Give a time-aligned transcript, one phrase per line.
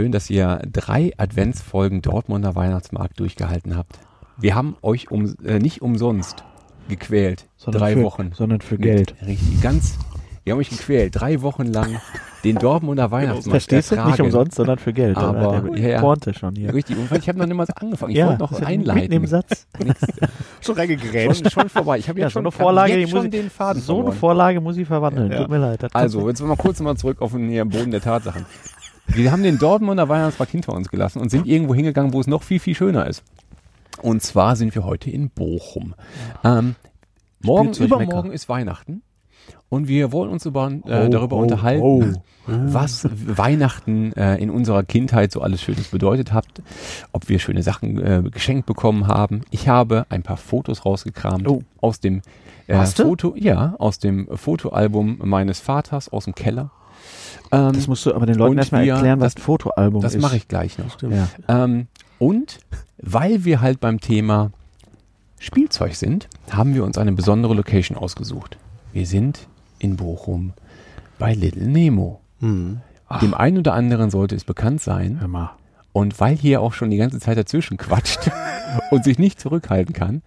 [0.00, 3.98] schön, dass ihr drei Adventsfolgen Dortmunder Weihnachtsmarkt durchgehalten habt.
[4.38, 6.42] Wir haben euch um, äh, nicht umsonst
[6.88, 7.46] gequält.
[7.58, 8.30] Sondern drei für, Wochen.
[8.34, 9.14] Sondern für Mit- Geld.
[9.26, 9.98] Richtig, ganz.
[10.42, 11.20] Wir haben euch gequält.
[11.20, 12.00] Drei Wochen lang
[12.44, 13.96] den Dortmunder Weihnachtsmarkt Verstehst du?
[13.96, 14.22] Nicht ertragen.
[14.22, 15.18] umsonst, sondern für Geld.
[15.18, 15.76] Aber, oder?
[15.78, 16.00] ja, ja.
[16.00, 16.72] Pointe schon hier.
[16.72, 16.96] Richtig.
[16.96, 18.12] Und ich habe noch nicht mal so angefangen.
[18.12, 19.00] Ich ja, wollte noch ja einleiten.
[19.02, 19.66] Mitten im Satz.
[20.62, 21.42] Schon reingegrätscht.
[21.42, 21.98] Schon, schon vorbei.
[21.98, 24.02] Ich habe Ja, jetzt so schon eine Vorlage, jetzt schon ich- den Faden So eine
[24.04, 24.18] verloren.
[24.18, 25.30] Vorlage muss ich verwandeln.
[25.30, 25.40] Ja.
[25.42, 25.94] Tut mir leid.
[25.94, 28.46] Also, jetzt mal kurz mal zurück auf den Boden der Tatsachen.
[29.14, 32.42] Wir haben den Dortmunder Weihnachtsmarkt hinter uns gelassen und sind irgendwo hingegangen, wo es noch
[32.42, 33.22] viel, viel schöner ist.
[34.02, 35.94] Und zwar sind wir heute in Bochum.
[36.44, 36.76] Ähm,
[37.42, 39.02] morgen, übermorgen ist Weihnachten.
[39.68, 42.04] Und wir wollen uns über, äh, Oh, darüber oh, unterhalten, oh.
[42.46, 46.46] was Weihnachten äh, in unserer Kindheit so alles Schönes bedeutet hat,
[47.12, 49.42] ob wir schöne Sachen äh, geschenkt bekommen haben.
[49.50, 51.62] Ich habe ein paar Fotos rausgekramt Oh.
[51.80, 52.22] aus dem
[52.66, 52.84] äh?
[52.86, 56.70] Foto, ja, aus dem Fotoalbum meines Vaters aus dem Keller.
[57.52, 60.22] Ähm, Das musst du aber den Leuten erstmal erklären, was das- ein Fotoalbum das ist.
[60.22, 61.00] mache ich gleich noch.
[61.02, 61.28] Ja.
[61.48, 61.86] Ähm,
[62.18, 62.58] und
[62.98, 64.50] weil wir halt beim Thema
[65.38, 68.58] Spielzeug sind, haben wir uns eine besondere Location ausgesucht.
[68.92, 70.52] Wir sind in Bochum
[71.18, 72.20] bei Little Nemo.
[72.40, 72.80] Hm.
[73.20, 75.18] Dem einen oder anderen sollte es bekannt sein.
[75.20, 75.50] Hör mal.
[75.92, 78.30] Und weil hier auch schon die ganze Zeit dazwischen quatscht
[78.92, 80.22] und sich nicht zurückhalten kann,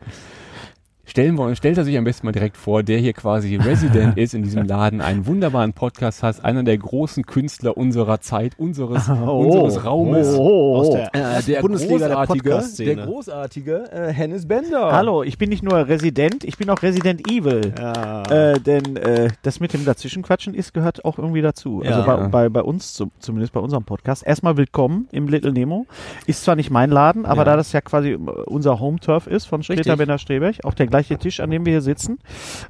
[1.06, 4.34] stellen wir, stellt er sich am besten mal direkt vor, der hier quasi Resident ist
[4.34, 9.84] in diesem Laden, einen wunderbaren Podcast hat, einer der großen Künstler unserer Zeit, unseres, unseres
[9.86, 10.34] Raumes.
[10.38, 10.94] Oh, Aus oh.
[10.94, 12.96] der Äh, der Bundesliga der großartige, Podcast-Szene.
[12.96, 14.92] der großartige äh, Hennis Bender.
[14.92, 17.74] Hallo, ich bin nicht nur Resident, ich bin auch Resident Evil.
[17.78, 18.24] Ja.
[18.24, 21.82] Äh, denn äh, das mit dem Dazwischenquatschen ist, gehört auch irgendwie dazu.
[21.86, 22.06] Also Ja.
[22.06, 24.26] bei, bei, bei uns, zu, zumindest bei unserem Podcast.
[24.26, 25.86] Erstmal willkommen im Little Nemo.
[26.28, 27.46] Ist zwar nicht mein Laden, aber Ja.
[27.46, 29.98] da das ja quasi äh, unser Home-Turf ist von Streter.
[29.98, 32.20] Bender Streberg, auch der gleiche Tisch, an dem wir hier sitzen.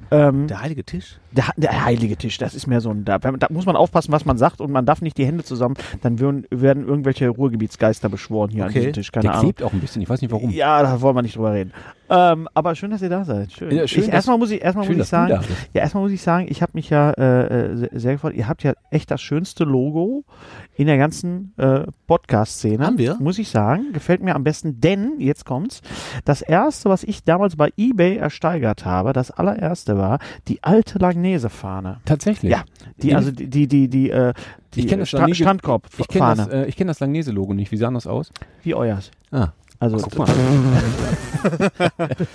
[0.09, 1.19] Ähm, der heilige Tisch.
[1.35, 4.25] Der, der heilige Tisch, das ist mehr so ein, da, da muss man aufpassen, was
[4.25, 8.49] man sagt und man darf nicht die Hände zusammen, dann würden, werden irgendwelche Ruhrgebietsgeister beschworen
[8.51, 8.79] hier an Okay.
[8.79, 9.43] diesem Tisch, keine Der Ahnung.
[9.45, 10.49] klebt auch ein bisschen, ich weiß nicht warum.
[10.51, 11.71] Ja, da wollen wir nicht drüber reden.
[12.09, 13.51] Ähm, aber schön, dass ihr da seid.
[13.53, 13.71] Schön.
[13.75, 15.31] Ja, schön, ich, erstmal muss ich, erstmal Schön, muss ich sagen,
[15.73, 18.33] ja, erstmal muss ich sagen, ich habe mich ja äh, äh, sehr- sehr gefreut.
[18.35, 20.23] Ihr habt ja echt das schönste Logo
[20.75, 22.85] in der ganzen äh, Podcast-Szene.
[22.85, 23.15] Haben wir?
[23.19, 23.93] Muss ich sagen.
[23.93, 25.81] Gefällt mir am besten, denn, jetzt kommt's,
[26.25, 31.97] das erste, was ich damals bei Ebay ersteigert habe, das allererste war die alte Langnese-Fahne.
[32.05, 32.51] Tatsächlich.
[32.51, 32.63] Ja,
[33.01, 34.33] die, also die, die, die, die, äh,
[34.75, 36.01] die Ich kenn das Stra Langnese- Strandkorb-Fahne.
[36.01, 37.71] Ich kenne das, äh, ich kenn das Langnese-Logo nicht.
[37.71, 38.31] Wie sah das aus?
[38.63, 39.09] Wie euers.
[39.31, 40.27] Ah, Also, guck mal.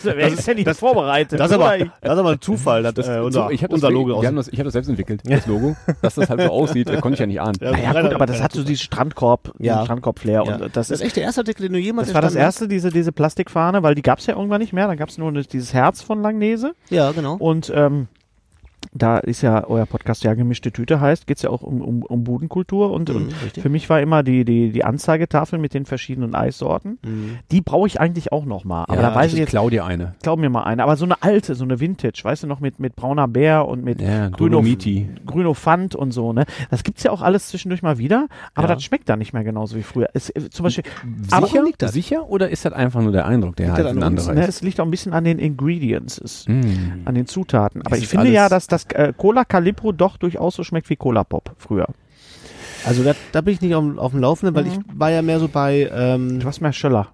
[0.03, 1.39] wer ist denn nicht vorbereitet?
[1.41, 3.93] Das ist, aber, das ist aber ein Zufall, dass äh, unser, So, ich unser das,
[3.95, 4.25] Logo aus.
[4.25, 5.77] das, Ich habe das selbst entwickelt, das Logo.
[6.03, 7.55] Dass das halt so aussieht, äh, konnte ich ja nicht ahnen.
[7.61, 9.75] Ja, Naja, gut, aber das hat so dieses Strandkorb, Ja.
[9.75, 10.45] diesen Strandkorb-Flair.
[10.47, 10.55] Ja.
[10.55, 12.69] Und das, Das ist echt der erste Artikel, den du jemals das war das erste,
[12.69, 14.87] diese, diese Plastikfahne, weil die gab es ja irgendwann nicht mehr.
[14.89, 16.73] Dann gab es nur das- dieses Herz von Langnese.
[16.91, 17.35] Ja, genau.
[17.37, 18.09] Und ähm,
[18.93, 22.25] da ist ja euer Podcast ja gemischte Tüte heißt, geht's ja auch um, um, um
[22.25, 22.91] Budenkultur.
[22.93, 26.99] Und, Mhm, und für mich war immer die, die, die Anzeigetafel mit den verschiedenen Eissorten.
[27.05, 27.39] Mhm.
[27.51, 28.85] Die brauche ich eigentlich auch noch mal.
[28.85, 30.15] Aber Ja, da weiß ich jetzt, klau dir eine.
[30.23, 30.83] glaub mir mal eine.
[30.83, 33.85] Aber so eine alte, so eine Vintage, weißt du noch, mit, mit brauner Bär und
[33.85, 36.45] mit Ja, Grüno, Pfand und so, ne?
[36.71, 38.75] Das gibt's ja auch alles zwischendurch mal wieder, aber Ja.
[38.75, 40.09] das schmeckt dann nicht mehr genauso wie früher.
[40.15, 40.85] Es, äh, zum Beispiel,
[41.31, 41.63] aber Sicher?
[41.65, 41.93] liegt das?
[41.93, 42.29] Sicher?
[42.29, 44.49] Oder ist das einfach nur der Eindruck, der Liegt halt ein anderer ne, ist?
[44.49, 47.07] es liegt auch ein bisschen an den Ingredients, es, Mm.
[47.07, 47.83] an den Zutaten.
[47.85, 50.97] Aber Es ich finde ja, dass das äh, Cola Calippo doch durchaus so schmeckt wie
[50.97, 51.87] Cola Pop früher.
[52.87, 54.71] Also da, da bin ich nicht auf, auf dem Laufenden, weil Mhm.
[54.71, 57.09] ich war ja mehr so bei, ähm, Du hast mehr Schöller.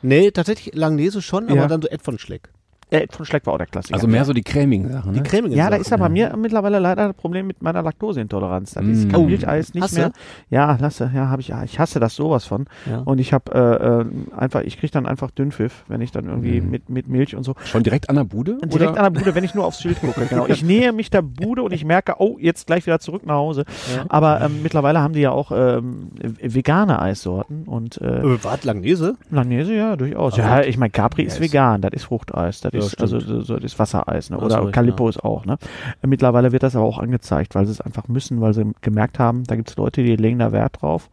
[0.00, 1.66] nee, tatsächlich Langnese schon, aber Ja.
[1.68, 2.48] dann so Ed von Schleck.
[2.92, 3.94] Äh, von Schleck war auch der Klassiker.
[3.94, 5.24] Also mehr so die cremigen Sachen, Die ne?
[5.24, 5.80] cremigen ja, da Sachen.
[5.82, 8.72] ist aber bei mir mittlerweile leider das Problem mit meiner Laktoseintoleranz.
[8.74, 9.10] Das ist Mm.
[9.10, 10.12] kein Oh, Milcheis nicht hast mehr.
[10.50, 11.48] Ja, lasse, ja, habe ich.
[11.48, 12.66] Ja, ich hasse das sowas von.
[12.88, 12.98] Ja.
[12.98, 16.60] Und ich habe äh, äh, einfach, ich kriege dann einfach Dünnpfiff, wenn ich dann irgendwie
[16.60, 16.70] Mhm.
[16.70, 17.54] mit, mit Milch und so.
[17.64, 18.58] Schon direkt an der Bude?
[18.64, 19.04] Direkt oder?
[19.04, 20.26] an der Bude, wenn ich nur aufs Schild gucke.
[20.26, 20.46] Genau.
[20.46, 23.64] Ich nähe mich der Bude und ich merke, oh, jetzt gleich wieder zurück nach Hause.
[23.96, 24.04] Ja.
[24.08, 26.10] Aber ähm, mittlerweile haben die ja auch ähm,
[26.40, 29.16] vegane Eissorten und äh, Äh, Wart Langnese?
[29.30, 30.34] Langnese ja durchaus.
[30.34, 32.81] Also- Ja, ich meine, Capri Ja, ist ist- vegan, das ist Fruchteis, das Ja, ist
[32.88, 33.00] stimmt.
[33.00, 34.38] also so, so, das Wassereis, ne?
[34.38, 35.10] Oder recht, Calippo ja.
[35.10, 35.58] ist auch, ne?
[36.02, 39.44] Mittlerweile wird das aber auch angezeigt, weil sie es einfach müssen, weil sie gemerkt haben,
[39.44, 41.10] da gibt es Leute, die legen da Wert drauf.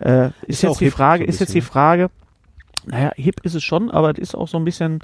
[0.00, 1.64] Äh, ist, Ist jetzt die Frage, so ist jetzt die ne?
[1.64, 2.10] Frage,
[2.88, 5.00] naja, hip ist es schon, aber es ist auch so ein bisschen,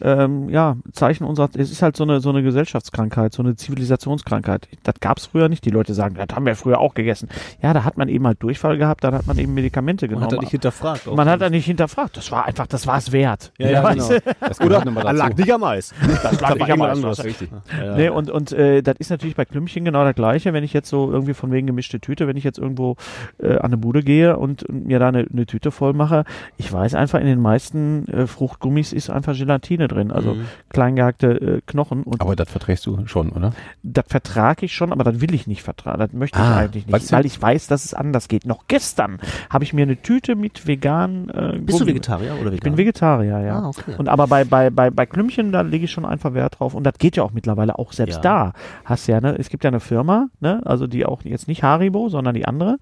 [0.00, 4.68] ähm, ja, Zeichen unserer, es ist halt so eine, so eine Gesellschaftskrankheit, so eine Zivilisationskrankheit.
[4.82, 5.64] Das gab es früher nicht.
[5.64, 7.28] Die Leute sagen, das haben wir früher auch gegessen.
[7.62, 10.24] Ja, da hat man eben halt Durchfall gehabt, dann hat man eben Medikamente Man genommen.
[10.24, 11.06] hat da nicht hinterfragt.
[11.14, 12.16] Man hat da nicht hinterfragt.
[12.16, 13.52] Das war einfach, das war es wert.
[13.58, 14.08] Ja, ja, genau.
[14.40, 15.94] Das gehört nochmal Er lag nicht am Eis.
[16.22, 17.16] Das lag nicht am Eis, anderes.
[17.18, 17.50] das Richtig.
[17.78, 20.52] Ja, Nee, und und äh, das ist natürlich bei Klümpchen genau das Gleiche.
[20.52, 22.96] Wenn ich jetzt so irgendwie von wegen gemischte Tüte, wenn ich jetzt irgendwo
[23.38, 26.24] äh, an eine Bude gehe und mir da eine, eine Tüte voll mache,
[26.56, 30.44] ich weiß einfach in den meisten äh, Fruchtgummis ist einfach Gelatine drin, also Mhm.
[30.68, 32.02] klein gehackte äh, Knochen.
[32.04, 33.52] Und Aber das verträgst du schon, oder?
[33.82, 35.98] das vertrage ich schon, aber das will ich nicht vertragen.
[35.98, 38.46] Das möchte ich Ah, eigentlich was nicht, weil ich weiß, dass es anders geht.
[38.46, 39.18] Noch gestern
[39.50, 42.54] habe ich mir eine Tüte mit veganen äh, Bist du Vegetarier oder vegan?
[42.54, 43.60] Ich bin Vegetarier, ja.
[43.60, 43.94] Ah, okay.
[43.98, 46.74] Und aber bei, bei, bei, bei Klümpchen, da lege ich schon einfach Wert drauf.
[46.74, 48.20] Und das geht ja auch mittlerweile auch selbst Ja.
[48.22, 48.52] da.
[48.84, 52.08] Hast ja, ne, es gibt ja eine Firma, ne, also die auch jetzt nicht Haribo,
[52.08, 52.76] sondern die andere,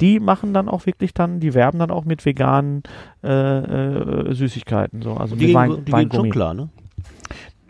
[0.00, 2.82] die machen dann auch wirklich dann, die werben dann auch mit veganen
[3.26, 5.02] äh, äh, Süßigkeiten.
[5.02, 6.68] So, also die gehen, Wein, die gehen schon klar, ne?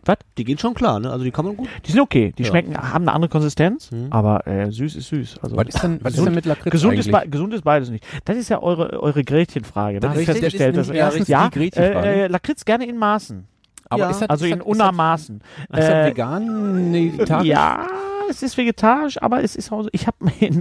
[0.08, 0.18] Was?
[0.38, 1.10] Die gehen schon klar, ne?
[1.10, 1.68] Also die kann man gut.
[1.84, 2.48] Die sind okay, die Ja.
[2.50, 4.06] schmecken, haben eine andere Konsistenz, Mhm.
[4.10, 5.38] aber äh, süß ist süß.
[5.42, 7.62] Also Was ist denn, was ist gesund- denn mit Lakritz Gesund ist, be gesund ist
[7.64, 8.06] beides nicht.
[8.24, 9.94] Das ist ja eure, eure Gretchenfrage.
[9.94, 10.00] Ne?
[10.00, 10.76] Das Hab ich ist- das ist festgestellt.
[10.76, 13.46] dass- ja, äh, äh, Lakritz gerne in Maßen.
[13.88, 14.10] Aber Ja.
[14.10, 15.40] ist das, Also ist in das, ist Unermaßen.
[15.70, 16.90] das, ist das Äh, vegan?
[16.92, 17.46] Nee, vegetarisch?
[17.48, 17.86] Ja,
[18.28, 20.16] es ist vegetarisch, aber es ist auch so, ich habe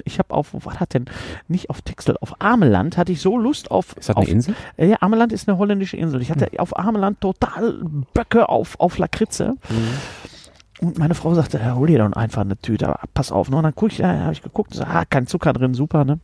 [0.06, 1.06] ich habe auf, wo war das denn?
[1.48, 3.96] Nicht auf Texel, auf Ameland hatte ich so Lust auf.
[3.98, 4.56] Ist das auf eine Insel?
[4.78, 6.22] äh, ja, Ameland ist eine holländische Insel.
[6.22, 7.82] Ich hatte auf Ameland total
[8.14, 9.56] Böcke auf, auf Lakritze.
[10.82, 13.50] Und meine Frau sagte, ja, hol dir doch einfach eine Tüte, aber pass auf.
[13.50, 13.58] Ne?
[13.58, 16.20] Und dann guck ich, da habe ich geguckt, so, ah, kein Zucker drin, super, ne?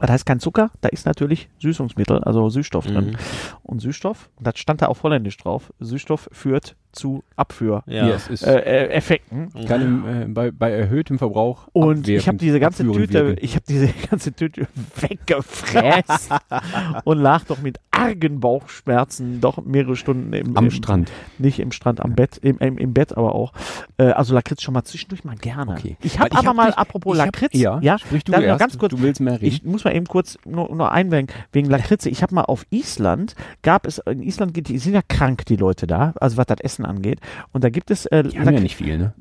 [0.00, 3.10] Das heißt kein Zucker, da ist natürlich Süßungsmittel, also Süßstoff drin.
[3.10, 3.16] Mhm.
[3.62, 7.92] Und Süßstoff, das stand da auf Holländisch drauf, Süßstoff führt zu Abführeffekten.
[7.94, 8.52] Ja.
[8.54, 9.52] Äh, äh, Effekten.
[9.68, 13.44] kann äh, bei, bei erhöhtem Verbrauch Und ich habe diese ganze Tüte, wirken.
[13.44, 14.66] ich habe diese ganze Tüte
[15.00, 16.30] weggefräst
[17.04, 21.10] und lag doch mit argen Bauchschmerzen doch mehrere Stunden im, am im Strand.
[21.38, 23.52] nicht im Strand, am Bett, im, im, im Bett aber auch.
[23.98, 25.72] Äh, also Lakritz schon mal zwischendurch mal gerne.
[25.72, 25.96] Okay.
[26.02, 28.40] Ich habe aber hab mal, dich- apropos ich hab- Lakritz, ja, ja, sprich du noch
[28.40, 29.46] erst, ganz kurz, du willst mehr reden.
[29.46, 32.10] ich muss mal eben kurz nur, nur einwägen, wegen Lakritze.
[32.10, 35.86] Ich habe mal auf Island, gab es, in Island, die sind ja krank, die Leute
[35.86, 37.20] da, also was das Essen angeht.
[37.52, 39.12] Und da gibt es, äh, Die haben ja nicht viel, ne?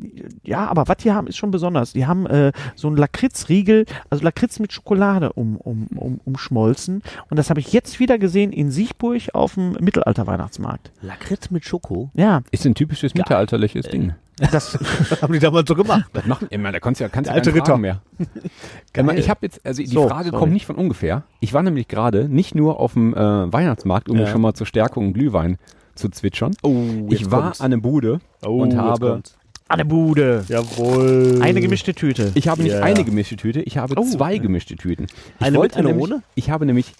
[0.44, 1.94] ja, aber was die haben, ist schon besonders.
[1.94, 7.02] Die haben äh, so einen Lakritzriegel, also Lakritz mit Schokolade um, um, um, umschmolzen.
[7.30, 10.92] Und das habe ich jetzt wieder gesehen in Siechburg auf dem Mittelalter-Weihnachtsmarkt.
[11.02, 12.10] Lakritz mit Schoko.
[12.16, 14.14] Ja, Ist ein typisches mittelalterliches Ding.
[14.52, 14.78] Das,
[15.22, 16.06] Haben die damals so gemacht.
[16.14, 17.66] Das machen immer, da kannst du ja, kannst Der alte Ritter.
[17.68, 18.02] fragen mehr.
[18.94, 19.18] Geil.
[19.20, 20.40] Ich habe jetzt, also die So, Frage sorry.
[20.40, 21.24] kommt nicht von ungefähr.
[21.40, 24.24] Ich war nämlich gerade nicht nur auf dem äh, Weihnachtsmarkt, um Ja.
[24.24, 25.58] mir schon mal zur Stärkung Glühwein
[25.96, 26.56] zu zwitschern.
[26.64, 26.74] Oh,
[27.10, 29.22] Ich war an einer Bude oh, und habe,
[29.68, 30.44] an der Bude.
[30.48, 31.40] Jawohl.
[31.42, 32.32] Eine gemischte Tüte.
[32.36, 34.04] ich habe nicht eine gemischte Tüte, ich habe Oh.
[34.04, 35.06] zwei gemischte Tüten.
[35.40, 36.22] Ich Eine mit, eine nämlich, ohne?
[36.36, 36.94] Ich habe nämlich,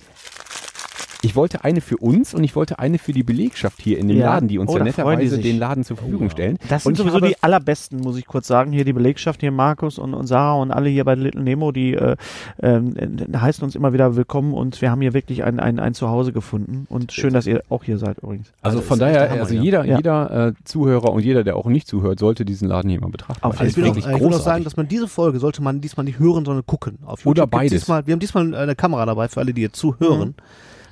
[1.26, 4.18] ich wollte eine für uns und ich wollte eine für die Belegschaft hier in dem
[4.18, 4.34] Ja.
[4.36, 6.58] Laden, die uns Oh, ja netterweise den Laden zur Verfügung stellen.
[6.70, 8.72] Das sind und sowieso die allerbesten, muss ich kurz sagen.
[8.72, 11.96] Hier die Belegschaft, hier Markus und, und Sarah und alle hier bei Little Nemo, die
[11.96, 12.16] äh,
[12.62, 15.96] ähm, äh, heißen uns immer wieder willkommen und wir haben hier wirklich ein, ein, ein
[15.96, 16.86] Zuhause gefunden.
[16.90, 18.52] Und schön, dass ihr auch hier seid übrigens.
[18.62, 19.98] Also, Also von daher, Hammer, also jeder, Ja.
[19.98, 23.44] jeder äh, Zuhörer und jeder, der auch nicht zuhört, sollte diesen Laden hier mal betrachten.
[23.44, 26.46] Auf Also ich will, auch, sagen, dass man diese Folge sollte man diesmal nicht hören,
[26.46, 27.00] sondern gucken.
[27.06, 27.82] Auf Oder YouTube gibt's beides.
[27.82, 30.36] Diesmal, wir haben diesmal eine Kamera dabei für alle, die jetzt zuhören.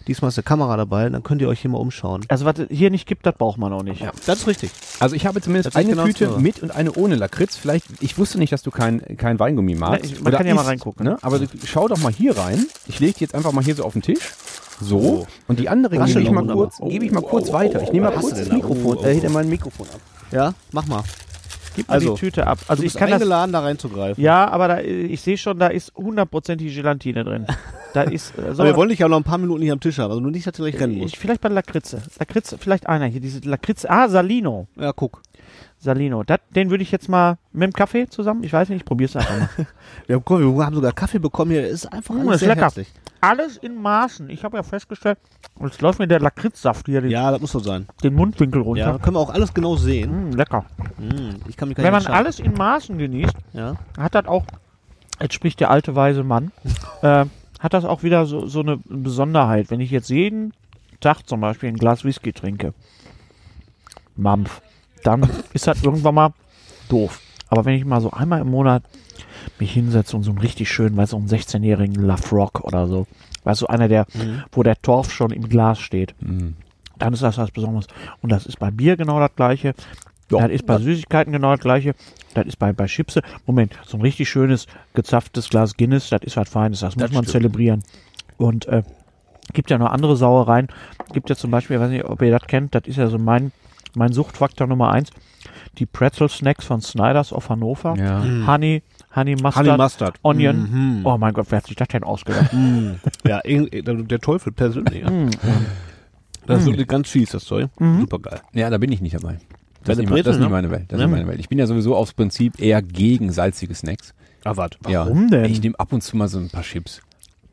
[0.07, 2.25] Diesmal ist eine Kamera dabei, dann könnt ihr euch hier mal umschauen.
[2.27, 4.01] Also was es hier nicht gibt, das braucht man auch nicht.
[4.01, 4.11] Ja.
[4.25, 4.71] Das ist richtig.
[4.99, 6.39] Also ich habe zumindest eine genau Tüte so.
[6.39, 7.55] mit und eine ohne Lakritz.
[7.55, 10.05] Vielleicht, ich wusste nicht, dass du kein, kein Weingummi magst.
[10.11, 11.05] ich- man kann ja mal reingucken.
[11.05, 11.17] Ne?
[11.21, 12.65] Aber schau doch mal hier rein.
[12.87, 14.33] Ich lege die jetzt einfach mal hier so auf den Tisch.
[14.81, 14.97] So.
[14.99, 15.27] Oh.
[15.47, 16.89] Und die andere gebe ich mal kurz, wunderbar.
[16.89, 17.81] gebe ich mal Oh, kurz oh, weiter.
[17.83, 18.53] Ich nehme mal oh, kurz hast du das?
[18.53, 19.09] Mikrofon, Oh, äh, oh.
[19.09, 19.99] hinter mein Mikrofon ab.
[20.31, 21.03] Ja, mach mal.
[21.75, 22.59] Gib mir Also, die Tüte ab.
[22.67, 23.21] Also du ich bist kann das.
[23.21, 24.23] eingeladen, da reinzugreifen.
[24.23, 27.45] Ja, aber da, ich sehe schon, da ist hundertprozentig Gelatine drin.
[27.93, 28.33] Da ist.
[28.37, 30.19] Äh, Aber wir wollen dich ja noch ein paar Minuten hier am Tisch haben, also
[30.21, 31.13] nur nicht, dass du gleich rennen musst.
[31.13, 32.01] ich, vielleicht bei der Lakritze.
[32.19, 33.89] Lakritze, vielleicht einer hier, diese Lakritze.
[33.89, 34.67] Ah, Salino.
[34.75, 35.21] Ja, guck.
[35.83, 36.23] Salino.
[36.23, 38.43] Dat, den würde ich jetzt mal mit dem Kaffee zusammen.
[38.43, 39.49] Ich weiß nicht, ich probier's einfach mal.
[40.07, 41.67] Wir haben, wir haben sogar Kaffee bekommen hier.
[41.67, 42.61] Ist einfach Mm, alles ist sehr lecker.
[42.61, 42.91] herzlich.
[43.21, 44.29] Alles in Maßen.
[44.29, 45.17] Ich habe ja festgestellt,
[45.61, 47.87] jetzt läuft mir der Lakritzsaft hier den, Ja, das muss so sein.
[48.03, 48.99] den Mundwinkel Ja, runter.
[49.01, 50.29] können wir auch alles genau sehen.
[50.31, 50.65] Mm, lecker.
[50.97, 53.75] Mm, ich kann mich gar Wenn man alles in Maßen genießt, Ja.
[53.97, 54.43] hat das auch,
[55.21, 56.51] jetzt spricht der alte weise Mann,
[57.01, 57.25] äh,
[57.59, 59.69] hat das auch wieder so, so eine Besonderheit.
[59.71, 60.53] Wenn ich jetzt jeden
[60.99, 62.73] Tag zum Beispiel ein Glas Whisky trinke,
[64.15, 64.61] Mampf,
[65.03, 66.33] dann ist das irgendwann mal
[66.89, 67.19] doof.
[67.49, 68.83] Aber wenn ich mal so einmal im Monat
[69.59, 73.05] mich hinsetze und so einen richtig schönen, weißt du, einen 16-jährigen Love Rock oder so,
[73.43, 74.05] weißt du, einer, der,
[74.51, 76.55] wo der Torf schon im Glas steht, Mhm.
[76.97, 77.87] dann ist das was Besonderes.
[78.21, 79.73] Und das ist bei Bier genau das Gleiche.
[80.31, 80.39] Ja.
[80.47, 81.93] das ist bei Süßigkeiten genau das Gleiche.
[82.33, 83.21] Das ist bei, bei Chipse.
[83.45, 86.79] Moment, so ein richtig schönes, gezapftes Glas Guinness, das ist was Feines.
[86.79, 87.31] Das, muss Das man stimmt.
[87.33, 87.83] zelebrieren.
[88.37, 88.81] Und äh,
[89.53, 90.69] gibt ja noch andere Sauereien.
[91.11, 93.19] Gibt ja zum Beispiel, ich weiß nicht, ob ihr das kennt, das ist ja so
[93.19, 93.51] mein,
[93.95, 95.09] mein Suchtfaktor Nummer eins.
[95.79, 97.95] Die Pretzel Snacks von Snyder's auf Hannover.
[97.97, 98.23] Ja.
[98.47, 98.83] Honey,
[99.15, 100.19] Honey Mustard, Honey Mustard.
[100.21, 100.97] Onion.
[100.99, 101.05] Mhm.
[101.05, 102.53] Oh mein Gott, wer hat sich das denn ausgedacht?
[102.53, 102.91] Mm.
[103.27, 105.01] Ja, irgend- der Teufel persönlich.
[105.03, 105.09] Ja.
[105.09, 105.31] Mm.
[106.45, 107.69] Das ist wirklich ganz fies, das Zeug.
[107.79, 108.41] Super geil.
[108.53, 109.39] ja, da bin ich nicht dabei.
[109.83, 110.49] Das, ist nicht, das ist Brezel, nicht ne?
[110.49, 110.85] meine Welt.
[110.89, 111.07] Das ist Ja.
[111.07, 111.39] nicht meine Welt.
[111.39, 114.13] Ich bin ja sowieso aufs Prinzip eher gegen salzige Snacks.
[114.43, 114.77] Ah, warte.
[114.81, 115.29] Warum ja.
[115.29, 115.45] denn?
[115.51, 117.01] Ich nehme ab und zu mal so ein paar Chips.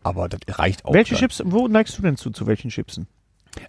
[0.02, 0.92] Aber das reicht auch.
[0.92, 1.20] Welche dann.
[1.20, 3.06] Chips, wo neigst du denn zu, zu welchen Chipsen?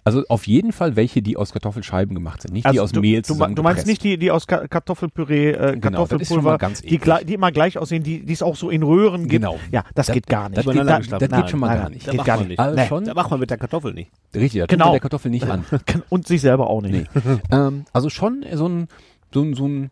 [0.04, 3.00] Also auf jeden Fall welche, die aus Kartoffelscheiben gemacht sind, nicht die aus Also du,
[3.00, 6.42] Mehl du, du meinst nicht die, die aus Ka Kartoffelpüree, äh, Genau, das ist schon
[6.44, 9.22] Kartoffelpulver, mal ganz die, die immer gleich aussehen, die die es auch so in Röhren
[9.22, 9.42] gibt.
[9.42, 9.58] Genau.
[9.72, 10.58] Ja, das Das- geht gar nicht.
[10.58, 12.08] das geht- da- das geht nein, schon mal nein, gar nicht.
[12.08, 12.58] Geht Da gar macht man nicht.
[12.60, 12.86] Also Nee.
[12.86, 14.10] schon, Da macht man mit der Kartoffel nicht.
[14.34, 14.84] richtig, da Genau.
[14.84, 15.64] tut man der Kartoffel nicht an.
[16.08, 16.92] Und sich selber auch nicht.
[17.14, 17.20] Nee.
[17.50, 18.88] ähm, also schon so ein,
[19.32, 19.90] so ein, so ein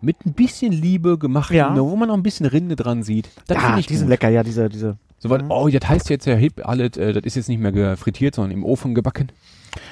[0.00, 1.76] mit ein bisschen Liebe gemacht, Ja.
[1.76, 3.28] wo man noch ein bisschen Rinde dran sieht.
[3.48, 4.10] Das Ja, ich die sind gut.
[4.10, 4.96] lecker, ja, diese, diese.
[5.20, 7.72] So weit, oh, das heißt jetzt ja hip, alles, äh, das ist jetzt nicht mehr
[7.72, 9.32] gefrittiert, sondern im Ofen gebacken.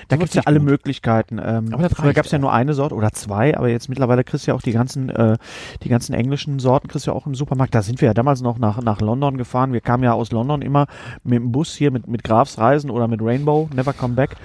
[0.09, 0.69] Da Sowas gibt's ja alle gut.
[0.69, 1.41] Möglichkeiten.
[1.45, 4.47] Ähm, Aber früher reicht gab's ja nur eine Sorte oder zwei, aber jetzt mittlerweile kriegst
[4.47, 5.37] du ja auch die ganzen, äh,
[5.83, 7.75] die ganzen englischen Sorten kriegst du ja auch im Supermarkt.
[7.75, 9.73] Da sind wir ja damals noch nach, nach London gefahren.
[9.73, 10.87] Wir kamen ja aus London immer
[11.25, 14.37] mit dem Bus hier mit, mit Grafsreisen oder mit Rainbow, Never Come Back.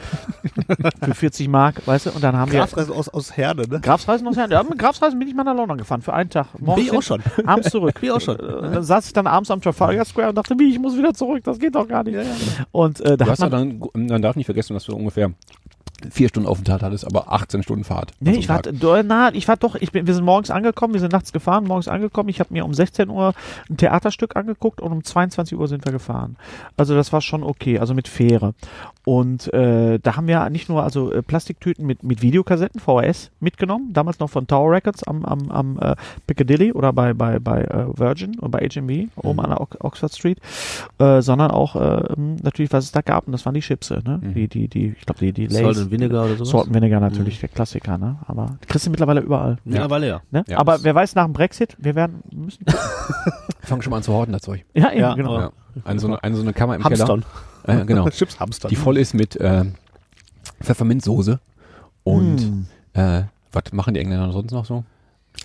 [1.03, 2.12] für 40 Mark, weißt du?
[2.12, 3.80] Und dann haben wir Grafreisen aus, aus Herde, ne?
[3.82, 6.48] Grafsreisen aus ja, mit Grafsreisen bin ich mal nach London gefahren für einen Tag.
[6.60, 7.22] Morgens ich auch schon.
[7.46, 8.00] Abends zurück.
[8.01, 8.39] Ich auch schon.
[8.39, 11.13] Äh, Dann saß ich dann abends am Trafalgar Square und dachte, wie, ich muss wieder
[11.13, 12.18] zurück, das geht doch gar nicht.
[12.72, 14.96] Und äh, da Du hat hast ja man, dann, man darf nicht vergessen, dass du
[14.96, 15.32] ungefähr
[16.10, 18.12] vier Stunden Aufenthalt hattest, aber 18 Stunden Fahrt.
[18.20, 20.93] Nee, an so ich war, na, ich war doch, ich bin, wir sind morgens angekommen,
[20.93, 22.29] wir sind nachts gefahren, morgens angekommen.
[22.29, 23.34] Ich habe mir um 16 Uhr
[23.70, 26.38] ein Theaterstück angeguckt und um 22 Uhr sind wir gefahren.
[26.77, 28.53] Also das war schon okay, also mit Fähre.
[29.05, 33.93] Und äh, da haben wir nicht nur also äh, Plastiktüten mit, mit Videokassetten, VHS mitgenommen,
[33.93, 35.96] damals noch von Tower Records am, am, am äh,
[36.27, 40.13] Piccadilly oder bei, bei, bei äh, Virgin oder bei HMV oben an der Ox- Oxford
[40.13, 40.39] Street,
[41.00, 42.03] äh, sondern auch äh,
[42.43, 44.20] natürlich, was es da gab, und das waren die Chipse, ne?
[44.22, 44.34] Mhm.
[44.34, 45.90] Die, die, die, ich glaube, die, die Lays.
[45.91, 46.50] And Vinegar oder sowas?
[46.50, 48.17] Salt and Vinegar natürlich, der Klassiker, ne?
[48.27, 49.57] Aber kriegst du mittlerweile überall.
[49.65, 50.21] Mittlerweile ja.
[50.31, 50.43] Ne?
[50.48, 52.65] Ja, Aber wer weiß nach dem Brexit, wir werden müssen.
[53.62, 54.65] Fang schon mal an zu horten, das Zeug.
[54.74, 55.39] ja, eben, Ja, genau.
[55.39, 55.51] Ja.
[55.86, 57.24] Eine, so eine, eine so eine Kammer im Hamstern.
[57.65, 57.81] Keller.
[57.81, 58.10] Äh, genau.
[58.10, 58.69] Chips Hamstern.
[58.69, 59.65] Die voll ist mit äh,
[60.62, 61.39] Pfefferminzsoße
[62.03, 62.65] und Mm.
[63.00, 64.83] äh, was machen die Engländer sonst noch so?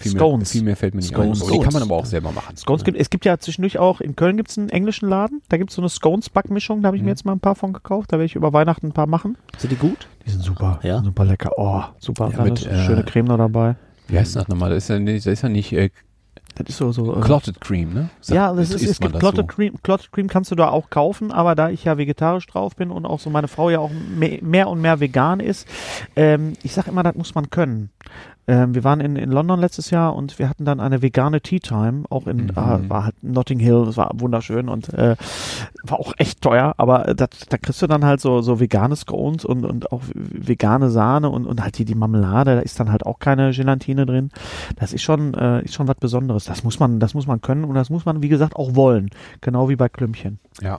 [0.01, 0.39] Viel Scones.
[0.41, 1.43] Mehr, viel mehr fällt mir nicht Scones.
[1.43, 1.53] ein.
[1.53, 2.57] Die kann man aber auch selber machen.
[2.57, 5.57] Scones gibt, es gibt ja zwischendurch auch, in Köln gibt es einen englischen Laden, da
[5.57, 7.07] gibt es so eine Scones-Backmischung, da habe ich Mhm.
[7.07, 9.39] mir jetzt mal ein paar von gekauft, da werde ich über Weihnachten ein paar machen.
[9.57, 10.09] Sind die gut?
[10.27, 11.03] Die sind super, Ja?
[11.03, 11.51] super lecker.
[11.57, 12.31] Oh, super.
[12.37, 13.77] Ja, mit, äh, schöne Creme noch dabei.
[14.09, 14.71] Wie heißt das nochmal?
[14.71, 15.91] Das ist ja nicht, das ist ja nicht äh,
[16.57, 17.17] Das ist so, so.
[17.17, 18.09] äh, Clotted Cream, ne?
[18.21, 20.91] Sagt- ja, das ist, es gibt das Clotted Cream, Clotted Cream kannst du da auch
[20.91, 23.91] kaufen, aber da ich ja vegetarisch drauf bin und auch so meine Frau ja auch
[23.91, 25.67] mehr, mehr und mehr vegan ist,
[26.17, 27.91] ähm, ich sag immer, das muss man können.
[28.49, 31.59] Ähm, wir waren in, in London letztes Jahr und wir hatten dann eine vegane Tea
[31.59, 32.51] Time, auch in, Mhm.
[32.55, 35.17] ah, war halt Notting Hill, das war wunderschön und äh,
[35.83, 39.45] war auch echt teuer, aber das, da kriegst du dann halt so, so vegane Scones
[39.45, 43.05] und, und auch vegane Sahne und, und halt die, die Marmelade, da ist dann halt
[43.05, 44.31] auch keine Gelatine drin.
[44.77, 46.45] Das ist schon, äh, ist schon was Besonderes.
[46.45, 49.11] Das muss man, das muss man können und das muss man, wie gesagt, auch wollen.
[49.41, 50.39] Genau wie bei Klümpchen.
[50.61, 50.79] Ja.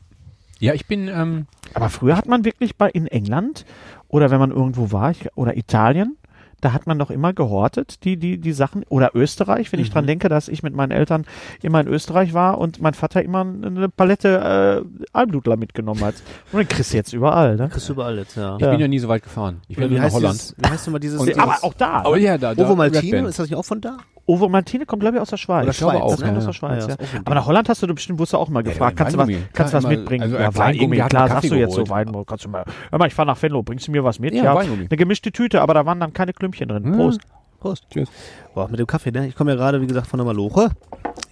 [0.59, 1.45] Ja, ich bin, ähm,
[1.75, 3.65] Aber früher hat man wirklich bei in England
[4.07, 6.17] oder wenn man irgendwo war, ich, oder Italien,
[6.61, 10.07] da hat man doch immer gehortet, die, die, die Sachen, oder Österreich, wenn ich dran
[10.07, 11.25] denke, dass ich mit meinen Eltern
[11.61, 16.15] immer in Österreich war und mein Vater immer eine Palette äh, Almdudler mitgenommen hat.
[16.51, 17.69] Und dann kriegst du jetzt überall, ne?
[17.69, 18.55] Kriegst du überall jetzt, ja.
[18.55, 18.71] ich Ja.
[18.71, 19.61] bin ja nie so weit gefahren.
[19.67, 20.33] Ich bin Oder nur nach Holland.
[20.33, 21.19] dieses, wie heißt immer dieses...
[21.19, 21.91] Und- dieses Aber auch da.
[22.03, 23.97] Aber ja, da, da Ovo Red ist das nicht auch von da?
[24.27, 25.63] Ovo Martine kommt, glaube ich, aus der Schweiz.
[25.63, 26.47] Oder Ich glaube Schweiz, auch, Das ja, kommt aus ja.
[26.49, 26.95] der Schweiz, Ja, ja.
[26.95, 29.73] auch Aber nach Holland hast du bestimmt, du auch mal gefragt, kannst du was, kannst
[29.73, 30.23] du was mitbringen?
[30.23, 31.89] also, ja, ja, klar, Weingummi, klar, sagst du jetzt so.
[31.89, 32.25] Weingummi.
[32.25, 34.33] Kannst du mal, hör mal, ich fahre nach Venlo, bringst du mir was mit?
[34.33, 34.85] Ja, Ja, Weingummi.
[34.89, 36.83] eine gemischte Tüte, aber da waren dann keine Klümpchen drin.
[36.83, 36.93] Hm.
[36.97, 37.21] Prost.
[37.59, 37.85] Prost.
[37.89, 38.09] Tschüss.
[38.57, 39.27] Boah, mit dem Kaffee, ne?
[39.27, 40.71] Ich komme ja gerade, wie gesagt, von der Maloche.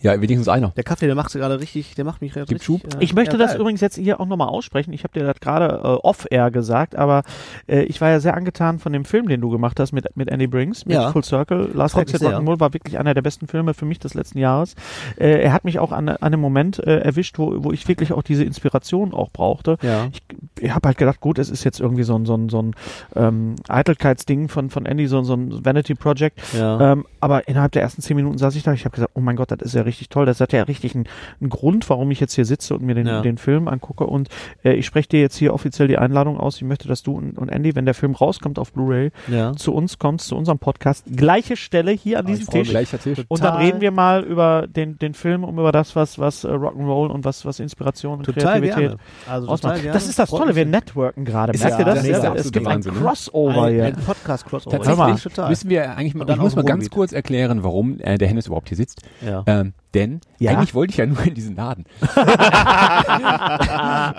[0.01, 0.69] Ja, wenigstens einer.
[0.75, 2.49] Der Kaffee, der macht sie gerade richtig, der macht mich richtig...
[2.49, 2.81] Gibt Schub?
[2.83, 3.61] äh, Ich möchte ja, das geil.
[3.61, 4.93] übrigens jetzt hier auch nochmal aussprechen.
[4.93, 7.23] Ich habe dir das gerade äh, off-air gesagt, aber
[7.67, 10.29] äh, ich war ja sehr angetan von dem Film, den du gemacht hast mit, mit
[10.29, 11.11] Andy Brinks, mit Ja.
[11.11, 11.71] Full Circle.
[11.73, 12.21] Last Exit.
[12.21, 14.75] Rock'n'Roll war wirklich einer der besten Filme für mich des letzten Jahres.
[15.17, 18.13] Äh, er hat mich auch an, an einem Moment äh, erwischt, wo, wo ich wirklich
[18.13, 19.77] auch diese Inspiration auch brauchte.
[19.81, 20.07] Ja.
[20.11, 20.21] Ich,
[20.59, 22.75] ich habe halt gedacht, gut, es ist jetzt irgendwie so ein, so ein, so ein
[23.15, 26.39] ähm, Eitelkeitsding von, von Andy, so, so ein Vanity Project.
[26.53, 26.91] Ja.
[26.91, 29.35] Ähm, aber innerhalb der ersten zehn Minuten saß ich da, ich habe gesagt, oh mein
[29.35, 30.25] Gott, das ist ja richtig toll.
[30.25, 31.05] Das hat ja richtig einen,
[31.39, 33.21] einen Grund, warum ich jetzt hier sitze und mir den, Ja.
[33.21, 34.05] den Film angucke.
[34.05, 34.29] Und
[34.63, 36.57] äh, ich spreche dir jetzt hier offiziell die Einladung aus.
[36.57, 39.55] Ich möchte, dass du und, und Andy, wenn der Film rauskommt auf Blu-ray, ja.
[39.55, 41.05] zu uns kommst, zu unserem Podcast.
[41.15, 42.69] Gleiche Stelle hier an Ah, diesem Tisch.
[42.69, 43.23] Gleicher Tisch.
[43.27, 46.47] Und dann reden wir mal über den, den Film und über das, was, was äh,
[46.49, 48.97] Rock'n'Roll und was, was Inspiration und Total Kreativität gerne.
[49.27, 49.61] Also ausmacht.
[49.61, 49.93] total gerne.
[49.93, 51.53] Das ist das Tolle, wir networken gerade.
[51.53, 51.95] Ist Merkt ja- ihr das?
[51.95, 52.93] das ist der es gibt ein Wahnsinn?
[52.95, 53.85] Crossover ein, hier.
[53.85, 54.77] ein Podcast-Crossover.
[54.85, 55.07] Hör mal.
[55.11, 55.49] Tatsächlich total.
[55.49, 58.47] müssen wir eigentlich mal, ich muss auch mal ganz kurz erklären, warum äh, der Hennes
[58.47, 59.01] überhaupt hier sitzt.
[59.25, 59.43] Ja.
[59.47, 60.51] Ähm, denn Ja?
[60.51, 61.85] eigentlich wollte ich ja nur in diesen Laden.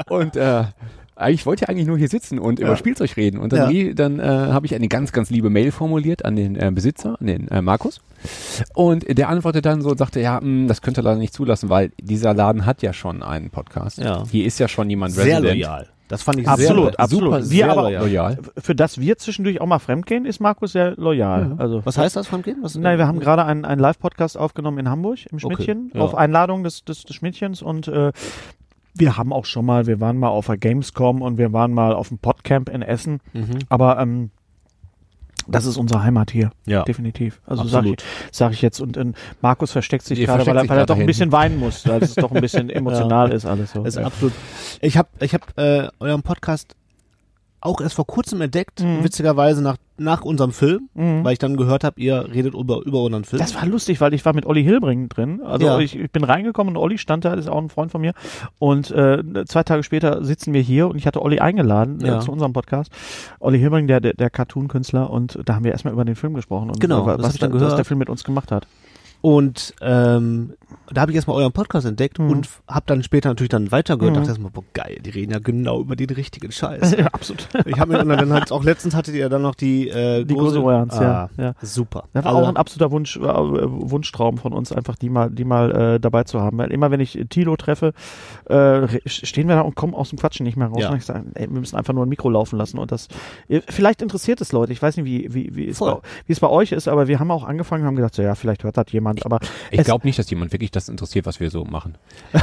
[0.09, 0.65] und äh,
[1.29, 3.39] ich wollte ja eigentlich nur hier sitzen und über Spielzeug reden.
[3.39, 3.93] Und dann, Ja.
[3.95, 7.27] dann äh, habe ich eine ganz, ganz liebe Mail formuliert an den äh, Besitzer, an
[7.27, 8.01] den äh, Markus.
[8.75, 11.71] Und der antwortete dann so und sagte, ja, mh, das könnte er leider nicht zulassen,
[11.71, 13.99] weil dieser Laden hat ja schon einen Podcast.
[13.99, 14.25] Ja.
[14.31, 15.55] Hier ist ja schon jemand Sehr Resident.
[15.55, 15.87] loyal.
[16.09, 17.25] Das fand ich Absolut, sehr absolut.
[17.25, 18.39] Super, Wir sehr aber- loyal.
[18.59, 21.57] Für das wir zwischendurch auch mal fremdgehen, ist Markus sehr loyal.
[21.59, 22.59] Also, Was heißt das, Fremdgehen?
[22.63, 26.01] Was, Nein, wir haben gerade einen, einen Live-Podcast aufgenommen in Hamburg, im Okay, Schmidtchen, ja.
[26.01, 28.13] auf Einladung des, des, des Schmidtchens und äh,
[28.95, 31.93] wir haben auch schon mal, wir waren mal auf der Gamescom und wir waren mal
[31.93, 33.59] auf dem Podcamp in Essen, Mhm.
[33.69, 34.31] aber ähm,
[35.49, 36.83] das ist unsere Heimat hier, Ja.
[36.85, 37.41] definitiv.
[37.47, 37.97] Also sag ich,
[38.33, 40.87] sag ich jetzt und, und Markus versteckt sich gerade, weil, versteckt er, sich weil er
[40.87, 43.85] doch ein bisschen weinen muss, weil es doch ein bisschen emotional ist alles so.
[43.85, 44.05] Ist Ja.
[44.07, 44.33] absolut.
[44.81, 46.75] Ich habe ich hab, äh, euren Podcast
[47.67, 49.05] auch erst vor kurzem entdeckt, Mhm.
[49.05, 51.25] witzigerweise nach, nach unserem Film, Mhm.
[51.25, 53.41] weil ich dann gehört habe, ihr redet über, über unseren Film.
[53.41, 55.41] Das war lustig, weil ich war mit Olli Hilbring drin.
[55.45, 55.79] Also Ja.
[55.79, 58.13] ich, ich bin reingekommen und Olli stand da, ist auch ein Freund von mir.
[58.59, 62.19] Und äh, zwei Tage später sitzen wir hier und ich hatte Olli eingeladen Ja.
[62.19, 62.91] äh, zu unserem Podcast.
[63.41, 66.71] Olli Hilbring, der, der, der Cartoon-Künstler und da haben wir erstmal über den Film gesprochen
[66.71, 67.87] und Genau, äh, was, ich dann was der gehört.
[67.87, 68.67] Film mit uns gemacht hat.
[69.27, 70.53] Und ähm,
[70.93, 72.31] da habe ich erstmal euren Podcast entdeckt Mhm.
[72.31, 74.15] und habe dann später natürlich dann weitergehört.
[74.15, 74.19] Mhm.
[74.19, 76.93] Dachte erstmal, boah, geil, die reden ja genau über den richtigen Scheiß.
[76.97, 77.49] ja, absolut.
[77.65, 80.33] ich habe mir und dann halt auch letztens hattet ihr dann noch die äh, Die
[80.33, 81.55] Gose Royans, ja, ja.
[81.61, 82.05] Super.
[82.13, 85.45] Das war Also, auch ein absoluter Wunsch, äh, Wunschtraum von uns, einfach die mal, die
[85.45, 86.59] mal äh, dabei zu haben.
[86.59, 87.95] Weil immer wenn ich Tilo treffe,
[88.49, 90.83] äh, stehen wir da und kommen aus dem Quatschen nicht mehr raus.
[90.83, 90.91] Ja.
[90.91, 92.79] Und ich sage, ey, wir müssen einfach nur ein Mikro laufen lassen.
[92.79, 93.09] Und das,
[93.69, 94.73] vielleicht interessiert es Leute.
[94.73, 97.19] Ich weiß nicht, wie, wie, wie, es bei, wie es bei euch ist, aber wir
[97.19, 99.16] haben auch angefangen und haben gedacht, so, ja, vielleicht hört das jemand.
[99.25, 101.95] Aber Ich glaube nicht, dass jemand wirklich das interessiert, was wir so machen.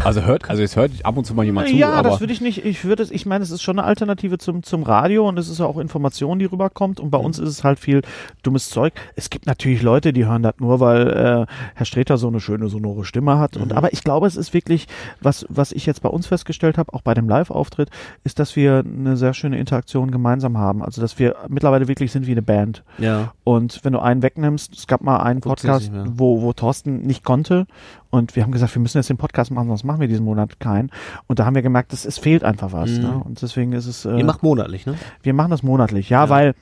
[0.04, 2.34] Also hört, also es hört ab und zu mal jemand zu, ja, aber das würde
[2.34, 2.66] ich nicht.
[2.66, 5.50] Ich würde es, ich meine, es ist schon eine Alternative zum, zum Radio und es
[5.50, 7.00] ist ja auch Information, die rüberkommt.
[7.00, 7.26] Und bei Mhm.
[7.26, 8.02] uns ist es halt viel
[8.44, 8.94] dummes Zeug.
[9.16, 12.68] Es gibt natürlich Leute, die hören das nur, weil äh, Herr Streter so eine schöne
[12.70, 13.56] sonore Stimme hat.
[13.56, 13.62] Mhm.
[13.64, 14.88] Und aber ich glaube, es ist wirklich,
[15.22, 17.90] was, was ich jetzt bei uns festgestellt habe, auch bei dem Live-Auftritt,
[18.24, 20.84] ist, dass wir eine sehr schöne Interaktion gemeinsam haben.
[20.84, 22.84] Also dass wir mittlerweile wirklich sind wie eine Band.
[22.98, 23.34] ja.
[23.46, 26.06] Und wenn du einen wegnimmst, es gab mal einen Podcast, mehr.
[26.08, 27.66] wo, wo Thorsten nicht konnte
[28.10, 30.60] und wir haben gesagt, wir müssen jetzt den Podcast machen, sonst machen wir diesen Monat
[30.60, 30.92] keinen.
[31.28, 32.92] Und da haben wir gemerkt, dass es fehlt einfach was.
[32.92, 33.02] Mhm.
[33.02, 33.22] Ne?
[33.26, 34.96] Und deswegen ist es, äh, Ihr macht monatlich, ne?
[35.22, 36.30] wir machen das monatlich, ja, Ja.
[36.30, 36.56] weil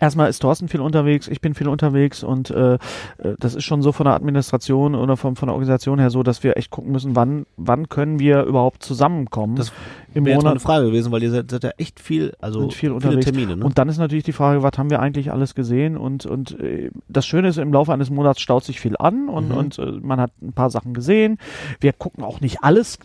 [0.00, 2.78] Erstmal ist Thorsten viel unterwegs, ich bin viel unterwegs und äh, äh,
[3.38, 6.42] das ist schon so von der Administration oder von, von der Organisation her so, dass
[6.42, 9.72] wir echt gucken müssen, wann, wann können wir überhaupt zusammenkommen Das
[10.14, 10.62] im Wäre mal eine Monat.
[10.62, 13.24] Frage gewesen, weil ihr seid, seid ja echt viel, also viel viele unterwegs.
[13.24, 13.64] Termine, ne?
[13.64, 15.96] Und dann ist natürlich die Frage, was haben wir eigentlich alles gesehen?
[15.96, 19.48] Und, und äh, das Schöne ist, im Laufe eines Monats staut sich viel an und,
[19.48, 19.56] Mhm.
[19.56, 21.38] und äh, man hat ein paar Sachen gesehen.
[21.80, 22.98] Wir gucken auch nicht alles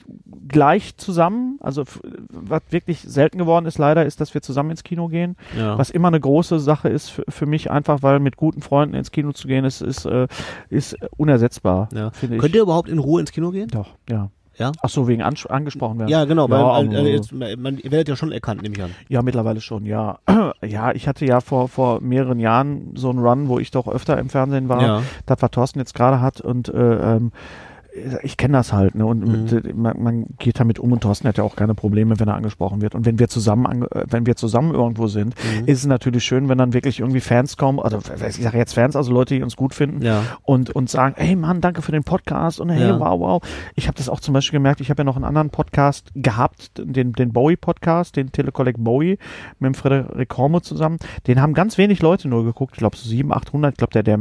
[0.49, 1.57] gleich zusammen.
[1.61, 1.83] Also
[2.29, 5.35] was wirklich selten geworden ist leider, ist, dass wir zusammen ins Kino gehen.
[5.57, 5.77] ja.
[5.77, 9.11] Was immer eine große Sache ist für, für mich, einfach weil mit guten Freunden ins
[9.11, 10.27] Kino zu gehen, ist, ist, äh,
[10.69, 12.11] ist unersetzbar, ja.
[12.19, 13.67] Könnt ihr überhaupt in Ruhe ins Kino gehen?
[13.69, 14.29] Doch, ja.
[14.57, 14.71] Ja?
[14.81, 16.09] Ach so, wegen ans angesprochen werden.
[16.09, 18.81] Ja, genau, weil Ja, äh, aber- jetzt, man, ihr werdet ja schon erkannt, nehme ich
[18.81, 18.89] an.
[19.07, 20.19] Ja, mittlerweile schon, ja.
[20.65, 24.17] Ja, ich hatte ja vor, vor mehreren Jahren so einen Run, wo ich doch öfter
[24.17, 24.81] im Fernsehen war.
[24.81, 25.03] Ja.
[25.27, 27.31] Das, was Thorsten jetzt gerade hat und äh, ähm,
[28.23, 29.05] ich kenne das halt, ne?
[29.05, 29.61] Und Mhm.
[29.81, 32.81] man, man geht damit um und Thorsten hat ja auch keine Probleme, wenn er angesprochen
[32.81, 32.95] wird.
[32.95, 35.67] Und wenn wir zusammen, äh, wenn wir zusammen irgendwo sind, Mhm.
[35.67, 38.95] ist es natürlich schön, wenn dann wirklich irgendwie Fans kommen, oder ich sage jetzt Fans,
[38.95, 40.23] also Leute, die uns gut finden Ja.
[40.43, 42.99] und, und sagen, hey Mann, danke für den Podcast und hey, Ja.
[42.99, 43.41] wow, wow.
[43.75, 46.71] Ich habe das auch zum Beispiel gemerkt, ich habe ja noch einen anderen Podcast gehabt,
[46.77, 49.17] den, den Bowie-Podcast, den Telecollect Bowie
[49.59, 50.97] mit dem Frederik Hormuth zusammen.
[51.27, 54.03] Den haben ganz wenig Leute nur geguckt, ich glaube so 700, 800, ich glaube der,
[54.03, 54.19] der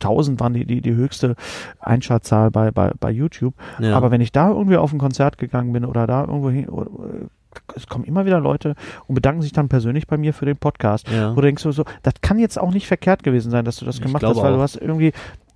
[0.00, 1.34] 1000 waren die, die, die höchste
[1.80, 3.54] Einschaltzahl bei, bei, bei YouTube.
[3.78, 3.96] Ja.
[3.96, 6.86] Aber wenn ich da irgendwie auf ein Konzert gegangen bin oder da irgendwo hin, oder,
[6.86, 7.26] äh,
[7.74, 8.74] es kommen immer wieder Leute
[9.06, 11.08] und bedanken sich dann persönlich bei mir für den Podcast.
[11.10, 11.32] Ja.
[11.32, 13.84] Wo du denkst so, so, das kann jetzt auch nicht verkehrt gewesen sein, dass du
[13.86, 14.56] das Ich gemacht hast, weil auch.
[14.56, 15.12] du hast irgendwie,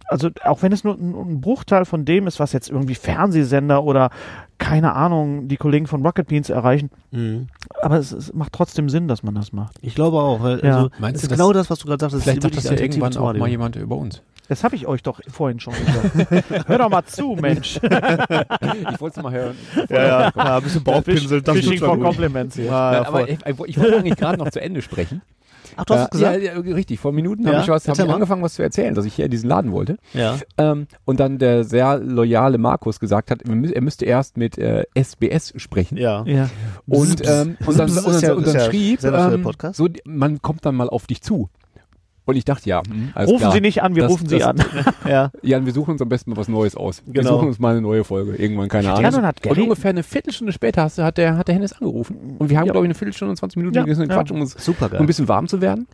[0.09, 3.85] also auch wenn es nur ein, ein Bruchteil von dem ist, was jetzt irgendwie Fernsehsender
[3.85, 4.11] oder
[4.59, 7.49] keine Ahnung, die Kollegen von Rocket Beans erreichen, Mhm.
[7.83, 9.77] aber es, es macht trotzdem Sinn, dass man das macht.
[9.83, 10.77] Ich glaube auch, weil Ja.
[10.77, 12.23] also, Meinst das du, ist dass- genau das, was du gerade sagst.
[12.23, 14.23] vielleicht sagt wirklich das ja irgendwann auch mal jemand über uns.
[14.51, 16.45] Das habe ich euch doch vorhin schon gesagt.
[16.69, 17.77] Hör doch mal zu, Mensch.
[17.77, 19.57] Ich wollte es mal hören.
[19.89, 21.41] Ja, ja, ja, ein bisschen Bauchpinsel.
[21.41, 22.05] das Fishing for gut.
[22.05, 22.65] Compliments hier.
[22.65, 23.29] Ja, ja, Nein, aber voll.
[23.31, 25.23] ich, ich wollte eigentlich gerade noch zu Ende sprechen.
[25.77, 26.43] Ach, du hast es gesagt?
[26.43, 26.99] Ja, ja, richtig.
[26.99, 29.27] Vor Minuten Ja, habe ich, was, hab ich angefangen, was zu erzählen, dass ich hier
[29.27, 29.99] in diesen Laden wollte.
[30.15, 30.37] Ja.
[30.59, 34.83] Ähm, und dann der sehr loyale Markus gesagt hat, er mü- müsste erst mit äh,
[34.95, 35.97] SBS sprechen.
[35.97, 36.25] Ja.
[36.27, 36.51] Ja.
[36.89, 40.75] Und, ähm, und dann, und dann, und dann ja schrieb, ähm, so, man kommt dann
[40.75, 41.49] mal auf dich zu.
[42.31, 43.53] Und ich dachte, ja, hm, alles Rufen klar.
[43.53, 44.57] Sie nicht an, wir Das- rufen Sie das- an.
[45.09, 45.31] Ja.
[45.43, 47.03] Ja, wir suchen uns am besten mal was Neues aus.
[47.07, 47.37] Wir Genau.
[47.37, 48.35] suchen uns mal eine neue Folge.
[48.37, 49.23] Irgendwann, keine Ja, Ahnung.
[49.23, 52.37] hat und ungefähr eine Viertelstunde später hast hat, der, hat der Hennes angerufen.
[52.39, 52.73] Und wir haben, Ja.
[52.73, 54.15] glaube ich, eine Viertelstunde und 20 Minuten Ja, gegessen ja.
[54.15, 55.87] Quatsch, um uns Super um ein bisschen warm zu werden.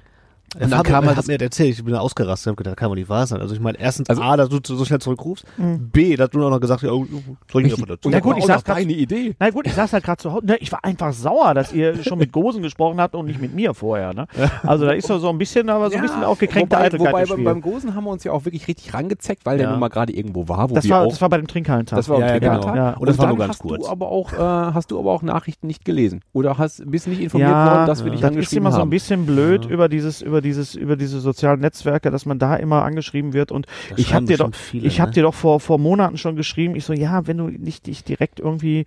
[0.54, 2.72] Und dann kam halt hat das- mir das erzählt, ich bin da ausgerastet, hab gedacht,
[2.72, 3.40] das kann wohl nicht wahr sein.
[3.40, 5.90] Also ich meine, erstens Also- A, dass du so schnell zurückrufst, Mhm.
[5.90, 7.04] B, dass du auch noch gesagt hast, oh,
[7.52, 8.08] soll ich nicht einfach dazu?
[8.08, 9.34] Und Ja, das gut, ich grad- deine Idee.
[9.38, 10.46] Na gut, ich saß halt gerade zu Hause.
[10.46, 13.54] Ne, ich war einfach sauer, dass ihr schon mit Gosen gesprochen habt und nicht mit
[13.54, 14.14] mir vorher.
[14.14, 14.26] Ne?
[14.62, 17.08] Also da ist doch so ein bisschen, aber so ein bisschen auch gekränkte wobei, Eitelkeit
[17.12, 17.44] wobei im beim, Spiel.
[17.44, 19.70] beim Gosen haben wir uns ja auch wirklich richtig rangezeckt, weil der Ja.
[19.72, 21.96] nun mal gerade irgendwo war, wo das, wir war, auch das war bei dem Trinkhallentag.
[21.98, 22.74] Das war Ja, am ja, genau.
[22.74, 22.90] Ja.
[22.94, 23.84] Und das war nur ganz hast kurz.
[23.84, 26.20] Du aber auch, äh, hast du aber auch Nachrichten nicht gelesen.
[26.32, 28.78] Oder hast, bist nicht informiert ja, worden, dass wir dich das ist angeschrieben immer so
[28.78, 28.90] ein haben.
[28.90, 29.70] bisschen blöd Ja.
[29.70, 33.50] über dieses, über über dieses, über diese sozialen Netzwerke, dass man da immer angeschrieben wird
[33.52, 35.14] und Da ich habe dir doch, viele, ich habe ne?
[35.14, 38.38] dir doch vor, vor Monaten schon geschrieben, ich so, ja, wenn du nicht dich direkt
[38.38, 38.84] irgendwie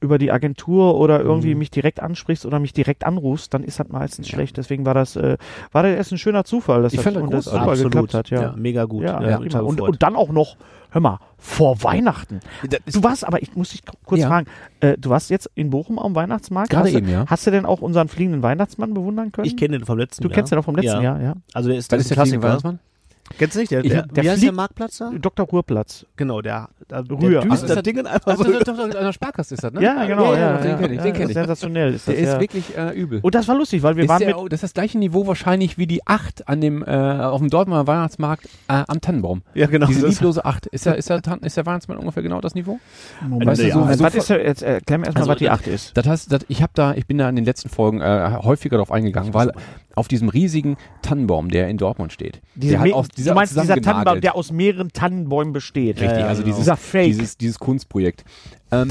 [0.00, 1.58] über die Agentur oder irgendwie Mhm.
[1.58, 4.56] mich direkt ansprichst oder mich direkt anrufst, dann ist das meistens schlecht.
[4.56, 5.38] Deswegen war das, äh,
[5.72, 7.92] war das erst ein schöner Zufall, dass Ich das, das und das super Absolut.
[7.92, 8.42] geklappt hat, ja.
[8.42, 9.02] Ja, mega gut.
[9.02, 10.56] Ja, Ja, und, und dann auch noch,
[10.92, 12.40] hör mal, vor Weihnachten.
[12.92, 14.28] Du warst aber, ich muss dich kurz Ja.
[14.28, 14.46] fragen,
[14.80, 16.70] äh, du warst jetzt in Bochum am Weihnachtsmarkt.
[16.70, 17.24] Gerade hast du, eben, ja.
[17.26, 19.46] Hast du denn auch unseren fliegenden Weihnachtsmann bewundern können?
[19.46, 20.34] ich kenne den vom letzten Du Jahr.
[20.36, 21.02] kennst den auch vom letzten Ja.
[21.02, 21.34] Jahr, ja.
[21.54, 22.42] Also der ist, das ist der Klassiker.
[22.42, 22.78] Weihnachtsmann?
[23.38, 23.70] Kennst du nicht?
[23.72, 25.10] Der, der, der wie heißt der Marktplatz da?
[25.18, 25.46] Dr.
[25.46, 26.06] Ruhrplatz.
[26.16, 27.40] Genau, der, der, der Rühr.
[27.40, 28.58] düst Also das ist Ding einfach Also, so.
[28.60, 29.82] doch, an der Sparkasse ist das, ne?
[29.82, 30.58] Ja, genau, ja.
[30.58, 31.34] den ja, kenne ich, ja, den kenne ich.
[31.34, 32.32] Sensationell ist das, Der ja.
[32.34, 33.20] ist wirklich äh, übel.
[33.22, 35.26] Und das war lustig, weil wir ist waren der, mit, das ist das gleiche Niveau
[35.26, 39.42] wahrscheinlich wie die 8 an dem, äh, auf dem Dortmunder Weihnachtsmarkt äh, am Tannenbaum.
[39.54, 39.86] Ja, genau.
[39.86, 40.66] Diese das- lieblose 8.
[40.66, 42.78] Ist der, ist, der, ist der Weihnachtsmann ungefähr genau das Niveau?
[43.22, 43.74] Moment, Weißt du, ja.
[43.74, 45.66] so- Moment, so was ver- ist jetzt erklär mir erstmal, Also, was die das- 8
[45.66, 45.96] ist.
[45.96, 48.92] Das heißt, das, ich habe da, ich bin da in den letzten Folgen häufiger darauf
[48.92, 49.52] eingegangen, weil
[49.96, 53.80] auf diesem riesigen Tannenbaum, der in Dortmund steht, Diese der hat aus, du meinst dieser
[53.80, 56.00] Tannenbaum, der aus mehreren Tannenbäumen besteht.
[56.00, 56.54] Richtig, Ja, also genau.
[56.54, 57.06] dieses, Dieser Fake.
[57.06, 58.24] dieses, dieses Kunstprojekt.
[58.70, 58.88] Ähm,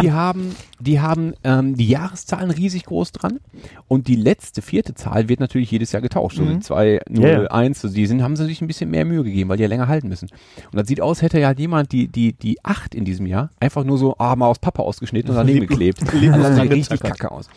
[0.00, 3.40] die haben, die haben ähm, die Jahreszahlen riesig groß dran
[3.86, 6.38] und die letzte vierte Zahl wird natürlich jedes Jahr getauscht.
[6.38, 6.48] Mhm.
[6.48, 7.48] Also 2, 0, Ja, ja.
[7.50, 9.68] 1, also die sind, haben sie sich ein bisschen mehr Mühe gegeben, weil die ja
[9.68, 10.30] länger halten müssen.
[10.72, 13.84] Und das sieht aus, hätte ja jemand die, die, die 8 in diesem Jahr einfach
[13.84, 16.02] nur so ah, mal aus Pappe ausgeschnitten und daneben geklebt.
[16.02, 17.48] Also das sieht richtig kacke aus.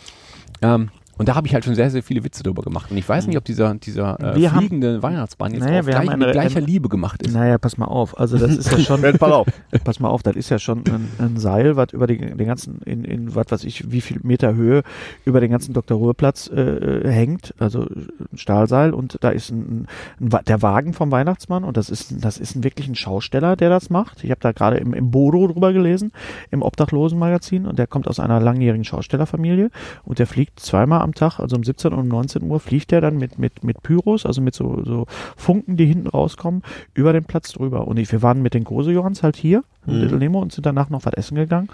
[0.62, 0.90] Ähm,
[1.22, 2.92] und da habe ich halt schon sehr, sehr viele Witze drüber gemacht.
[2.92, 5.94] Und ich weiß nicht, ob dieser, dieser äh, Wir haben- fliegende Weihnachtsmann jetzt Naja, wir
[5.94, 7.34] gleich, haben mit eine- gleicher eine- Liebe gemacht ist.
[7.34, 8.20] Naja, pass mal auf.
[8.20, 9.02] Also das ist ja schon.
[9.02, 9.48] Pass auf.
[9.84, 12.82] pass mal auf, das ist ja schon ein, ein Seil, was über die, den ganzen,
[12.82, 14.84] in, in was weiß ich, wie viel Meter Höhe
[15.24, 15.98] über den ganzen Dr.
[15.98, 19.88] Ruhrplatz äh, äh, hängt, also ein Stahlseil und da ist ein,
[20.20, 23.70] ein, der Wagen vom Weihnachtsmann und das ist, das ist ein, wirklich ein Schausteller, der
[23.70, 24.24] das macht.
[24.24, 26.12] Ich habe da gerade im, im Bodo drüber gelesen,
[26.50, 29.70] im Obdachlosenmagazin und der kommt aus einer langjährigen Schaustellerfamilie
[30.04, 33.02] und der fliegt zweimal am Tag, also um 17 und um 19 Uhr fliegt er
[33.02, 37.26] dann mit, mit, mit Pyros, also mit so, so Funken, die hinten rauskommen, über den
[37.26, 37.88] Platz drüber.
[37.88, 40.02] Und ich, wir waren mit den Große-Johans halt hier in Mhm.
[40.02, 41.70] Little Nemo und sind danach noch was essen gegangen.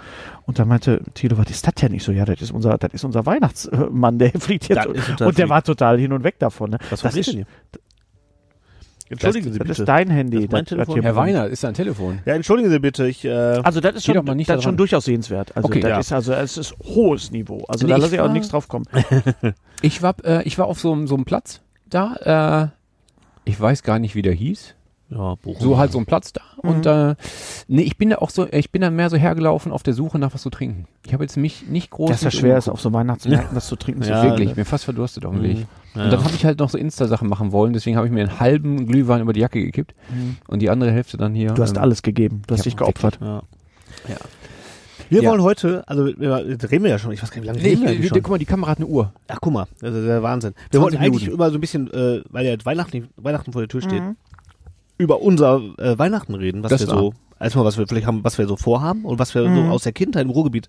[0.46, 1.92] Und da meinte Tilo, was ist das denn?
[1.92, 5.20] Ich so, ja, das ist unser, das ist unser Weihnachtsmann, der fliegt jetzt.
[5.20, 6.70] Und der war total hin und weg davon.
[6.70, 6.78] Ne?
[6.90, 7.36] Was das ist,
[9.10, 9.82] Entschuldigen Sie das bitte.
[9.82, 10.36] ist dein Handy.
[10.36, 10.94] Das ist mein Telefon.
[10.94, 11.16] hier Herr.
[11.16, 12.18] Weiner, ist da ein Telefon?
[12.26, 15.04] Ja, entschuldigen Sie bitte, ich, äh, Also das ist schon, das da ist schon durchaus
[15.04, 15.56] sehenswert.
[15.56, 15.80] Also Okay.
[15.80, 15.98] das Ja.
[15.98, 17.64] ist also es ist hohes Niveau.
[17.68, 18.84] Also Nee, da ich lasse ich auch nichts drauf kommen.
[19.82, 22.72] Ich war, äh, ich war auf so, einem- so einem Platz da,
[23.44, 24.74] äh, ich weiß gar nicht, wie der hieß.
[25.10, 25.56] ja, Bochum.
[25.62, 26.42] So halt so ein Platz da.
[26.62, 26.68] Mhm.
[26.70, 27.14] Und äh,
[27.68, 30.18] nee, ich bin da auch so, ich bin da mehr so hergelaufen auf der Suche
[30.18, 30.86] nach was zu trinken.
[31.06, 32.10] Ich habe jetzt mich nicht groß.
[32.10, 34.02] Das ist ja schwer, ist auf so Weihnachtsmärkten das zu trinken.
[34.06, 34.56] Ja, so Wirklich, viel.
[34.58, 35.46] mir fast verdurstet auf dem Mhm.
[35.60, 35.66] Weg.
[35.98, 36.04] Ja.
[36.04, 38.40] Und dann habe ich halt noch so Insta-Sachen machen wollen, deswegen habe ich mir einen
[38.40, 40.36] halben Glühwein über die Jacke gekippt Mhm.
[40.48, 41.52] und die andere Hälfte dann hier.
[41.52, 42.42] Du hast ähm, alles gegeben.
[42.46, 43.18] Du hast ich dich geopfert.
[43.20, 43.42] Ja.
[44.08, 44.16] Ja.
[45.10, 45.30] Wir Ja.
[45.30, 46.36] wollen heute, also wir,
[46.70, 48.04] reden wir ja schon, ich weiß gar nicht, wie lange Nee, reden ich, wir eigentlich
[48.04, 48.22] ich, schon?
[48.22, 49.12] guck mal, die Kamera hat eine Uhr.
[49.28, 50.52] Ach, guck mal, das ist der Wahnsinn.
[50.70, 51.34] Wir 20 wollten eigentlich Minuten.
[51.40, 54.16] immer so ein bisschen, äh, weil ja Weihnachten, Weihnachten vor der Tür steht, Mhm.
[54.98, 58.22] über unser äh, Weihnachten reden, was Das wir war- so, erstmal was wir vielleicht haben,
[58.22, 59.70] was wir so vorhaben und was wir so Mhm.
[59.70, 60.68] aus der Kindheit im Ruhrgebiet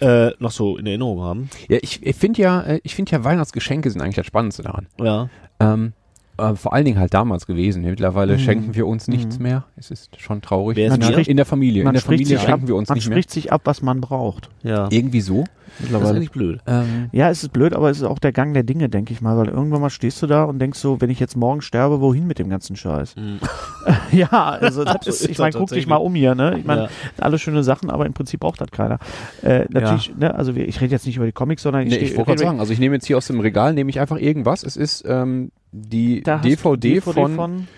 [0.00, 1.50] äh, noch so in Erinnerung haben.
[1.68, 4.86] Ja, ich, ich finde ja, äh, ich finde ja Weihnachtsgeschenke sind eigentlich das Spannendste daran.
[5.00, 5.28] Ja.
[5.60, 5.92] Ähm,
[6.36, 7.82] äh, vor allen Dingen halt damals gewesen.
[7.84, 8.38] Mittlerweile Mhm.
[8.40, 9.42] schenken wir uns nichts Mhm.
[9.44, 9.64] mehr.
[9.76, 10.76] Es ist schon traurig.
[10.76, 11.82] Wer ist Man spricht- in der Familie.
[11.82, 13.14] In Man der spricht Familie sich schenken ab, wir uns man nicht mehr.
[13.16, 14.50] spricht sich ab, was man braucht.
[14.64, 14.88] Ja.
[14.90, 15.44] Irgendwie so.
[15.80, 16.60] Das ist eigentlich blöd.
[16.66, 19.20] Ähm, Ja, es ist blöd, aber es ist auch der Gang der Dinge, denke ich
[19.20, 22.00] mal, weil irgendwann mal stehst du da und denkst so, wenn ich jetzt morgen sterbe,
[22.00, 23.16] wohin mit dem ganzen Scheiß?
[23.16, 23.38] Mhm.
[24.12, 26.58] ja, also das ist, ich meine, guck dich mal um hier, ne?
[26.58, 26.88] Ich meine, Ja.
[27.18, 28.98] alle schöne Sachen, aber im Prinzip braucht das keiner.
[29.42, 32.16] Äh, natürlich, ne, also ich rede jetzt nicht über die Comics, sondern ich, nee, ich
[32.16, 34.62] wollte gerade sagen, also ich nehme jetzt hier aus dem Regal, nehme ich einfach irgendwas.
[34.62, 37.68] Es ist ähm, die du DVD, von, von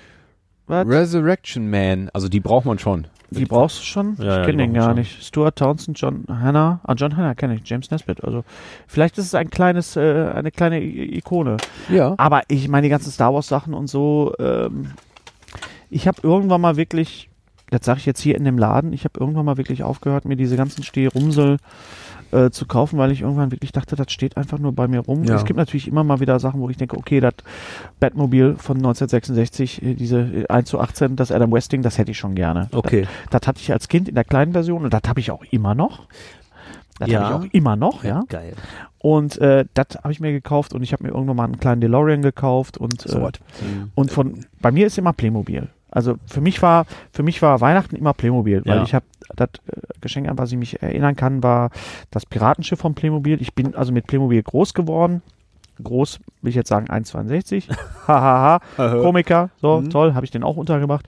[0.67, 0.87] was?
[0.87, 2.11] Resurrection Man.
[2.13, 3.07] Also die braucht man schon.
[3.31, 4.17] Die brauchst du schon?
[4.19, 4.99] Ja, ja, ich kenne den brauchen wir gar schon.
[4.99, 5.25] nicht.
[5.25, 6.81] Stuart Townsend, John Hannah.
[6.85, 7.69] Ah, John Hannah kenne ich.
[7.69, 8.23] James Nesbitt.
[8.23, 8.45] Also
[8.87, 11.57] vielleicht ist es ein kleines, äh, eine kleine I Ikone.
[11.89, 12.15] Ja.
[12.19, 14.93] Aber ich meine, die ganzen Star Wars Sachen und so, ähm,
[15.91, 17.29] ich habe irgendwann mal wirklich,
[17.71, 20.37] das sage ich jetzt hier in dem Laden, ich habe irgendwann mal wirklich aufgehört, mir
[20.37, 21.59] diese ganzen Stehrumsel
[22.33, 25.25] äh, zu kaufen, weil ich irgendwann wirklich dachte, das steht einfach nur bei mir rum.
[25.25, 25.37] Ja.
[25.37, 27.35] Es gibt natürlich immer mal wieder Sachen, wo ich denke, okay, das
[28.01, 32.19] Batmobil von 1966, äh, diese äh, 1 zu 18, das Adam Westing, das hätte ich
[32.19, 32.69] schon gerne.
[32.73, 33.07] Okay.
[33.31, 35.45] Das, das hatte ich als Kind in der kleinen Version und das habe ich auch
[35.51, 36.07] immer noch.
[36.99, 37.21] Das Ja.
[37.29, 38.25] habe ich auch immer noch, ja.
[38.29, 38.55] Geil.
[38.99, 41.81] Und äh, das habe ich mir gekauft und ich habe mir irgendwann mal einen kleinen
[41.81, 43.31] DeLorean gekauft und So äh,
[43.95, 45.69] und von bei mir ist immer Playmobil.
[45.97, 48.83] Also für mich war für mich war Weihnachten immer Playmobil, weil Ja.
[48.83, 51.71] ich habe das äh, Geschenk an was ich mich erinnern kann, war
[52.11, 53.41] das Piratenschiff von Playmobil.
[53.41, 55.23] Ich bin also mit Playmobil groß geworden.
[55.83, 57.65] Groß, will ich jetzt sagen 1,62.
[58.07, 58.61] Hahaha.
[59.01, 59.89] Komiker, so Mhm.
[59.91, 61.07] toll, habe ich den auch untergebracht.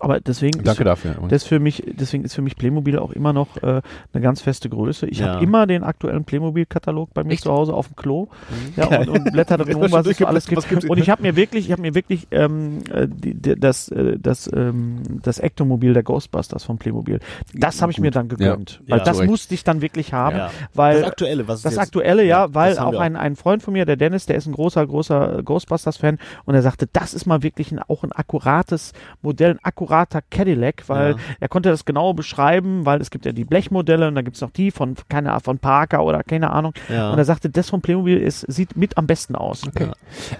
[0.00, 1.16] Aber deswegen Danke ist, dafür.
[1.28, 3.82] das für mich, deswegen ist für mich Playmobil auch immer noch äh,
[4.12, 5.06] eine ganz feste Größe.
[5.06, 5.34] Ich Ja.
[5.34, 7.42] habe immer den aktuellen Playmobil-Katalog bei mir Echt?
[7.44, 8.28] zu Hause auf dem Klo
[8.76, 10.84] ja, und, und blätter drin rum, was es so alles gibt.
[10.88, 14.18] Und ich habe mir wirklich, ich habe mir wirklich ähm, äh, die, die, das, äh,
[14.18, 17.20] das, ähm, das Ektomobil der Ghostbusters von Playmobil.
[17.54, 18.80] Das habe ich mir dann gegönnt.
[18.86, 18.96] Ja.
[18.96, 19.30] Weil das Zu Recht.
[19.30, 20.50] musste ich dann wirklich haben, Ja.
[20.72, 21.82] weil Das aktuelle, was ist das jetzt?
[21.82, 24.54] aktuelle, ja, Ja, weil auch ein, ein Freund von mir, der Dennis, der ist ein
[24.54, 29.50] großer, großer Ghostbusters-Fan und er sagte, das ist mal wirklich ein, auch ein akkurates Modell,
[29.52, 29.58] ein
[29.90, 31.16] akkurater Cadillac, weil Ja.
[31.40, 34.42] er konnte das genau beschreiben, weil es gibt ja die Blechmodelle und dann gibt es
[34.42, 36.72] noch die von, keine Ahnung, von Parker oder keine Ahnung.
[36.88, 37.10] Ja.
[37.10, 39.66] Und er sagte, das von Playmobil ist, sieht mit am besten aus.
[39.66, 39.88] Okay.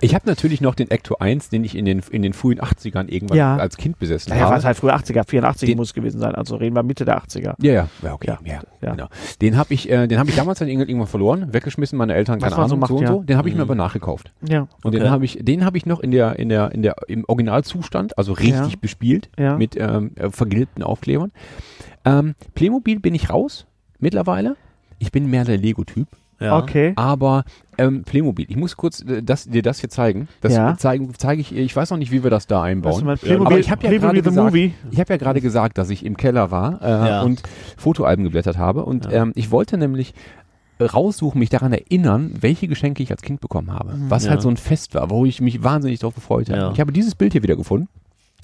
[0.00, 3.08] Ich habe natürlich noch den Ecto 1, den ich in den, in den frühen 80ern
[3.08, 3.56] irgendwann Ja.
[3.56, 4.58] als Kind besessen Naja, war habe.
[4.60, 7.16] es halt früher 80er, 84 Den- muss es gewesen sein, also reden wir Mitte der
[7.18, 7.54] 80er.
[7.60, 8.90] Ja, ja, ja, okay, Ja, ja, ja.
[8.92, 9.08] genau.
[9.42, 12.50] Den habe ich, äh, den habe ich damals dann irgendwann verloren, weggeschmissen, meine Eltern, Was
[12.50, 13.08] keine man so Ahnung, macht, so und ja.
[13.08, 13.22] so.
[13.22, 13.70] Den habe ich mir Mhm.
[13.70, 14.32] aber nachgekauft.
[14.48, 14.98] Ja, Und Okay.
[15.00, 18.16] den habe ich, den habe ich noch in der, in der, in der, im Originalzustand,
[18.18, 18.78] also richtig Ja.
[18.80, 19.56] bespielt, Ja.
[19.56, 21.32] mit ähm, äh, vergilbten Aufklebern.
[22.04, 23.66] Ähm, Playmobil bin ich raus,
[23.98, 24.56] mittlerweile.
[24.98, 26.08] Ich bin mehr der Lego-Typ.
[26.40, 26.56] ja.
[26.58, 26.92] okay.
[26.96, 27.44] Aber
[27.78, 30.28] ähm, Playmobil, ich muss kurz äh, das, dir das hier zeigen.
[30.42, 30.76] Das Ja.
[30.76, 33.06] zeigen, zeige ich, ich weiß noch nicht, wie wir das da Was einbauen.
[33.08, 34.54] Ja, Playmobil, aber ich hab ja gerade gesagt-.
[34.54, 37.22] Ich habe ja gerade gesagt, dass ich im Keller war äh, Ja.
[37.22, 37.42] und
[37.78, 38.84] Fotoalben geblättert habe.
[38.84, 39.22] Und Ja.
[39.22, 40.14] ähm, ich wollte nämlich
[40.80, 43.94] raussuchen, mich daran erinnern, welche Geschenke ich als Kind bekommen habe.
[44.08, 44.30] Was Ja.
[44.30, 46.58] halt so ein Fest war, wo ich mich wahnsinnig drauf gefreut habe.
[46.58, 46.72] Ja.
[46.72, 47.88] Ich habe dieses Bild hier wieder gefunden.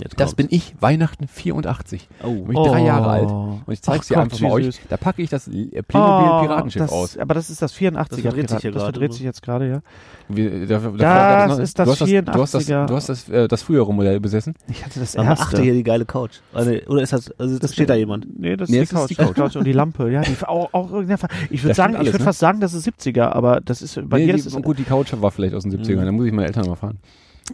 [0.02, 0.34] Jetzt Das kommt's.
[0.34, 2.08] bin ich, Weihnachten 84.
[2.22, 2.28] Oh.
[2.44, 3.30] Bin ich drei Jahre alt.
[3.30, 4.80] Und ich zeige es Ach dir Gott, einfach mal euch.
[4.88, 7.16] Da packe ich das äh, Playmobil Oh, Piratenschiff das, aus.
[7.18, 8.06] Aber das ist das 84er.
[8.08, 9.14] Das verdreht sich hier das verdreht ne?
[9.16, 9.80] sich jetzt gerade, ja.
[10.28, 12.86] Wie, da, da, Das da- ist das du hast das, du hast das, 84er.
[12.86, 14.54] du hast das, äh, das frühere Modell besessen.
[14.68, 15.62] Ich hatte das Aber achte erste.
[15.62, 16.38] hier die geile Couch.
[16.52, 18.38] Also, oder ist das, also Das steht da jemand?
[18.38, 19.10] Nee, das Nee, ist, die, Couch.
[19.10, 19.56] ist die Couch.
[19.56, 20.20] Und die Lampe, ja.
[20.22, 21.18] Die, auch, auch, ich Da
[21.64, 22.24] würde sagen, alles, ich würde ne?
[22.24, 25.30] fast sagen, das ist 70er, aber das ist bei Nee, dir gut, die Couch war
[25.30, 26.00] vielleicht aus den 70ern.
[26.00, 26.04] Mhm.
[26.06, 26.98] Da muss ich meine Eltern mal fahren.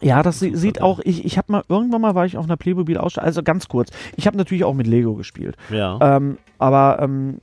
[0.00, 2.56] Ja, das sie- sieht auch, ich, ich habe mal, irgendwann mal war ich auf einer
[2.56, 3.90] Playmobil Ausstellung, also ganz kurz.
[4.16, 5.56] Ich habe natürlich auch mit Lego gespielt.
[5.70, 5.98] Ja.
[6.00, 7.40] Ähm, aber ähm,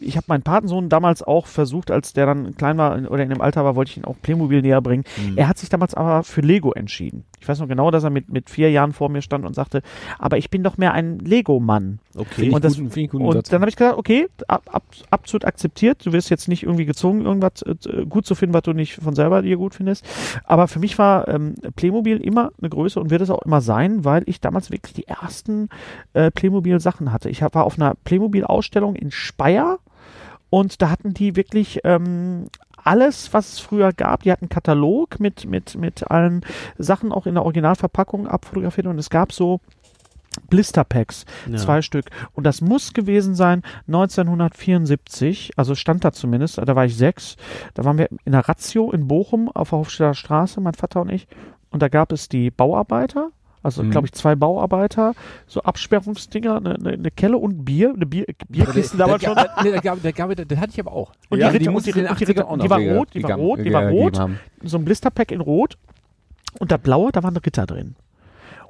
[0.00, 3.40] ich habe meinen Patensohn damals auch versucht, als der dann klein war oder in dem
[3.40, 5.04] Alter war, wollte ich ihn auch Playmobil näher bringen.
[5.16, 5.38] Hm.
[5.38, 7.24] Er hat sich damals aber für Lego entschieden.
[7.44, 9.82] Ich weiß noch genau, dass er mit, mit vier Jahren vor mir stand und sagte,
[10.18, 11.98] aber ich bin doch mehr ein Lego-Mann.
[12.16, 12.50] Okay.
[12.50, 13.50] Und das- guten, Und Satz.
[13.50, 16.06] dann habe ich gesagt, okay, ab, ab, absolut akzeptiert.
[16.06, 19.14] Du wirst jetzt nicht irgendwie gezwungen, irgendwas äh, gut zu finden, was du nicht von
[19.14, 20.06] selber dir gut findest.
[20.44, 24.06] Aber für mich war ähm, Playmobil immer eine Größe und wird es auch immer sein,
[24.06, 25.68] weil ich damals wirklich die ersten
[26.14, 27.28] äh, Playmobil-Sachen hatte.
[27.28, 29.78] Ich hab, war auf einer Playmobil-Ausstellung in Speyer
[30.48, 32.46] und da hatten die wirklich ähm,
[32.84, 34.22] alles, was es früher gab.
[34.22, 36.42] Die hatten einen Katalog mit, mit, mit allen
[36.78, 39.60] Sachen auch in der Originalverpackung abfotografiert und es gab so
[40.50, 41.58] Blisterpacks, Ja.
[41.58, 42.06] zwei Stück.
[42.32, 47.36] Und das muss gewesen sein 1974, also stand da zumindest, da war ich sechs.
[47.74, 51.10] Da waren wir in der Ratio in Bochum auf der Hofstädter Straße, mein Vater und
[51.10, 51.28] ich.
[51.70, 53.30] Und da gab es die Bauarbeiter,
[53.64, 53.90] also Mhm.
[53.90, 55.14] glaube ich zwei Bauarbeiter,
[55.48, 59.34] so Absperrungsdinger, eine, eine, eine Kelle und Bier, eine Bier, Bierkiste damals schon.
[59.34, 61.12] Der, der, der, der, der, der, der hatte ich aber auch.
[61.30, 63.08] Und Ja, die und die und die 80ern Ritter- auch und noch die war rot,
[63.14, 64.20] die war rot, die war rot.
[64.62, 65.76] so ein Blisterpack in Rot
[66.60, 67.96] und das blaue, da waren Ritter drin.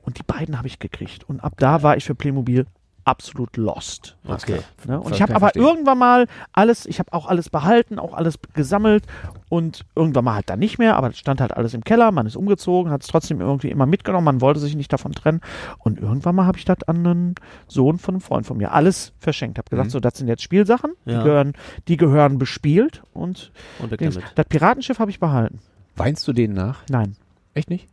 [0.02, 1.24] Und die beiden habe ich gekriegt.
[1.28, 2.66] Und ab da war ich für Playmobil
[3.04, 4.16] absolut lost.
[4.26, 4.60] Okay.
[4.86, 4.98] Ne?
[5.00, 5.62] Und ich habe aber verstehen.
[5.62, 9.04] irgendwann mal alles, ich habe auch alles behalten, auch alles gesammelt
[9.48, 12.26] und irgendwann mal halt dann nicht mehr, aber es stand halt alles im Keller, man
[12.26, 15.40] ist umgezogen, hat es trotzdem irgendwie immer mitgenommen, man wollte sich nicht davon trennen
[15.78, 17.34] und irgendwann mal habe ich das an einen
[17.68, 19.90] Sohn von einem Freund von mir alles verschenkt, habe gesagt, Mhm.
[19.92, 21.18] so das sind jetzt Spielsachen, Ja.
[21.18, 21.52] die gehören,
[21.88, 25.60] die gehören bespielt und Und das Piratenschiff habe ich behalten.
[25.96, 26.80] Weinst du denen nach?
[26.88, 27.16] Nein.
[27.52, 27.86] Echt nicht?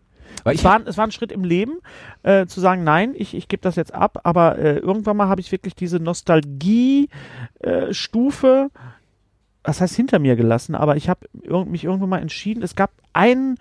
[0.43, 1.79] Weil Es war, es war ein Schritt im Leben,
[2.23, 5.41] äh, zu sagen, nein, ich, ich gebe das jetzt ab, aber äh, irgendwann mal habe
[5.41, 8.69] ich wirklich diese Nostalgie-Stufe,
[9.63, 12.91] das heißt hinter mir gelassen, aber ich habe irg mich irgendwann mal entschieden, es gab
[13.13, 13.57] einen,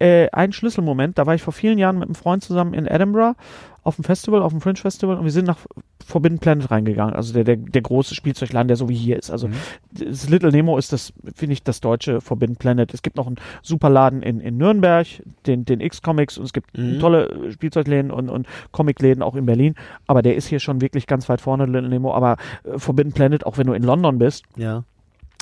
[0.00, 3.36] äh, einen Schlüsselmoment, da war ich vor vielen Jahren mit einem Freund zusammen in Edinburgh
[3.82, 5.56] auf dem Festival, auf dem Fringe Festival und wir sind nach
[6.04, 9.30] Forbidden Planet reingegangen, also der, der, der große Spielzeugladen, der so wie hier ist.
[9.30, 9.54] Also Mhm.
[9.92, 12.92] das Little Nemo ist das, finde ich, das deutsche Forbidden Planet.
[12.92, 15.06] Es gibt noch einen Superladen in, in Nürnberg,
[15.46, 16.98] den, den X-Comics und es gibt Mhm.
[17.00, 19.74] tolle Spielzeugläden und, und Comicläden auch in Berlin.
[20.06, 22.12] Aber der ist hier schon wirklich ganz weit vorne, Little Nemo.
[22.12, 24.82] Aber äh, Forbidden Planet, auch wenn du in London bist, Ja,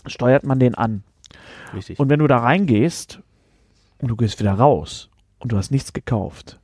[0.06, 1.02] steuert man den an.
[1.74, 1.98] richtig.
[1.98, 3.20] Und wenn du da reingehst
[4.00, 5.08] und du gehst wieder raus
[5.38, 6.58] und du hast nichts gekauft,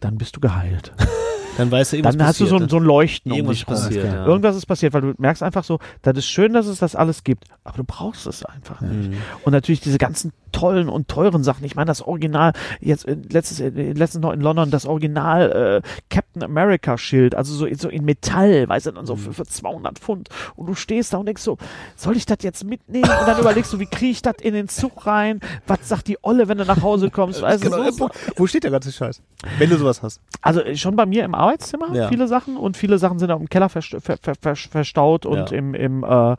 [0.00, 0.92] dann bist du geheilt.
[1.56, 3.56] dann weißt du, irgendwas Dann hast du so, ein- passiert, so ein Leuchten um Irgendwas
[3.58, 4.26] dich passiert, ja.
[4.26, 7.24] Irgendwas ist passiert, weil du merkst einfach so, das ist schön, dass es das alles
[7.24, 9.10] gibt, aber du brauchst es einfach nicht.
[9.10, 9.16] Mhm.
[9.44, 11.64] Und natürlich diese ganzen tollen und teuren Sachen.
[11.64, 15.88] Ich meine, das Original, jetzt äh, letztes, äh, letztens noch in London, das Original äh,
[16.10, 19.98] Captain America Schild, also so, so in Metall, weißt du, dann so für, für 200
[19.98, 20.28] Pfund.
[20.56, 21.58] Und du stehst da und denkst so,
[21.96, 23.08] soll ich das jetzt mitnehmen?
[23.10, 25.40] Und dann überlegst du, wie kriege ich das in den Zug rein?
[25.66, 27.40] Was sagt die Olle, wenn du nach Hause kommst?
[27.42, 29.22] Weißt du, Genau, so, wo, wo steht der ganze Scheiß?
[29.58, 30.20] Wenn du sowas hast.
[30.42, 32.08] also äh, schon bei mir im Arbeitszimmer Ja.
[32.08, 35.56] viele Sachen und viele Sachen sind auch im Keller ver ver ver verstaut und Ja.
[35.56, 36.36] im, im äh,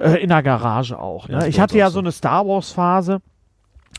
[0.00, 1.28] äh, in der Garage auch.
[1.28, 1.40] Ja, Ne?
[1.40, 1.98] das ich hatte ja so so.
[2.00, 3.20] eine Star Wars Phase,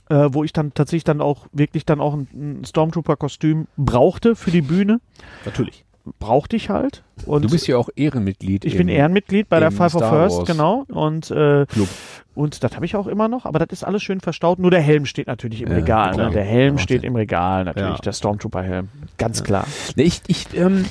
[0.10, 2.28] äh, wo ich dann tatsächlich dann auch wirklich dann auch ein,
[2.62, 5.00] ein Stormtrooper-Kostüm brauchte für die Bühne.
[5.46, 5.86] Natürlich.
[6.20, 7.04] Brauchte ich halt.
[7.28, 8.66] Und Du bist ja auch Ehrenmitglied.
[8.66, 10.84] ich im- bin Ehrenmitglied bei der Five of First, genau.
[10.90, 11.88] Und, äh, Club.
[12.34, 14.58] und das habe ich auch immer noch, aber das ist alles schön verstaut.
[14.58, 16.16] Nur der Helm steht natürlich im Ja, Regal.
[16.18, 16.32] Ne?
[16.32, 18.02] Der Helm steht im Regal, natürlich, Ja.
[18.02, 18.90] der Stormtrooper-Helm.
[19.20, 19.68] Ganz klar.
[19.96, 20.86] Ich ich, ähm,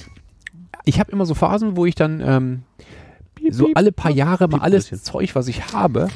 [0.84, 2.62] ich habe immer so Phasen, wo ich dann ähm,
[3.50, 4.90] so alle paar Jahre mal alles.
[5.02, 6.08] Zeug, was ich habe,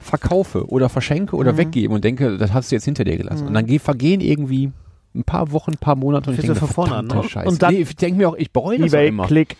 [0.00, 1.56] verkaufe oder verschenke oder Mhm.
[1.58, 3.46] weggebe und denke, das hast du jetzt hinter dir gelassen.
[3.46, 4.72] Und dann geh, vergehen irgendwie
[5.14, 7.22] ein paar Wochen, ein paar Monate und ich du denke, von vorne an, ne?
[7.22, 7.48] Scheiße.
[7.48, 9.26] Und dann- nee, ich denke mir auch, ich bereue das auch Ebay, immer.
[9.26, 9.56] Klick.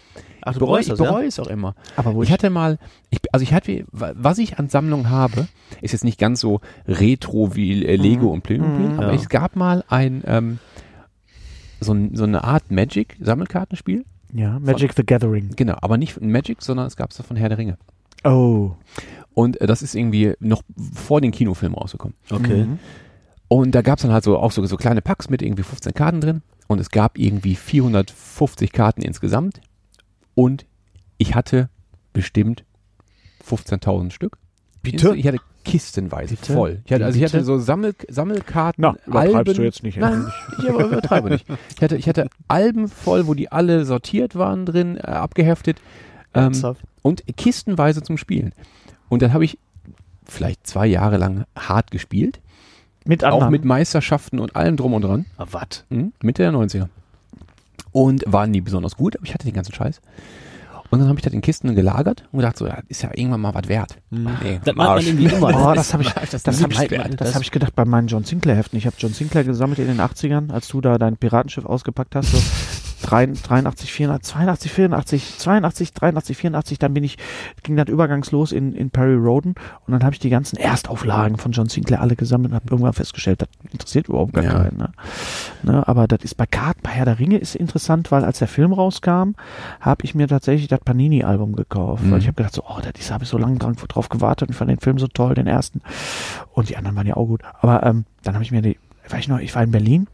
[0.46, 1.04] Ach, Ich bereue, ich das, ja?
[1.06, 1.74] bereue es auch immer.
[1.96, 2.78] Aber wo Ich hatte mal,
[3.10, 5.46] ich, also ich hatte, was ich an Sammlungen habe,
[5.80, 8.98] ist jetzt nicht ganz so retro wie äh, Lego und Playmobil, Mhm.
[8.98, 9.18] aber Ja.
[9.18, 10.58] es gab mal ein, ähm,
[11.80, 14.04] so, so eine Art Magic-Sammelkartenspiel.
[14.34, 15.52] Ja, Magic the Gathering.
[15.54, 17.78] Genau, aber nicht von Magic, sondern es gab es von Herr der Ringe.
[18.24, 18.72] Oh.
[19.32, 22.16] Und äh, das ist irgendwie noch vor den Kinofilmen rausgekommen.
[22.30, 22.64] Okay.
[22.64, 22.78] Mhm.
[23.48, 25.94] Und da gab es dann halt so auch so, so kleine Packs mit irgendwie 15
[25.94, 26.42] Karten drin.
[26.66, 29.60] Und es gab irgendwie 450 Karten insgesamt.
[30.34, 30.66] Und
[31.18, 31.68] ich hatte
[32.12, 32.64] bestimmt
[33.46, 34.38] 15.000 Stück.
[34.82, 35.14] Bitte?
[35.14, 36.52] Ich hatte kistenweise Bitte?
[36.52, 36.82] voll.
[36.84, 38.82] Ich hatte, also ich hatte so Sammel, Sammelkarten.
[38.82, 39.54] Na, übertreibst Alben.
[39.54, 39.98] du jetzt nicht.
[39.98, 40.26] Nein,
[40.58, 41.46] ich übertreibe nicht.
[41.76, 45.80] Ich hatte, ich hatte Alben voll, wo die alle sortiert waren drin, äh, abgeheftet.
[46.34, 46.52] Ähm,
[47.02, 48.52] und kistenweise zum Spielen.
[49.08, 49.58] Und dann habe ich
[50.26, 52.40] vielleicht zwei Jahre lang hart gespielt,
[53.04, 53.52] Mit auch anderen.
[53.52, 55.84] mit Meisterschaften und allem drum und dran, Ah, was?
[55.90, 56.12] mhm.
[56.22, 56.88] Mitte der 90er.
[57.92, 60.00] Und war nie besonders gut, aber ich hatte den ganzen Scheiß.
[60.94, 63.40] Und dann habe ich das in Kisten gelagert und gedacht, so, ja, ist ja irgendwann
[63.40, 63.96] mal was wert.
[64.10, 65.48] Nee, Das macht man irgendwie immer.
[65.70, 67.20] Oh, das habe ich, Das das hab ich, wert.
[67.20, 68.78] das hab ich gedacht bei meinen John Sinclair Heften.
[68.78, 72.30] Ich habe John Sinclair gesammelt in den 80ern, als du da dein Piratenschiff ausgepackt hast.
[72.32, 72.38] So
[73.04, 76.78] 83, 400, 82, 84, 82, 83, 84.
[76.78, 77.18] Dann bin ich,
[77.62, 79.54] ging das übergangslos in, in Perry Roden
[79.86, 82.92] und dann habe ich die ganzen Erstauflagen von John Sinclair alle gesammelt und habe irgendwann
[82.92, 84.52] festgestellt, das interessiert überhaupt gar Ja.
[84.52, 84.78] keinen.
[84.78, 84.92] Ne?
[85.62, 88.48] Ne, aber das ist bei Karten, bei Herr der Ringe ist interessant, weil als der
[88.48, 89.32] Film rauskam,
[89.80, 92.10] habe ich mir tatsächlich das Panini-Album gekauft, Mhm.
[92.12, 94.54] weil ich habe gedacht so, oh, das habe ich so lange dran, drauf gewartet und
[94.54, 95.80] fand den Film so toll, den ersten.
[96.52, 97.42] Und die anderen waren ja auch gut.
[97.60, 100.06] Aber ähm, dann habe ich mir die, weiß ich noch, ich war in Berlin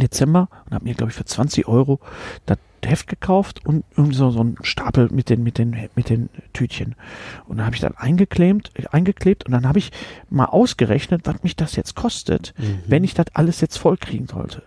[0.00, 2.00] Dezember und habe mir, glaube ich, für 20 Euro
[2.46, 6.28] das Heft gekauft und irgendwie so, so einen Stapel mit den, mit den, mit den
[6.52, 6.96] Tütchen.
[7.46, 9.90] Und dann habe ich dann eingeklebt, eingeklebt und dann habe ich
[10.28, 12.80] mal ausgerechnet, was mich das jetzt kostet, Mhm.
[12.86, 14.62] wenn ich das alles jetzt voll kriegen sollte.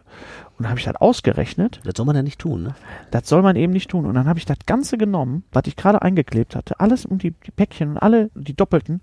[0.58, 2.76] Und dann habe ich das ausgerechnet Das soll man ja nicht tun, ne?
[3.12, 4.08] das soll man eben nicht tun.
[4.08, 7.36] Und dann habe ich das Ganze genommen, was ich gerade eingeklebt hatte, alles um die,
[7.46, 9.02] die Päckchen und alle, die doppelten,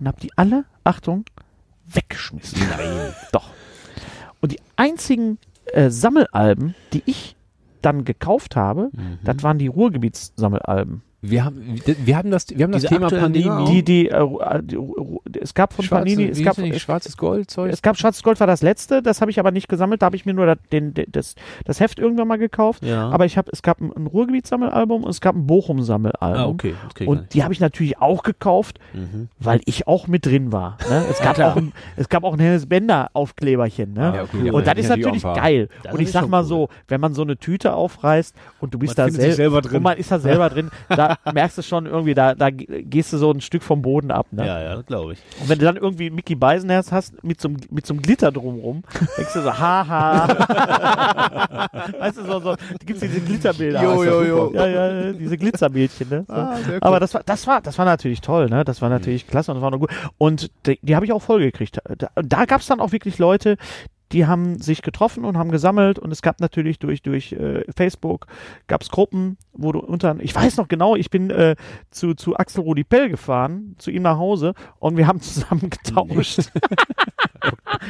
[0.00, 1.26] und habe die alle, Achtung,
[1.86, 2.58] weggeschmissen.
[2.70, 3.12] Nein.
[3.32, 3.50] Doch.
[4.40, 5.36] Und die einzigen
[5.74, 7.36] äh, Sammelalben, die ich
[7.82, 9.18] dann gekauft habe, Mhm.
[9.24, 11.02] das waren die Ruhrgebietssammelalben.
[11.30, 13.64] Wir haben, wir haben das, wir haben das Thema Panini.
[13.66, 14.78] Die, die, äh, äh, die,
[15.40, 17.72] es gab von Schwarze- Panini, es gab, es, schwarzes Gold Zeug.
[17.72, 20.16] es gab Schwarzes Gold war das letzte, das habe ich aber nicht gesammelt, da habe
[20.16, 21.34] ich mir nur das, den, den, das,
[21.64, 22.84] das Heft irgendwann mal gekauft.
[22.84, 23.08] Ja.
[23.08, 26.40] Aber ich habe, es gab ein, ein Ruhrgebietssammelalbum und es gab ein Bochum-Sammelalbum.
[26.42, 26.74] ah, okay.
[27.06, 29.12] Und die habe ich natürlich auch gekauft, nicht.
[29.12, 29.28] Mhm.
[29.38, 30.78] weil ich auch mit drin war.
[30.88, 31.04] Ne?
[31.10, 33.92] Es, gab auch ein, es gab auch ein Hennes Bender Aufkleberchen.
[33.94, 34.12] Ne?
[34.16, 35.68] Ja, okay, und das da ist natürlich geil.
[35.82, 36.46] Das und ich sag mal cool.
[36.46, 39.78] so, wenn man so eine Tüte aufreißt und du bist Man da sel selber drin.
[39.78, 43.18] und man ist da selber drin, da merkst du schon irgendwie, da, da gehst du
[43.18, 44.26] so ein Stück vom Boden ab.
[44.30, 44.46] Ne?
[44.46, 45.18] Ja, ja, glaube ich.
[45.40, 48.32] Und wenn du dann irgendwie Mickey Beisenherz hast mit so, einem- mit so einem Glitter
[48.32, 48.82] drumrum,
[49.16, 50.28] denkst du so, haha.
[51.98, 53.82] weißt du, so, so, gibt's diese Glitterbilder.
[53.82, 54.52] Jo, jo, jo.
[54.54, 56.24] Ja, ja, diese Glitzerbildchen, ne?
[56.26, 56.34] So.
[56.34, 56.78] Ah, cool.
[56.80, 58.64] Aber das war, das war, das war natürlich toll, ne?
[58.64, 59.90] Das war natürlich klasse und das war noch gut.
[60.18, 61.78] Und die, die habe ich auch voll gekriegt.
[61.98, 63.56] Da, da gab es dann auch wirklich Leute,
[64.12, 68.26] die haben sich getroffen und haben gesammelt und es gab natürlich durch durch äh, Facebook
[68.66, 71.56] gab's Gruppen, wo du unter ich weiß noch genau, ich bin äh,
[71.90, 76.50] zu zu Axel Rudi Pell gefahren, zu ihm nach Hause und wir haben zusammen getauscht.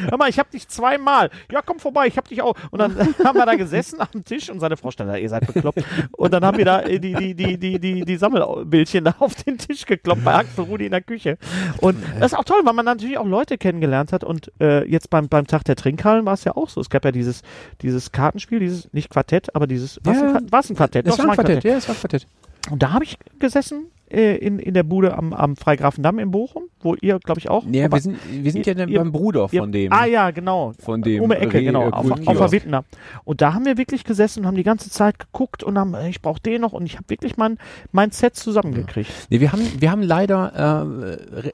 [0.08, 1.30] Hör mal, ich hab dich zweimal.
[1.50, 2.54] Ja, komm vorbei, ich hab dich auch.
[2.70, 5.46] Und dann haben wir da gesessen am Tisch und seine Frau stand da, ihr seid
[5.52, 5.82] bekloppt.
[6.12, 9.34] Und dann haben wir da äh, die, die, die, die, die, die Sammelbildchen da auf
[9.36, 11.38] den Tisch gekloppt bei Axel Rudi in der Küche.
[11.80, 14.24] Und das ist auch toll, weil man natürlich auch Leute kennengelernt hat.
[14.24, 16.80] Und äh, jetzt beim, beim Tag der Trinkhallen war es ja auch so.
[16.80, 17.42] Es gab ja dieses,
[17.82, 20.12] dieses Kartenspiel, dieses, nicht Quartett, aber dieses, Ja.
[20.12, 21.06] ein, Qua- war's ein Quartett?
[21.06, 22.26] Das Doch, war ein es Quartett, ja, das war ein Quartett.
[22.70, 26.64] Und da habe ich gesessen äh, in, in der Bude am, am Freigrafendamm in Bochum,
[26.80, 27.64] wo ihr, glaube ich, auch.
[27.70, 29.92] Ja, Aber wir sind, wir sind ja dann ihr- beim Bruder ihr- von dem.
[29.92, 30.72] Ah ja, genau.
[30.78, 31.88] Von dem Um die Ecke, Re- genau.
[31.90, 32.52] Auf, auf der.
[32.52, 32.84] Wittner.
[33.24, 36.08] Und da haben wir wirklich gesessen und haben die ganze Zeit geguckt und haben, äh,
[36.08, 37.58] ich brauche den noch und ich habe wirklich mein,
[37.92, 39.10] mein Set zusammengekriegt.
[39.30, 40.84] Nee, wir haben, wir haben leider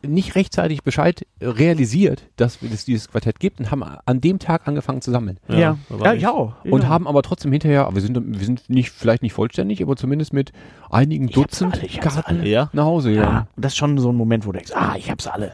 [0.03, 4.67] äh, nicht rechtzeitig Bescheid realisiert, dass es dieses Quartett gibt und haben an dem Tag
[4.69, 5.39] angefangen zu sammeln.
[5.49, 6.21] Ja, ja, ja, ich.
[6.23, 6.55] ich auch.
[6.65, 6.89] Und ja.
[6.89, 10.53] haben aber trotzdem hinterher, wir sind, wir sind nicht, vielleicht nicht vollständig, aber zumindest mit
[10.91, 12.69] einigen Dutzend alle, Karten Ja.
[12.73, 13.47] nach Hause Ja, gegangen.
[13.57, 15.53] und das ist schon so ein Moment, wo du denkst, ah, ich hab's alle.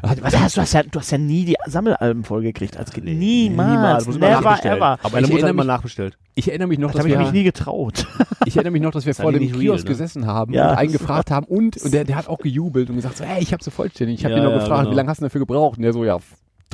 [0.00, 3.06] Was hast, du, hast ja, du hast ja nie die Sammelalben vollgekriegt als Kind.
[3.06, 4.86] Niemals, immer never ever.
[5.02, 6.16] Aber Ich meine Mutter hat immer nachbestellt.
[6.34, 8.06] Ich erinnere mich noch, Das dass habe ich wir, mich nie getraut.
[8.46, 9.88] ich erinnere mich noch, dass wir Ist vor dem Kiosk ne?
[9.90, 10.70] gesessen haben Ja.
[10.72, 13.42] und einen gefragt haben und, und der, der hat auch gejubelt und gesagt so, hey,
[13.42, 14.18] ich habe sie vollständig.
[14.18, 14.90] Ich habe Ja, ihn noch ja, gefragt, genau.
[14.92, 15.76] wie lange hast du dafür gebraucht?
[15.76, 16.18] Und der so, ja,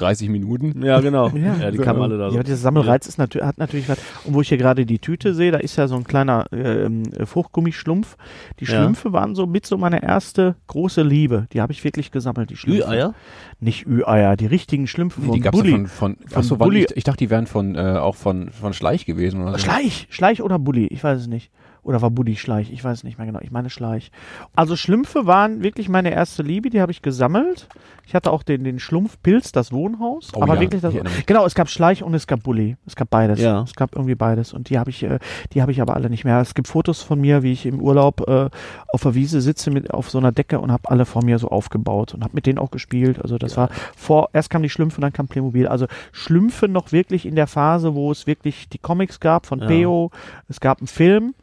[0.01, 0.83] 30 Minuten.
[0.85, 1.29] Ja, genau.
[1.35, 1.57] Ja.
[1.57, 2.05] Ja, die So, kamen ja.
[2.05, 2.25] alle da.
[2.25, 2.37] Ja, So.
[2.37, 3.99] aber dieser Sammelreiz ist natür hat natürlich was.
[4.25, 7.05] Und wo ich hier gerade die Tüte sehe, da ist ja so ein kleiner ähm,
[7.25, 8.17] Fruchtgummischlumpf.
[8.61, 8.71] Die Ja.
[8.81, 11.47] Schlümpfe waren so mit so meine erste große Liebe.
[11.53, 12.85] Die habe ich wirklich gesammelt, die Schlümpfe.
[12.89, 13.15] Ü-Eier?
[13.61, 15.71] Nicht Ü-Eier, die richtigen Schlümpfe von die gab's Bulli.
[15.73, 16.85] ja von, von, Von achso, waren, Bulli.
[16.85, 19.59] ich, ich dachte, die wären von, äh, auch von, von Schleich gewesen oder so.
[19.59, 21.51] Schleich, Schleich oder Bulli, ich weiß es nicht.
[21.83, 23.41] Oder war Bulli Schleich, ich weiß es nicht mehr genau.
[23.43, 24.11] Ich meine Schleich.
[24.55, 27.69] Also Schlümpfe waren wirklich meine erste Liebe, die habe ich gesammelt.
[28.07, 30.31] Ich hatte auch den, den Schlumpfpilz, das Wohnhaus.
[30.35, 30.95] Oh aber ja, wirklich das.
[31.27, 32.77] Genau, es gab Schleich und es gab Bulli.
[32.87, 33.39] Es gab beides.
[33.39, 33.63] Ja.
[33.63, 34.55] Es gab irgendwie beides.
[34.55, 35.19] Und die habe ich, äh,
[35.53, 36.41] die habe ich aber alle nicht mehr.
[36.41, 38.49] Es gibt Fotos von mir, wie ich im Urlaub äh,
[38.93, 41.49] auf der Wiese sitze mit auf so einer Decke und habe alle vor mir so
[41.49, 43.21] aufgebaut und habe mit denen auch gespielt.
[43.21, 45.69] Also das war vor, erst kam die Schlümpfe, dann kam Playmobil.
[45.69, 49.67] Also Schlümpfe noch wirklich in der Phase, wo es wirklich die Comics gab von Ja.
[49.67, 50.11] Peo.
[50.49, 51.35] Es gab einen Film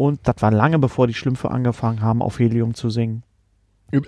[0.00, 3.22] und das war lange bevor die Schlümpfe angefangen haben, auf Helium zu singen.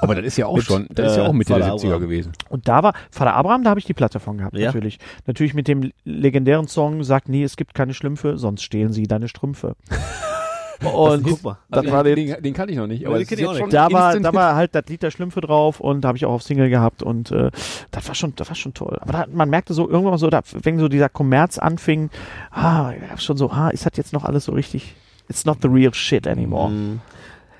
[0.00, 1.74] Aber das ist ja auch Mit, schon, das ist ja äh, auch Mitte der Vater
[1.76, 2.00] 70er Abraham.
[2.00, 2.32] gewesen.
[2.48, 4.66] Und da war Vater Abraham, da habe ich die Platte von gehabt, Ja.
[4.66, 4.98] natürlich.
[5.26, 9.28] Natürlich mit dem legendären Song Sag nie, es gibt keine Schlümpfe, sonst stehlen sie deine
[9.28, 9.74] Strümpfe.
[10.84, 11.58] Und guck mal.
[11.68, 13.06] das Also war den, den, den, kannte ich noch nicht.
[13.06, 13.74] Aber den das kenn ist ich auch jetzt nicht.
[13.74, 16.32] da war, da war halt das Lied der Schlümpfe drauf und da habe ich auch
[16.32, 17.50] auf Single gehabt und äh,
[17.90, 18.98] das war schon, das war schon toll.
[19.00, 22.10] Aber da, man merkte so irgendwann so, da, wenn so dieser Kommerz anfing,
[22.50, 24.94] ah, schon so, ah, ist das jetzt noch alles so richtig?
[25.28, 26.70] It's not the real shit anymore.
[26.70, 27.00] Mhm.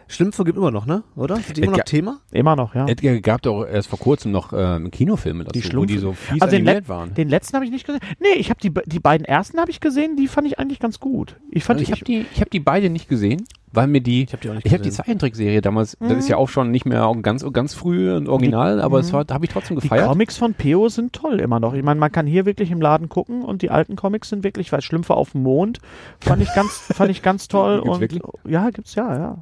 [0.09, 1.03] Schlümpfe gibt immer noch, ne?
[1.17, 1.37] Oder?
[1.37, 1.85] Sind die immer noch.
[1.85, 2.21] Thema?
[2.31, 2.87] Immer noch, ja.
[2.87, 6.41] Es gab doch erst vor kurzem noch ähm, Kinofilme dazu, Die wo die so fies
[6.41, 7.15] Also den, animiert waren.
[7.15, 8.01] den letzten habe ich nicht gesehen.
[8.21, 11.01] Nee, ich habe die, die beiden ersten habe ich gesehen, die fand ich eigentlich ganz
[11.01, 11.37] gut.
[11.51, 13.45] Ich fand Also ich habe die, ich hab die beide nicht gesehen,
[13.77, 14.91] weil mir die, Ich habe die habe die.
[14.91, 16.19] Zeichentrickserie damals, das Mhm.
[16.19, 19.35] ist ja auch schon nicht mehr ganz, ganz früh und original, aber es war, da
[19.35, 20.09] habe ich trotzdem Die gefeiert.
[20.09, 21.75] Comics von Peo sind toll immer noch.
[21.75, 24.73] Ich meine, man kann hier wirklich im Laden gucken und die alten Comics sind wirklich,
[24.73, 25.79] weil Schlümpfe auf dem Mond
[26.21, 27.77] fand ich ganz, fand ich ganz toll.
[27.83, 28.23] Gibt's und wirklich?
[28.49, 29.39] ja, gibt's ja, ja.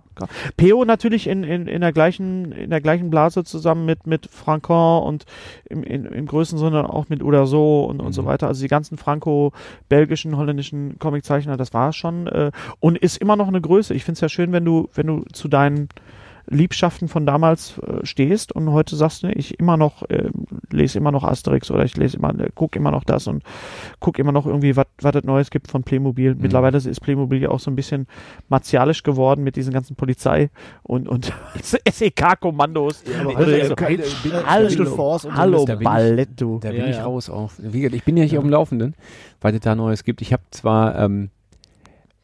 [0.57, 5.03] Peo natürlich in, in, in der gleichen, in der gleichen Blase zusammen mit, mit Francon
[5.03, 5.25] und
[5.69, 8.27] im, in, im größten Sinne auch mit Uderso und, und so Mhm.
[8.27, 8.47] weiter.
[8.49, 13.61] Also die ganzen franco-belgischen, holländischen Comiczeichner, das war schon äh, und ist immer noch eine
[13.61, 13.95] Größe.
[13.95, 15.89] Ich finde es ja schön, wenn du, wenn du zu deinen
[16.47, 20.29] Liebschaften von damals äh, stehst und heute sagst du, ich immer noch äh,
[20.71, 23.43] lese immer noch Asterix oder ich lese immer, äh, guck immer noch das und
[23.99, 26.35] guck immer noch irgendwie, was was es Neues gibt von Playmobil.
[26.35, 28.07] Mittlerweile ist Playmobil ja auch so ein bisschen
[28.49, 30.51] martialisch geworden mit diesen ganzen Polizei
[30.83, 33.05] und und SEK-Kommandos.
[33.19, 36.59] aber Also, so, äh, Special hallo, Force und so, hallo da Ballett, du.
[36.61, 37.05] Da bin Ja, ich ja.
[37.05, 38.95] raus gesagt, ich bin ja nicht auf dem Laufenden,
[39.41, 40.21] weil es da Neues gibt.
[40.21, 41.31] Ich habe zwar ähm,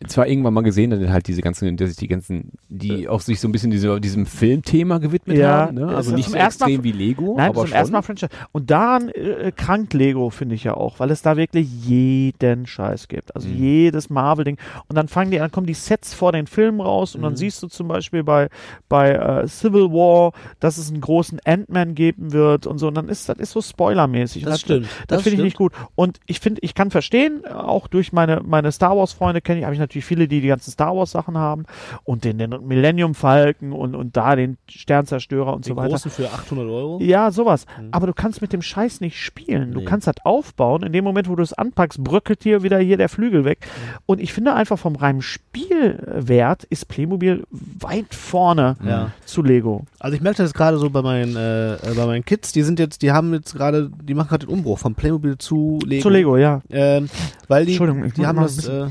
[0.07, 3.38] zwar irgendwann mal gesehen, dann halt diese ganzen, dass sich die ganzen, die auch sich
[3.38, 5.74] so ein bisschen diese, diesem Filmthema gewidmet Ja, haben.
[5.74, 5.82] Ne?
[5.86, 7.98] das Also nicht zum so ersten Mal- extrem wie Lego, Nein, aber zum ersten Mal
[8.03, 8.16] schon.
[8.16, 8.30] Franchise.
[8.53, 13.09] Und daran äh, krankt Lego, finde ich ja auch, weil es da wirklich jeden Scheiß
[13.09, 13.34] gibt.
[13.36, 13.57] Also Mhm.
[13.57, 14.57] jedes Marvel-Ding.
[14.88, 17.36] Und dann fangen die, dann kommen die Sets vor den Filmen raus und dann Mhm.
[17.36, 18.48] siehst du zum Beispiel bei,
[18.88, 22.88] bei äh, Civil War, dass es einen großen Ant-Man geben wird und so.
[22.88, 24.44] Und dann ist das ist so spoilermäßig.
[24.44, 24.86] Und Das stimmt.
[25.09, 25.72] Das, finde ich nicht gut.
[25.94, 29.74] Und ich finde, ich kann verstehen, auch durch meine, meine Star Wars-Freunde kenne ich, habe
[29.74, 31.64] ich natürlich viele, die die ganzen Star Wars-Sachen haben
[32.05, 35.88] und den, den Millennium Falcon und, und da den Sternzerstörer und Den so weiter.
[35.91, 36.99] großen für 800 Euro.
[37.03, 37.66] Ja, sowas.
[37.80, 37.88] Mhm.
[37.91, 39.72] Aber du kannst mit dem Scheiß nicht spielen.
[39.72, 39.84] Du Nee.
[39.86, 40.82] kannst das aufbauen.
[40.84, 43.59] In dem Moment, wo du es anpackst, bröckelt dir wieder hier der Flügel weg.
[43.62, 43.99] Mhm.
[44.07, 49.11] Und ich finde einfach vom reinen Spielwert ist Playmobil weit vorne Ja.
[49.24, 49.84] zu Lego.
[49.99, 52.78] Also ich merke das gerade so bei meinen, äh, äh, bei meinen Kids, die sind
[52.78, 56.03] jetzt, die haben jetzt gerade, die machen gerade den Umbruch von Playmobil zu Lego.
[56.03, 56.61] Zu Lego, ja.
[56.70, 57.09] Ähm,
[57.49, 58.86] weil die, Entschuldigung, ich die haben das, äh,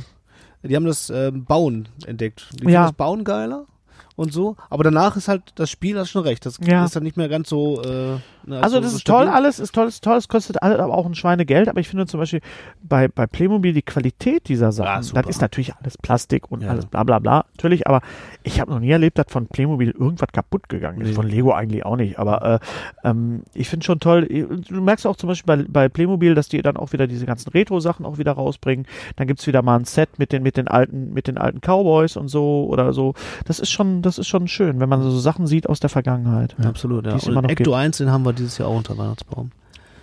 [0.63, 2.49] die haben das ähm, Bauen entdeckt.
[2.53, 2.69] Die Ja.
[2.69, 3.65] finden das Bauen geiler
[4.19, 6.83] und so, aber danach ist halt das Spiel, hast schon recht, das Ja.
[6.85, 7.81] ist dann nicht mehr ganz so.
[7.81, 9.33] Äh, ne, Also so- das so ist toll, stabil.
[9.33, 12.05] alles ist toll, ist toll, es kostet alles aber auch ein Schweinegeld, aber ich finde
[12.05, 12.41] zum Beispiel
[12.83, 15.21] bei, bei Playmobil die Qualität dieser Sachen, Ja, super.
[15.21, 16.69] das ist natürlich alles Plastik und Ja.
[16.71, 18.01] alles bla bla bla, natürlich, aber
[18.43, 21.13] ich habe noch nie erlebt, dass von Playmobil irgendwas kaputt gegangen ist, Nee.
[21.13, 22.59] von Lego eigentlich auch nicht, aber
[23.03, 26.49] äh, ähm, ich finde schon toll, du merkst auch zum Beispiel bei, bei Playmobil, dass
[26.49, 29.85] die dann auch wieder diese ganzen Retro-Sachen auch wieder rausbringen, dann gibt's wieder mal ein
[29.85, 33.13] Set mit den, mit den alten, mit den alten Cowboys und so oder so,
[33.45, 36.55] das ist schon, das ist schon schön, wenn man so Sachen sieht aus der Vergangenheit.
[36.63, 37.15] Absolut, ja.
[37.15, 37.75] Es immer Und Ecto gibt.
[37.75, 39.51] 1, den haben wir dieses Jahr auch unter Weihnachtsbaum.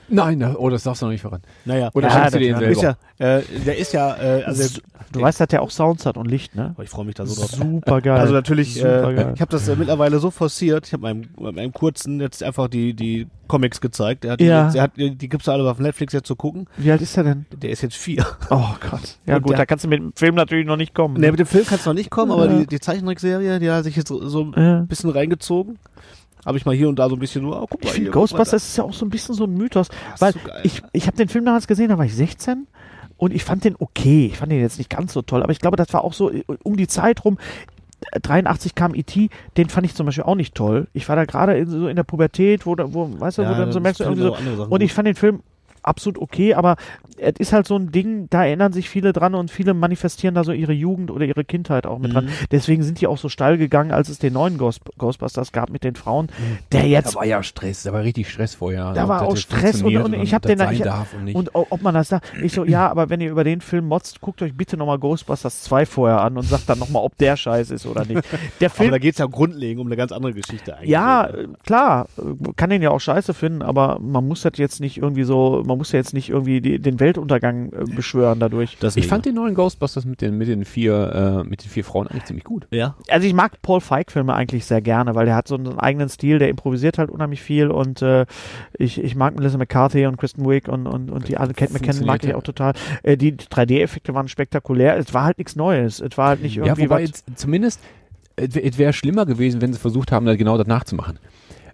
[0.09, 1.43] Nein, na, oh, das darfst du noch nicht verraten.
[1.65, 2.97] Naja, Oder Ja, du den ist selber?
[3.19, 4.81] ja, äh, der ist ja, äh, also,
[5.13, 6.75] Du weißt, dass der auch Sounds hat und Licht, ne?
[6.77, 7.51] oh, ich freue mich da so drauf.
[7.53, 8.19] Super geil.
[8.19, 9.33] Also natürlich, Super äh, geil.
[9.35, 10.87] ich habe das äh, mittlerweile so forciert.
[10.87, 14.25] Ich habe meinem, meinem kurzen jetzt einfach die die Comics gezeigt.
[14.25, 14.69] Er hat, Ja.
[14.71, 16.67] die, er hat die gibt's alle auf Netflix jetzt zu gucken.
[16.77, 17.47] Wie alt ist er denn?
[17.57, 18.27] Der ist jetzt vier.
[18.51, 19.17] Oh Gott.
[19.27, 21.15] Ja Und gut, der- da kannst du mit dem Film natürlich noch nicht kommen.
[21.21, 22.59] Ne, mit dem Film kannst du noch nicht kommen, aber Ja.
[22.59, 25.79] die, die Zeichentrickserie, die hat sich jetzt so, ein bisschen reingezogen.
[26.47, 28.11] Habe ich mal hier und da so ein bisschen nur, oh, guck mal Ich finde
[28.11, 30.61] hier, Ghostbusters ist ja auch so ein bisschen so ein Mythos, ist weil so geil.
[30.63, 32.67] ich, ich habe den Film damals gesehen, da war ich 16
[33.17, 34.27] und ich fand den okay.
[34.27, 36.31] Ich fand den jetzt nicht ganz so toll, aber ich glaube, das war auch so
[36.31, 37.39] äh, um die Zeit rum.
[38.13, 40.87] äh, 83 kam E.T., den fand ich zum Beispiel auch nicht toll.
[40.93, 43.73] Ich war da gerade so in der Pubertät, wo, wo weißt du, Ja, wo dann
[43.73, 44.23] so merkst, du irgendwie
[44.57, 45.41] so, und ich fand den Film
[45.87, 46.77] absolut okay, aber
[47.19, 50.45] es ist halt so ein Ding, da erinnern sich viele dran und viele manifestieren da
[50.45, 52.27] so ihre Jugend oder ihre Kindheit auch mit dran.
[52.27, 52.31] Mhm.
[52.51, 55.83] Deswegen sind die auch so steil gegangen, als es den neuen Ghost, Ghostbusters gab mit
[55.85, 56.29] den Frauen,
[56.73, 58.93] der Da jetzt war ja Stress, da war richtig Stress vorher.
[58.93, 61.37] Da war auch Stress und- und ich hab den das da- ich- und nicht.
[61.37, 64.21] und ob man das da, ich so, ja, aber wenn ihr über den Film motzt,
[64.21, 67.75] guckt euch bitte nochmal Ghostbusters 2 vorher an und sagt dann nochmal, ob der scheiße
[67.75, 68.23] ist oder nicht.
[68.61, 70.91] Der Aber Film, da geht's ja grundlegend um eine ganz andere Geschichte eigentlich.
[70.91, 74.81] ja, äh, klar, äh, kann den ja auch scheiße finden, aber man muss das jetzt
[74.81, 78.79] nicht irgendwie so, man muss ja jetzt nicht irgendwie die, den Weltuntergang äh, beschwören dadurch.
[78.81, 81.85] das ich fand den neuen Ghostbusters mit den, mit den vier, äh, mit den vier
[81.85, 82.67] Frauen eigentlich ziemlich gut.
[82.71, 82.95] ja.
[83.09, 86.09] Also ich mag Paul Feig Filme eigentlich sehr gerne, weil der hat so einen eigenen
[86.09, 88.25] Stil, der improvisiert halt unheimlich viel und äh,
[88.79, 92.07] ich, ich mag Melissa McCarthy und Kristen Wiig und, und, und die alle Kate McKinnon
[92.07, 92.73] mag ich auch total.
[93.03, 94.97] Äh, die 3D-Effekte waren spektakulär.
[94.97, 96.01] Es war halt nichts Neues.
[96.01, 97.09] Es war halt nicht Ja, irgendwie wobei was.
[97.11, 97.81] jetzt zumindest,
[98.37, 101.19] es wär- es wäre schlimmer gewesen, wenn sie versucht haben, da genau das nachzumachen.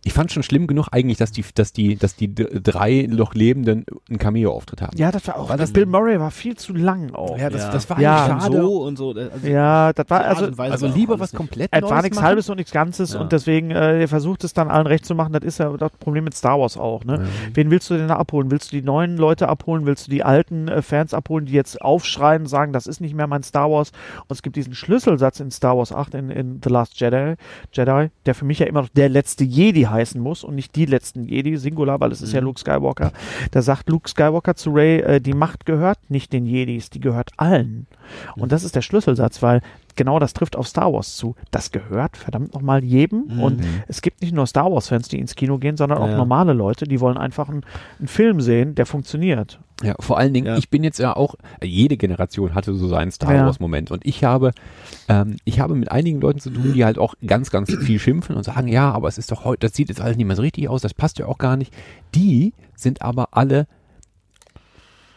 [0.04, 3.84] Ich fand schon schlimm genug eigentlich, dass die, dass die, dass die drei noch Lebenden
[4.08, 4.96] einen Cameo-Auftritt haben.
[4.96, 5.48] Ja, das war auch.
[5.48, 7.38] War das- Bill Murray war viel zu lang auch.
[7.38, 7.70] Ja, das, Ja.
[7.70, 8.24] das war Ja.
[8.26, 8.60] eigentlich schade.
[8.62, 9.10] so und so.
[9.12, 10.46] Also, Ja, das war also.
[10.56, 12.26] also lieber was komplett Es war nichts machen.
[12.26, 13.20] Halbes und nichts Ganzes Ja.
[13.20, 15.32] und deswegen, äh, er versucht es dann allen recht zu machen.
[15.32, 17.04] Das ist ja das Problem mit Star Wars auch.
[17.04, 17.24] Ne?
[17.54, 18.50] Wen willst du denn da abholen?
[18.50, 19.86] Willst du die neuen Leute abholen?
[19.86, 23.14] Willst du die alten äh, Fans abholen, die jetzt aufschreien und sagen, das ist nicht
[23.14, 23.92] mehr mein Star Wars?
[24.22, 27.34] Und es gibt diesen Schlüsselsatz in Star Wars 8 in, in The Last Jedi,
[27.72, 30.86] Jedi, der für mich ja immer noch der letzte Jedi heißen muss und nicht die
[30.86, 33.12] letzten Jedi, Singular, weil es ist ja Luke Skywalker.
[33.50, 37.30] Da sagt Luke Skywalker zu Ray, äh, die Macht gehört nicht den Jedis, die gehört
[37.36, 37.86] allen.
[38.36, 39.60] Und das ist der Schlüsselsatz, weil
[39.96, 41.34] genau das trifft auf Star Wars zu.
[41.50, 43.40] Das gehört verdammt nochmal jedem.
[43.40, 46.16] Und es gibt nicht nur Star Wars-Fans, die ins Kino gehen, sondern auch Ja.
[46.16, 47.64] normale Leute, die wollen einfach einen,
[47.98, 49.60] einen Film sehen, der funktioniert.
[49.82, 50.56] Ja, vor allen Dingen, Ja.
[50.56, 53.46] ich bin jetzt ja auch, jede Generation hatte so seinen Star Ja.
[53.46, 54.52] Wars Moment und ich habe,
[55.08, 58.36] ähm, ich habe mit einigen Leuten zu tun, die halt auch ganz, ganz viel schimpfen
[58.36, 60.42] und sagen, ja, aber es ist doch heute, das sieht jetzt alles nicht mehr so
[60.42, 61.72] richtig aus, das passt ja auch gar nicht.
[62.14, 63.66] Die sind aber alle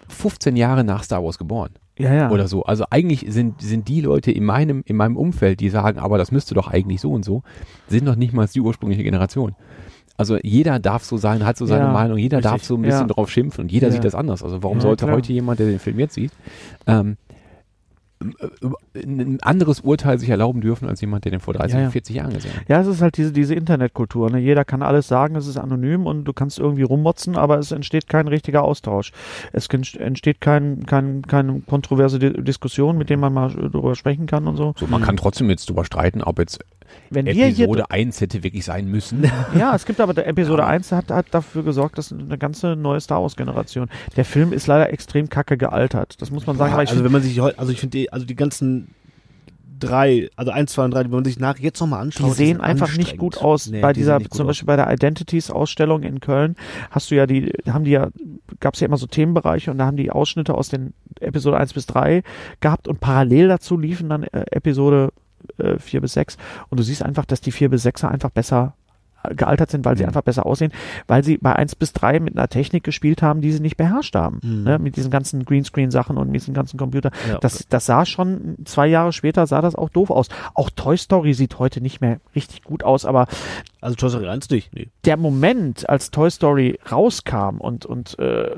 [0.07, 2.31] 15 Jahre nach Star Wars geboren Ja, ja.
[2.31, 2.63] oder so.
[2.63, 6.31] Also eigentlich sind, sind die Leute in meinem, in meinem Umfeld, die sagen, aber das
[6.31, 7.43] müsste doch eigentlich so und so,
[7.87, 9.55] sind noch nicht mal die ursprüngliche Generation.
[10.17, 12.51] Also jeder darf so sein, hat so seine Ja, Meinung, jeder richtig.
[12.51, 14.43] darf so ein bisschen drauf schimpfen und jeder sieht das anders.
[14.43, 15.17] Also warum sollte klar.
[15.17, 16.31] heute jemand, der den Film jetzt sieht,
[16.87, 17.24] ähm, äh,
[18.95, 21.89] ein anderes Urteil sich erlauben dürfen als jemand, der den vor 30, Ja, ja.
[21.89, 22.69] 40 Jahren gesehen hat.
[22.69, 24.29] Ja, es ist halt diese, diese Internetkultur.
[24.31, 24.39] Ne?
[24.39, 28.07] Jeder kann alles sagen, es ist anonym und du kannst irgendwie rummotzen, aber es entsteht
[28.07, 29.11] kein richtiger Austausch.
[29.53, 34.25] Es ent- entsteht kein, kein, keine kontroverse Di Diskussion, mit dem man mal drüber sprechen
[34.27, 34.73] kann und so.
[34.77, 36.59] So, man kann trotzdem jetzt drüber streiten, ob jetzt
[37.09, 39.29] Wenn wir hier Episode 1 hätte wirklich sein müssen.
[39.57, 40.67] Ja, es gibt aber der Episode Ja.
[40.67, 43.89] 1 hat, hat dafür gesorgt, dass eine ganze neue Star Wars Generation.
[44.15, 46.21] Der Film ist leider extrem kacke gealtert.
[46.21, 46.73] Das muss man sagen.
[46.73, 48.93] Ich also find, wenn man sich heute, also ich finde die, also die ganzen
[49.79, 52.61] drei, also eins, zwei und drei, wenn man sich nach jetzt nochmal anschaut, die sehen
[52.61, 53.67] einfach nicht gut aus.
[53.67, 54.47] Nee, bei die dieser, zum aus.
[54.47, 56.55] Beispiel bei der Identities Ausstellung in Köln
[56.91, 58.09] hast du ja die, haben die ja,
[58.59, 61.73] gab es ja immer so Themenbereiche und da haben die Ausschnitte aus den Episode 1
[61.73, 62.23] bis 3
[62.59, 65.11] gehabt und parallel dazu liefen dann äh, Episode
[65.57, 66.37] äh, 4 bis 6
[66.69, 68.73] und du siehst einfach, dass die 4 bis 6er einfach besser
[69.23, 70.09] äh, gealtert sind, weil sie Mhm.
[70.09, 70.71] einfach besser aussehen,
[71.07, 74.15] weil sie bei 1 bis 3 mit einer Technik gespielt haben, die sie nicht beherrscht
[74.15, 74.39] haben.
[74.43, 74.63] Mhm.
[74.63, 74.79] Ne?
[74.79, 77.11] Mit diesen ganzen Greenscreen-Sachen und mit diesen ganzen Computer.
[77.27, 77.39] Ja.
[77.39, 80.27] Das, das sah schon, zwei Jahre später sah das auch doof aus.
[80.53, 83.27] Auch Toy Story sieht heute nicht mehr richtig gut aus, aber
[83.81, 84.89] Also Toy Story 1 nicht, nee.
[85.05, 88.57] der Moment, als Toy Story rauskam und, und äh,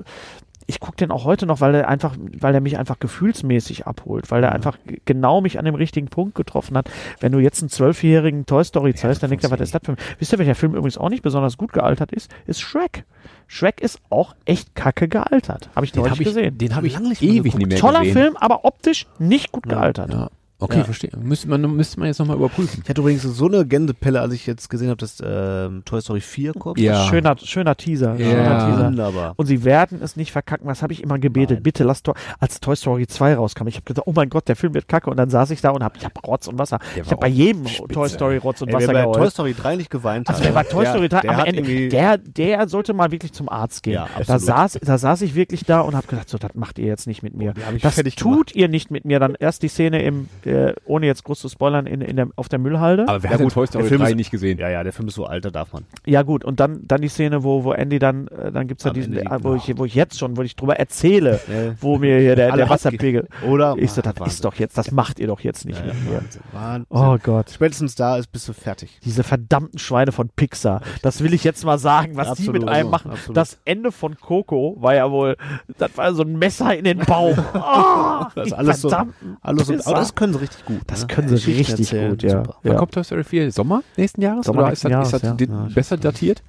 [0.70, 4.30] ich gucke den auch heute noch, weil er einfach, weil er mich einfach gefühlsmäßig abholt,
[4.32, 6.90] weil er einfach g- genau mich an dem richtigen Punkt getroffen hat.
[7.22, 9.94] Wenn du jetzt einen zwölfjährigen Toy Story zeigst, dann denkt er, was ist das für
[9.94, 12.30] ein Wisst ihr, welcher Film übrigens auch nicht besonders gut gealtert ist?
[12.46, 13.06] Ist Shrek.
[13.48, 15.70] Shrek ist auch echt kacke gealtert.
[15.76, 16.58] Habe ich Den neulich habe ich, gesehen.
[16.58, 17.58] den hab ich Lange nicht mehr ewig geguckt.
[17.60, 18.14] nicht mehr Toller gesehen.
[18.14, 20.12] Film, aber optisch nicht gut gealtert.
[20.12, 20.30] Ja.
[20.60, 20.84] Okay, Ja.
[20.86, 21.12] verstehe.
[21.22, 22.82] Müsste man, müsste man jetzt nochmal überprüfen.
[22.84, 26.20] Ich hatte übrigens so eine Gändepelle, als ich jetzt gesehen habe, dass ähm, Toy Story
[26.22, 26.80] 4 kommt.
[26.80, 27.06] Ja.
[27.08, 28.16] Schöner, schöner Teaser.
[28.16, 28.26] Ja.
[28.32, 28.86] Schöner Teaser.
[28.88, 29.34] Wunderbar.
[29.38, 30.66] Und sie werden es nicht verkacken.
[30.68, 31.58] Was habe ich immer gebetet?
[31.58, 31.64] Nein.
[31.64, 34.56] Bitte lass doch, als Toy Story 2 rauskam, ich habe gedacht, oh mein Gott, der
[34.56, 35.12] Film wird kacke.
[35.12, 36.80] Und dann saß ich da und habe, ich habe Rotz und Wasser.
[36.96, 37.94] Der Ich habe bei jedem spitze.
[37.94, 39.32] Toy Story Rotz und Ey, Wasser bei Toy geheult.
[39.34, 40.54] Story 3 nicht geweint Also hat.
[40.56, 43.94] bei Toy der- Story 3 der Ende, der, der sollte mal wirklich zum Arzt gehen.
[43.94, 44.42] Ja, da, absolut.
[44.42, 47.22] saß, da saß ich wirklich da und habe gedacht, so, das macht ihr jetzt nicht
[47.22, 47.54] mit mir.
[47.76, 49.20] Ich Das tut ihr nicht mit mir.
[49.20, 52.50] Dann erst die Szene im, äh, ohne jetzt groß zu spoilern, in, in der, auf
[52.50, 53.04] der Müllhalde.
[53.08, 54.58] Aber wer Ja, hat gut, Toy der Story Film 3 ist- nicht gesehen?
[54.60, 55.86] Ja, ja, der Film ist so alt, da darf man.
[56.06, 58.92] Ja gut, und dann, dann die Szene, wo, wo Andy dann, äh, dann gibt's ja
[58.92, 61.74] Am diesen, die- äh, wo, ich, wo ich jetzt schon, wo ich drüber erzähle, Ja.
[61.82, 63.28] wo mir hier der, der Wasserpegel.
[63.48, 63.76] Oder?
[63.78, 64.28] Ich so, das Wahnsinn.
[64.28, 66.22] ist doch jetzt, das macht ihr doch jetzt nicht Ja, mir.
[66.22, 66.86] Wahnsinn, Wahnsinn.
[66.90, 67.50] Oh Gott.
[67.52, 69.00] Spätestens da ist, bist du fertig.
[69.04, 70.82] Diese verdammten Schweine von Pixar.
[71.02, 73.12] Das will ich jetzt mal sagen, was die Absolut, mit einem machen.
[73.12, 73.38] absolut.
[73.38, 75.36] Das Ende von Coco war ja wohl,
[75.78, 77.38] das war so ein Messer in den Bauch.
[77.54, 80.82] Oh, Das ist die alles so- verdammten Alles so, aber das können sie richtig gut.
[80.88, 81.08] Das ne?
[81.08, 82.30] können sie Geschichten richtig erzählen, gut, ja.
[82.30, 82.56] super.
[82.64, 82.78] Wann ja.
[82.80, 83.52] kommt Toy Story 4?
[83.52, 84.46] Sommer nächsten Jahres?
[84.46, 85.76] Sommer oder nächsten ist das, ist das Jahres, ja.
[85.76, 86.44] besser datiert?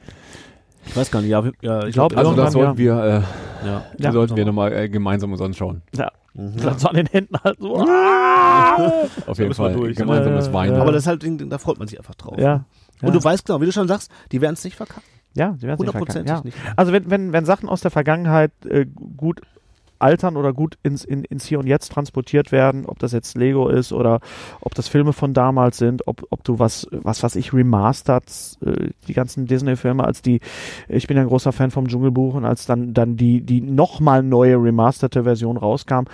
[0.86, 3.84] Ich weiß gar nicht, ja, ja ich glaub, glaub, Also das sollten wir, äh, ja.
[3.98, 4.12] Ja.
[4.12, 5.82] sollten wir nochmal äh, gemeinsam uns anschauen.
[5.94, 6.10] Ja.
[6.34, 6.54] Mhm.
[6.56, 7.76] Vielleicht so an den Händen halt so.
[9.26, 9.72] Auf jeden Fall.
[9.72, 9.96] durch.
[9.96, 10.80] Gemeinsames Weinen.
[10.80, 12.38] Aber das ist halt, da freut man sich einfach drauf.
[12.38, 12.64] Ja.
[13.02, 15.08] Und du weißt genau, wie du schon sagst, die werden es nicht verkacken.
[15.34, 16.50] ja, sie werden nicht Hundertprozentig verkacken.
[16.50, 16.56] Ja.
[16.56, 16.78] nicht.
[16.78, 18.86] Also wenn, wenn, wenn Sachen aus der Vergangenheit äh,
[19.16, 19.42] gut
[19.98, 23.68] altern oder gut ins, in, ins Hier und Jetzt transportiert werden, ob das jetzt Lego
[23.68, 24.20] ist oder
[24.60, 28.24] ob das Filme von damals sind, ob, ob du was, was was ich remastert,
[28.64, 30.40] äh, die ganzen Disney-Filme, als die,
[30.88, 34.22] ich bin ja ein großer Fan vom Dschungelbuch und als dann, dann die, die nochmal
[34.22, 36.04] neue remasterte Version rauskam,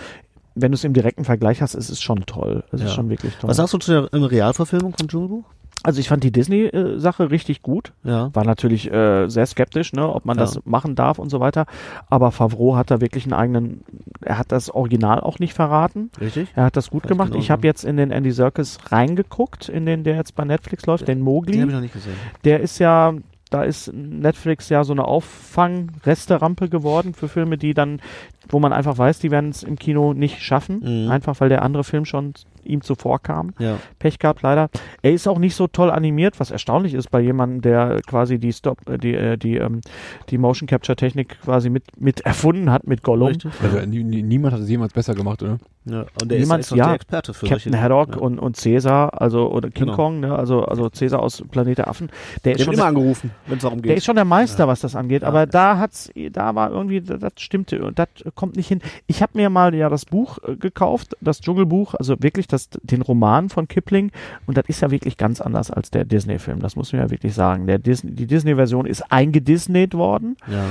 [0.57, 2.62] wenn du es im direkten Vergleich hast, ist es schon toll.
[2.70, 2.87] Es Ja.
[2.87, 3.51] ist schon wirklich toll.
[3.51, 5.45] Was sagst du zu der ähm, Realverfilmung von Dschungelbuch?
[5.85, 7.93] Also ich fand die Disney-Sache richtig gut.
[8.03, 8.30] Ja.
[8.35, 10.41] War natürlich äh, sehr skeptisch, ne, ob man Ja.
[10.45, 11.66] das machen darf und so weiter.
[12.09, 13.85] Aber Favreau hat da wirklich einen eigenen,
[14.22, 16.11] er hat das Original auch nicht verraten.
[16.20, 16.49] Richtig?
[16.57, 17.28] Er hat das gut ich gemacht.
[17.28, 17.45] genauso.
[17.45, 21.07] Ich habe jetzt in den Andy Serkis reingeguckt, in den, der jetzt bei Netflix läuft,
[21.07, 21.59] den Den Mowgli.
[21.59, 22.14] habe ich noch nicht gesehen.
[22.45, 23.12] Der ist ja,
[23.51, 28.01] da ist Netflix ja so eine Auffang-Resterampe geworden für Filme, die dann,
[28.49, 31.05] wo man einfach weiß, die werden es im Kino nicht schaffen.
[31.05, 31.11] Mhm.
[31.11, 33.53] Einfach weil der andere Film schon ihm zuvor kam.
[33.59, 33.76] Ja.
[33.99, 34.70] Pech gehabt, leider.
[35.03, 38.55] Er ist auch nicht so toll animiert, was erstaunlich ist bei jemandem, der quasi die
[38.55, 39.82] Stop, äh, die, äh, die, ähm,
[40.30, 43.28] die Motion Capture Technik quasi mit, mit erfunden hat mit Gollum.
[43.28, 43.53] Richtig?
[43.62, 45.59] Also, nie, nie, niemand hat es jemals besser gemacht, oder?
[45.86, 46.07] Ja.
[46.22, 46.86] Und der Niemand- ist ja.
[46.86, 48.22] der Experte für Captain solche Haddock Ja.
[48.22, 49.97] und, und Caesar, also oder King Genau.
[49.97, 52.09] Kong, ne, also, also Caesar aus Planet der Affen,
[52.47, 53.99] der ist Der schon immer angerufen, wenn es darum Der geht.
[53.99, 55.28] ist schon der Meister, was das angeht, Ja.
[55.28, 58.80] aber da hat's, da war irgendwie, das das stimmte und das kommt nicht hin.
[59.07, 63.03] Ich habe mir mal ja das Buch äh, gekauft, das Dschungelbuch, also wirklich das, den
[63.03, 64.11] Roman von Kipling
[64.47, 66.61] und das ist ja wirklich ganz anders als der Disney-Film.
[66.61, 67.66] Das muss man ja wirklich sagen.
[67.66, 70.64] Der Disney, die Disney-Version ist eingedisneyt worden, ja.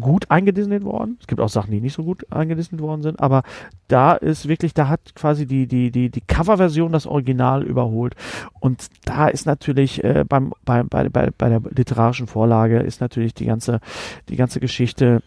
[0.00, 1.16] gut eingedisneyt worden.
[1.20, 3.42] Es gibt auch Sachen, die nicht so gut eingedisneyt worden sind, aber
[3.88, 8.14] da ist wirklich, da hat quasi die, die, die, die Coverversion das Original überholt.
[8.60, 13.34] Und da ist natürlich äh, beim, bei, bei, bei, bei der literarischen Vorlage ist natürlich
[13.34, 13.80] die ganze,
[14.28, 15.22] die ganze Geschichte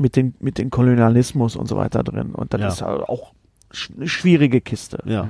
[0.00, 2.30] mit den, mit den Kolonialismus und so weiter drin.
[2.34, 2.68] Und das Ja.
[2.68, 3.32] ist halt auch
[3.96, 5.02] eine schwierige Kiste.
[5.04, 5.28] ja.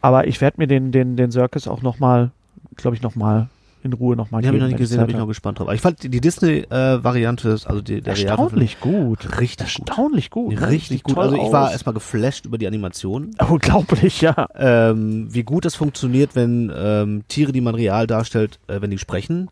[0.00, 2.30] Aber ich werde mir den, den, den Circus auch nochmal,
[2.76, 3.48] glaube ich, nochmal
[3.82, 5.66] in Ruhe nochmal Die habe ich noch nicht gesehen, da bin ich noch gespannt drauf.
[5.66, 9.40] Aber ich fand die, die Disney-Variante, also die, der Erstaunlich gut.
[9.40, 9.88] Richtig gut.
[9.88, 10.54] Erstaunlich gut.
[10.54, 10.68] ne?
[10.68, 11.18] Richtig Sieht gut.
[11.18, 13.32] Also ich war erstmal geflasht über die Animation.
[13.50, 14.46] Unglaublich, ja.
[14.56, 18.98] Ähm, wie gut das funktioniert, wenn ähm, Tiere, die man real darstellt, äh, wenn die
[18.98, 19.50] sprechen.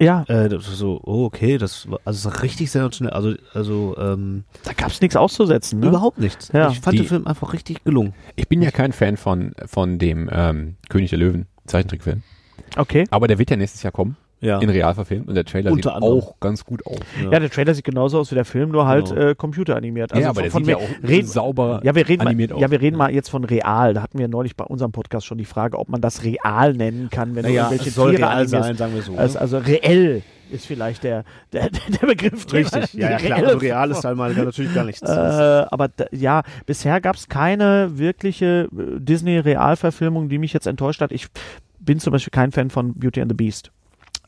[0.00, 3.12] Ja, Äh, so, oh, okay, das war also richtig sensationell.
[3.12, 5.80] Also, also ähm, da gab es nichts auszusetzen.
[5.80, 5.88] Ne?
[5.88, 6.50] überhaupt nichts.
[6.52, 6.70] Ja.
[6.70, 8.14] Ich fand Die- den Film einfach richtig gelungen.
[8.36, 12.22] Ich bin ja kein Fan von, von dem ähm, König der Löwen Zeichentrickfilm.
[12.76, 13.06] Okay.
[13.10, 14.58] Aber der wird ja nächstes Jahr kommen, Ja.
[14.58, 15.28] in real verfilmt.
[15.28, 16.18] Und der Trailer Unter sieht anderem.
[16.18, 16.98] auch ganz gut aus.
[17.30, 19.20] Ja, der Trailer sieht genauso aus wie der Film, nur halt Genau.
[19.28, 20.12] äh, computeranimiert.
[20.12, 22.24] Also ja, aber von, der von sieht ja mir- auch reden, sauber ja, wir reden,
[22.24, 22.60] mal, animiert aus.
[22.60, 23.94] ja, wir reden mal jetzt von real.
[23.94, 27.08] Da hatten wir neulich bei unserem Podcast schon die Frage, ob man das real nennen
[27.10, 29.14] kann, wenn naja, irgendwelche es soll Tiere real sein, sagen wir so.
[29.16, 32.52] Also, also reell ist vielleicht der, der, der Begriff.
[32.52, 32.92] richtig.
[32.94, 33.38] Ja, ja, klar.
[33.44, 35.00] Also real ist halt mal natürlich gar nichts.
[35.02, 35.06] Äh,
[35.70, 41.12] aber da, ja, bisher gab es keine wirkliche äh, Disney-Realverfilmung, die mich jetzt enttäuscht hat.
[41.12, 41.28] Ich
[41.80, 43.70] bin zum Beispiel kein Fan von Beauty and the Beast.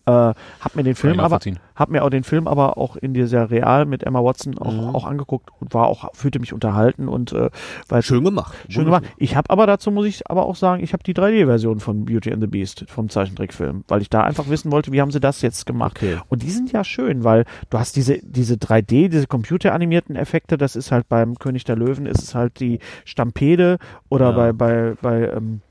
[0.06, 1.38] Äh, hab mir den Film ich aber,
[1.76, 4.94] hab mir auch den Film aber auch in dieser Real mit Emma Watson auch, Mhm.
[4.94, 7.48] auch angeguckt und war auch fühlte mich unterhalten und äh,
[7.88, 8.54] weil Schön gemacht.
[8.68, 9.04] schön gemacht.
[9.16, 12.32] Ich habe aber dazu muss ich aber auch sagen, ich habe die 3D-Version von Beauty
[12.32, 15.40] and the Beast vom Zeichentrickfilm, weil ich da einfach wissen wollte, wie haben sie das
[15.42, 15.96] jetzt gemacht.
[15.96, 16.18] Okay.
[16.28, 20.76] Und die sind ja schön, weil du hast diese, diese 3D, diese computeranimierten Effekte, das
[20.76, 23.78] ist halt beim König der Löwen, ist es halt die Stampede
[24.10, 24.36] oder Ja.
[24.36, 25.62] bei, bei, bei ähm,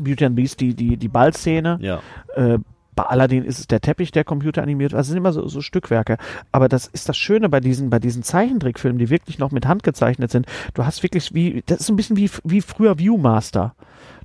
[0.00, 1.78] Beauty and the Beast die, die, die Ballszene.
[1.82, 2.00] Ja.
[2.34, 2.58] Äh,
[2.98, 4.92] Bei Aladdin ist es der Teppich, der computeranimiert.
[4.92, 6.18] Also es sind immer so, so Stückwerke.
[6.50, 9.84] Aber das ist das Schöne bei diesen, bei diesen Zeichentrickfilmen, die wirklich noch mit Hand
[9.84, 10.46] gezeichnet sind.
[10.74, 13.76] Du hast wirklich wie, das ist so ein bisschen wie, wie früher Viewmaster.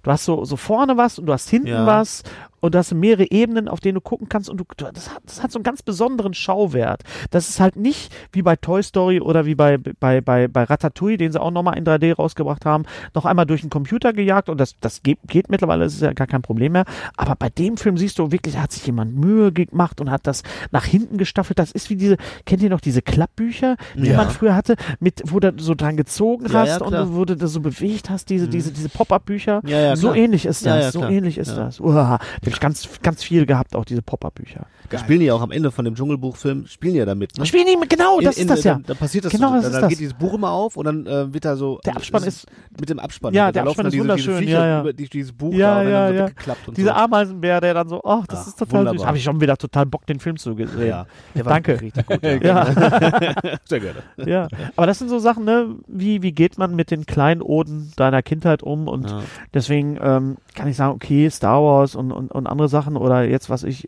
[0.03, 1.85] Du hast so, so vorne was und du hast hinten Ja.
[1.85, 2.23] was
[2.59, 5.43] und du hast mehrere Ebenen, auf denen du gucken kannst und du, das, hat, das
[5.43, 7.03] hat so einen ganz besonderen Schauwert.
[7.31, 11.17] Das ist halt nicht wie bei Toy Story oder wie bei, bei, bei, bei Ratatouille,
[11.17, 14.59] den sie auch nochmal in 3D rausgebracht haben, noch einmal durch den Computer gejagt und
[14.59, 16.85] das, das geht, geht mittlerweile, das ist ja gar kein Problem mehr.
[17.17, 20.25] Aber bei dem Film siehst du wirklich, da hat sich jemand Mühe gemacht und hat
[20.27, 21.59] das nach hinten gestaffelt.
[21.59, 24.17] Das ist wie diese, kennt ihr noch diese Klappbücher, die Ja.
[24.17, 27.35] man früher hatte, mit, wo du so dran gezogen Ja, hast ja, und wo du
[27.35, 29.61] das so bewegt hast, diese, diese, diese Pop-Up-Bücher.
[29.65, 31.65] Ja, ja, so ähnlich ist das, ja, so ähnlich ist Ja.
[31.65, 31.79] das.
[31.79, 34.65] Uah, da hab ich ganz, ganz viel gehabt, auch diese Pop-Up-Bücher.
[34.89, 37.37] Da spielen die ja auch am Ende von dem Dschungelbuchfilm, spielen die ja damit.
[37.37, 37.45] Ne?
[37.45, 38.73] Spielen die, mit- genau, das In- ist das in- ja.
[38.73, 39.53] Dann, dann passiert das Genau, so.
[39.55, 39.89] das dann, ist dann das.
[39.89, 41.79] geht dieses Buch immer auf und dann äh, wird da so.
[41.85, 42.47] Der Abspann das ist-
[42.79, 43.33] Mit dem Abspann.
[43.33, 44.81] Ja, Da der laufen Abspann dann ist diese, wunderschön, Diese ja, ja.
[44.81, 46.55] Über die, dieses Buch Ja, da, und dann ja, so ja.
[46.75, 46.95] Dieser so.
[46.95, 48.89] Ameisenbär, der dann so, ach, das Ja, ist total süß.
[48.89, 49.07] wunderbar.
[49.07, 50.69] Habe ich schon wieder total Bock, den Film zu sehen.
[50.85, 51.05] Ja,
[51.43, 51.79] Danke.
[51.81, 52.19] richtig gut.
[52.43, 52.65] Ja.
[53.65, 54.03] Sehr gerne.
[54.25, 54.47] ja.
[54.75, 55.75] Aber das sind so Sachen, ne?
[55.87, 58.87] Wie, wie geht man mit den kleinen Oden deiner Kindheit um?
[58.87, 59.21] Und Ja.
[59.53, 63.49] Deswegen ähm, kann ich sagen, okay, Star Wars und, und, und andere Sachen oder jetzt,
[63.49, 63.87] was ich,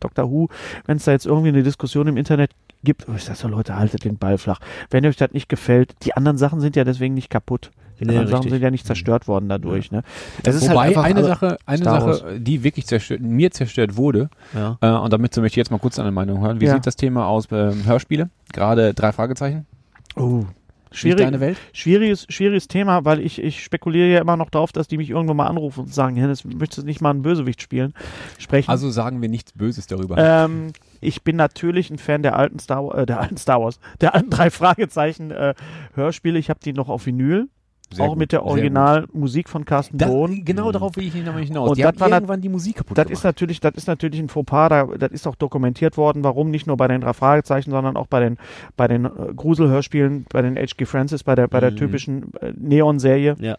[0.00, 0.48] Doctor Who,
[0.86, 2.50] wenn es da jetzt irgendwie eine Diskussion im Internet
[2.82, 4.60] gibt, oh, ich sag so, Leute, haltet den Ball flach.
[4.90, 7.70] Wenn euch das nicht gefällt, die anderen Sachen sind ja deswegen nicht kaputt.
[7.98, 10.02] Die Nee, anderen Sachen sind ja nicht zerstört worden dadurch, ne?
[10.42, 11.84] Das ist Wobei halt einfach, eine Sache, eine.
[11.84, 14.78] Sache, die wirklich zerstört, mir zerstört wurde, Ja.
[14.80, 16.62] äh, und damit möchte ich jetzt mal kurz deine Meinung hören.
[16.62, 16.72] Wie Ja.
[16.74, 18.30] sieht das Thema aus ähm, Hörspiele?
[18.54, 19.66] Gerade drei Fragezeichen.
[20.16, 20.44] Oh.
[20.92, 21.56] Schwierig, deine Welt?
[21.72, 25.36] schwieriges, schwieriges Thema, weil ich, ich spekuliere ja immer noch darauf, dass die mich irgendwann
[25.36, 27.94] mal anrufen und sagen, Hennes, möchtest du nicht mal einen Bösewicht spielen?
[28.38, 28.70] Sprechen.
[28.70, 30.16] Also sagen wir nichts Böses darüber.
[30.18, 33.78] ähm, ich bin natürlich ein Fan der alten Star Wars, äh, der alten Star Wars,
[34.00, 35.54] der alten drei Fragezeichen äh,
[35.94, 36.38] Hörspiele.
[36.38, 37.48] Ich habe die noch auf Vinyl,
[37.92, 38.44] Sehr auch gut, mit der.
[38.44, 40.44] Originalmusik von Carsten Das, Bohn.
[40.44, 41.70] genau darauf will ich nämlich hinaus.
[41.70, 43.18] Und die das haben war irgendwann die Musik kaputt Das gemacht.
[43.18, 46.66] ist natürlich, das ist natürlich ein Fauxpas, da, das ist auch dokumentiert worden, warum nicht
[46.66, 48.38] nur bei den drei Fragezeichen, sondern auch bei den,
[48.76, 50.84] bei den äh, Gruselhörspielen, bei den H.G.
[50.84, 51.76] Francis, bei der, bei der Mhm.
[51.76, 53.36] typischen äh, Neon-Serie.
[53.40, 53.56] Ja.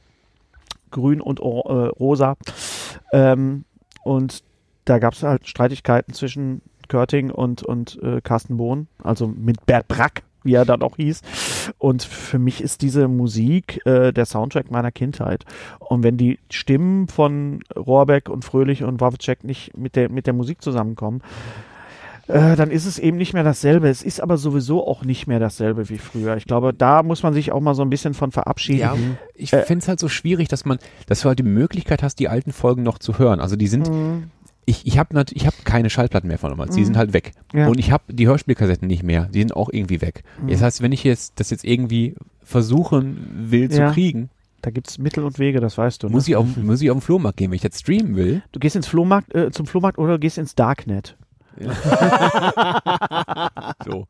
[0.91, 2.35] Grün und or, äh, rosa.
[3.13, 3.65] Ähm,
[4.03, 4.43] und
[4.85, 9.87] da gab es halt Streitigkeiten zwischen Körting und, und äh, Carsten Bohn, also mit Bert
[9.87, 11.21] Brack, wie er dann auch hieß.
[11.77, 15.45] Und für mich ist diese Musik äh, der Soundtrack meiner Kindheit.
[15.79, 20.33] Und wenn die Stimmen von Rohrbeck und Fröhlich und Wawitschek nicht mit der, mit der
[20.33, 21.21] Musik zusammenkommen,
[22.27, 23.89] äh, dann ist es eben nicht mehr dasselbe.
[23.89, 26.37] Es ist aber sowieso auch nicht mehr dasselbe wie früher.
[26.37, 28.79] Ich glaube, da muss man sich auch mal so ein bisschen von verabschieden.
[28.79, 28.95] Ja,
[29.35, 32.19] ich Äh, finde es halt so schwierig, dass man, dass du halt die Möglichkeit hast,
[32.19, 33.39] die alten Folgen noch zu hören.
[33.41, 34.29] Also die sind, Mhm.
[34.65, 36.85] Ich, ich habe ich hab keine Schallplatten mehr von damals, die Mhm.
[36.85, 37.31] sind halt weg.
[37.53, 37.67] Ja.
[37.67, 40.23] Und ich habe die Hörspielkassetten nicht mehr, die sind auch irgendwie weg.
[40.41, 40.49] Mhm.
[40.49, 43.91] Das heißt, wenn ich jetzt das jetzt irgendwie versuchen will zu Ja.
[43.91, 44.29] kriegen,
[44.63, 46.07] Da gibt es Mittel und Wege, das weißt du.
[46.07, 46.13] Ne?
[46.13, 47.49] muss ich, auf, muss ich auf den Flohmarkt gehen.
[47.49, 50.53] Wenn ich jetzt streamen will, Du gehst ins Flohmarkt, äh, zum Flohmarkt oder gehst ins
[50.53, 51.17] Darknet.
[53.85, 54.07] so.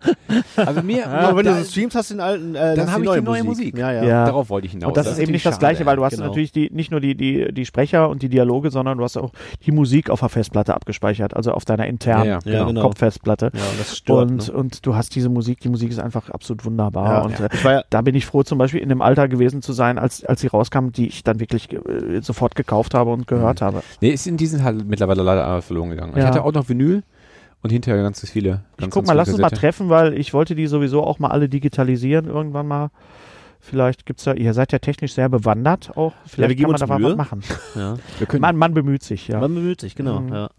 [0.56, 3.02] Also mir, Aber wenn da- du so streamst, hast du den alten, äh, Dann habe
[3.02, 3.74] die ich neue die neue Musik.
[3.74, 3.78] Musik.
[3.78, 4.04] Ja, ja.
[4.04, 4.26] Ja.
[4.26, 4.89] darauf wollte ich hinaus.
[4.89, 6.28] und das, ist eben nicht das Gleiche, weil du hast genau.
[6.28, 9.32] natürlich die, nicht nur die, die, die Sprecher und die Dialoge, sondern du hast auch
[9.66, 12.60] die Musik auf der Festplatte abgespeichert, also auf deiner internen Ja, ja.
[12.60, 12.82] Ja, genau.
[12.82, 13.52] Kopffestplatte.
[13.54, 14.32] Ja, und das stört.
[14.32, 14.54] Und, ne?
[14.54, 17.12] und du hast diese Musik, die Musik ist einfach absolut wunderbar.
[17.12, 17.80] Ja, und ja.
[17.80, 20.41] Äh, da bin ich froh, zum Beispiel in dem Alter gewesen zu sein, als, als
[20.41, 23.84] sie rauskam, die ich dann wirklich äh, sofort gekauft habe und gehört habe.
[24.02, 26.14] Nee, ist in diesen halt mittlerweile leider verloren gegangen.
[26.16, 27.04] Ich hatte auch noch Vinyl
[27.64, 28.62] und hinterher ganz viele.
[28.74, 31.20] Ich Ganz, guck ganz mal, lass uns mal treffen, weil ich wollte die sowieso auch
[31.20, 32.89] mal alle digitalisieren irgendwann mal.
[33.64, 36.14] Vielleicht gibt's da, ihr seid ja technisch sehr bewandert auch.
[36.26, 37.09] Vielleicht wir geben kann man uns da mal Mühe.
[37.09, 37.43] was machen.
[37.76, 37.95] ja.
[38.18, 39.39] Wir können, Man, man bemüht sich, ja.
[39.39, 40.22] Man bemüht sich, genau.
[40.22, 40.30] Mhm.
[40.34, 40.49] Ja.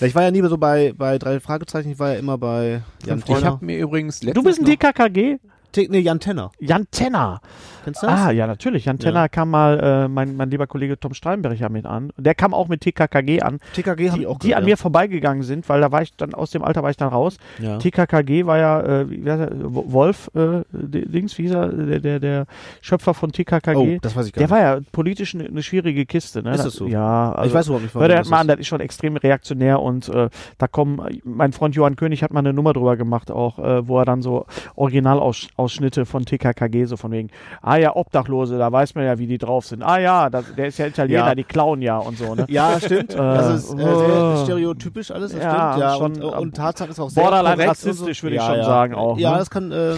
[0.00, 2.82] Ja, Ich war ja nie so bei, bei drei Fragezeichen, ich war ja immer bei
[3.06, 5.38] Jan ich habe mir übrigens Du bist ein DKKG?
[5.72, 6.52] Te- Nee, Jan Tenner.
[6.60, 7.40] Jan Tenner.
[7.84, 8.20] Kennst du das?
[8.20, 8.84] Ah, ja, natürlich.
[8.84, 9.28] Jan Tenner Ja.
[9.28, 12.12] kam mal, äh, mein, mein lieber Kollege Tom Steinberg ja mit an.
[12.16, 14.76] Der kam auch mit TKKG an, TKG habe die, ich auch die an gehört, mir
[14.76, 17.36] vorbeigegangen sind, weil da war ich dann, aus dem Alter war ich dann raus.
[17.58, 17.78] ja.
[17.78, 22.20] TKKG war ja, äh, wie heißt er, Wolf, äh, Dings, wie hieß er, der, der,
[22.20, 22.46] der
[22.80, 23.76] Schöpfer von TKKG.
[23.76, 24.50] Oh, das weiß ich gar der nicht.
[24.50, 26.50] war ja politisch eine, eine schwierige Kiste, ne?
[26.52, 26.86] Ist Da- das so?
[26.86, 27.48] Ja, also.
[27.48, 28.52] ich weiß überhaupt nicht, Hör dir das das mal an, ist.
[28.52, 30.28] das ist schon extrem reaktionär und äh,
[30.58, 33.98] da kommen, mein Freund Johann König hat mal eine Nummer drüber gemacht, auch, äh, wo
[33.98, 37.30] er dann so Originalausschnitte von TKKG, so von wegen,
[37.60, 39.82] ah ja, Obdachlose, da weiß man ja, wie die drauf sind.
[39.82, 41.34] Ah ja, das, der ist ja Italiener, Ja.
[41.34, 42.46] die klauen ja und so, ne?
[42.48, 43.14] Ja, stimmt.
[43.14, 44.42] das ist äh, sehr oh.
[44.44, 45.80] stereotypisch alles, das Ja, stimmt.
[45.82, 48.22] Ja, schon, und, äh, und Tatsache ist auch sehr Borderline rassistisch, so.
[48.24, 49.38] würde ich schon sagen auch, Ja, ne?
[49.38, 49.94] das kann, äh,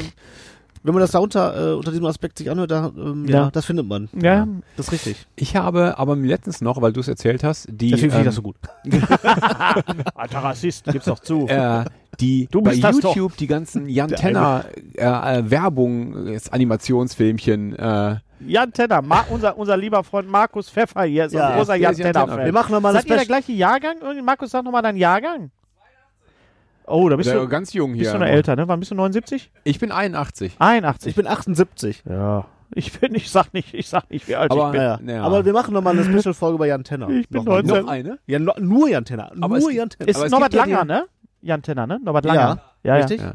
[0.84, 3.44] wenn man das da unter, äh, unter diesem Aspekt sich anhört, da, ähm, ja.
[3.44, 3.50] Ja.
[3.50, 4.08] das findet man.
[4.20, 5.26] Ja, Das ist richtig.
[5.34, 8.24] Ich habe aber letztens noch, weil du es erzählt hast, die, Deswegen finde ich ähm,
[8.26, 8.56] das so gut.
[10.14, 11.48] alter Rassist, gib's doch zu.
[11.48, 11.84] äh,
[12.20, 18.16] die Du bei YouTube die ganzen Jan Tenner äh, äh, Werbung, äh, Animationsfilmchen, äh,
[18.46, 21.80] Jan Tenner, Ma unser, unser lieber Freund Markus Pfeffer hier ist Ja, ein großer der
[21.80, 22.44] Jan Jan Tenner Tenner.
[22.44, 23.96] Wir machen nochmal Seid ihr der gleiche Jahrgang?
[24.02, 25.50] Irgendwie, Markus, sag nochmal deinen Jahrgang.
[26.86, 28.12] Oh, da bist der du, ganz jung bist hier.
[28.12, 28.68] du noch älter, ne?
[28.68, 29.50] Wann bist du 79?
[29.64, 30.56] Ich bin 81.
[30.58, 31.10] 81.
[31.10, 32.02] Ich bin 78.
[32.08, 32.46] ja.
[32.76, 35.08] Ich bin, ich sag nicht, ich sag nicht, wie alt Aber- ich bin.
[35.08, 35.22] Ja, Ja.
[35.22, 37.08] Aber wir machen nochmal eine Special-Folge über Jan Tenner.
[37.08, 37.62] Ich bin Nochmal.
[37.62, 37.84] 19.
[37.84, 38.18] Noch eine?
[38.26, 39.30] Ja, no, nur Jan Tenner.
[39.40, 40.08] Aber nur es- Jan Tenner.
[40.08, 41.04] Ist Norbert ja Langer, ne?
[41.40, 42.00] Jan Tenner, ne?
[42.02, 42.60] Norbert Langer.
[42.82, 43.20] Ja, ja, richtig.
[43.20, 43.34] Ja.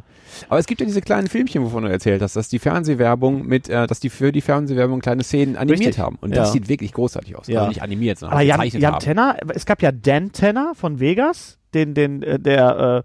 [0.50, 3.70] Aber es gibt ja diese kleinen Filmchen, wovon du erzählt hast, dass die Fernsehwerbung mit,
[3.70, 6.00] äh, dass die für die Fernsehwerbung kleine Szenen animiert Richtig.
[6.00, 6.18] haben.
[6.20, 6.42] Und Ja.
[6.42, 7.48] das sieht wirklich großartig aus.
[7.48, 7.60] Ja.
[7.60, 9.00] Also nicht animiert, sondern Aber Jan, Jan.
[9.00, 13.04] Tenner, es gab ja Dan Tenner von Vegas, den, den, äh, der,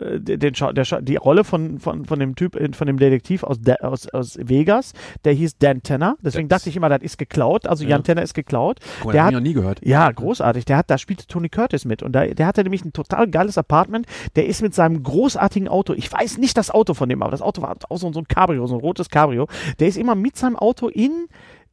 [0.00, 2.86] äh, den, den Schau- der, Schau- die Rolle von, von, von dem Typ, äh, von
[2.86, 4.92] dem Detektiv aus, De, aus, aus Vegas,
[5.24, 6.16] der hieß Dan Tenner.
[6.20, 7.66] Deswegen Das- dachte ich immer, das ist geklaut.
[7.66, 8.80] Also Jan Tenner ist geklaut.
[9.04, 9.80] Mal, der hat, noch nie gehört.
[9.84, 10.64] ja, großartig.
[10.64, 13.58] Der hat, da spielte Tony Curtis mit und da, der hatte nämlich ein total geiles
[13.58, 14.06] Apartment.
[14.36, 17.42] Der ist mit seinem großartigen Auto, ich weiß nicht das Auto von dem, aber das
[17.42, 19.46] Auto war auch so, so ein Cabrio, so ein rotes Cabrio.
[19.78, 21.26] Der ist immer mit seinem Auto in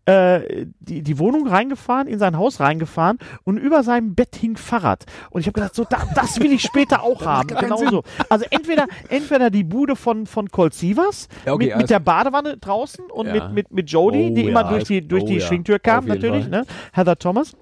[0.05, 5.05] äh, die, die Wohnung reingefahren, in sein Haus reingefahren und über seinem Bett hing Fahrrad.
[5.29, 7.47] Und ich habe gedacht, so, da, das will ich später auch haben.
[7.47, 8.03] Genau so.
[8.29, 11.99] Also entweder, entweder die Bude von, von Colt Sievers Ja, okay, mit, also- mit der
[11.99, 13.33] Badewanne draußen und Ja.
[13.33, 15.47] mit, mit, mit Jodie, Oh die immer ja, durch die, durch oh die ja.
[15.47, 16.49] Schwingtür kam, natürlich, Fall.
[16.61, 16.65] ne?
[16.91, 17.53] Heather Thomas.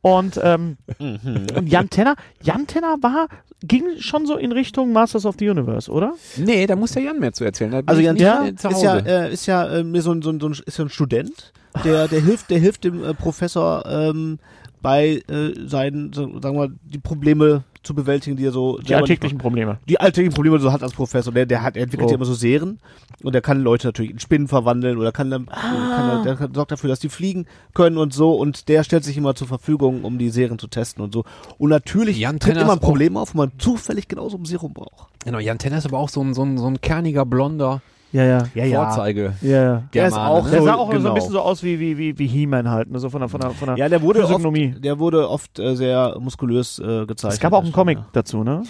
[0.00, 1.46] Und, ähm, Mhm.
[1.56, 3.28] und Jan Tenner, Jan Tenner war,
[3.62, 6.14] ging schon so in Richtung Masters of the Universe, oder?
[6.36, 7.70] Nee, da muss der Jan mehr zu erzählen.
[7.72, 10.38] Da Also Jan Tenner ist ja, äh, ist ja äh, mir so ein, so ein,
[10.40, 11.52] so ein, ist ja ein Student,
[11.84, 14.38] der, der hilft, der hilft dem äh, Professor ähm,
[14.80, 18.94] bei äh, seinen, so, sagen wir mal, die Probleme zu bewältigen, die er so Die
[18.94, 19.78] alltäglichen Probleme.
[19.88, 21.32] die alltäglichen Probleme die er so hat als Professor.
[21.32, 22.10] Der, der hat, er entwickelt Oh.
[22.10, 22.78] ja immer so Serien
[23.24, 26.70] und der kann Leute natürlich in Spinnen verwandeln oder kann dann, kann, der kann, sorgt
[26.70, 30.18] dafür, dass die fliegen können und so und der stellt sich immer zur Verfügung, um
[30.18, 31.24] die Serien zu testen und so.
[31.58, 34.72] Und natürlich Jan tritt Tenner immer ein Problem auf, wo man zufällig genauso ein Serum
[34.74, 35.08] braucht.
[35.24, 37.82] Genau, Jan Tenner ist aber auch so ein, so ein, so ein kerniger, blonder
[38.12, 38.84] Ja, ja.
[38.84, 39.34] Vorzeige.
[39.42, 39.82] Ja, ja.
[39.92, 40.50] Der ist auch ne?
[40.50, 41.08] Der So, sah auch so genau.
[41.10, 42.98] ein bisschen so aus wie, wie, wie, wie He-Man halt, ne?
[42.98, 44.74] so von der, von der, von der Ja, der wurde oft, Physiognomie.
[44.78, 47.34] der wurde oft äh, sehr muskulös äh, gezeichnet.
[47.34, 48.06] Es gab auch einen Comic ja.
[48.12, 48.62] dazu, ne?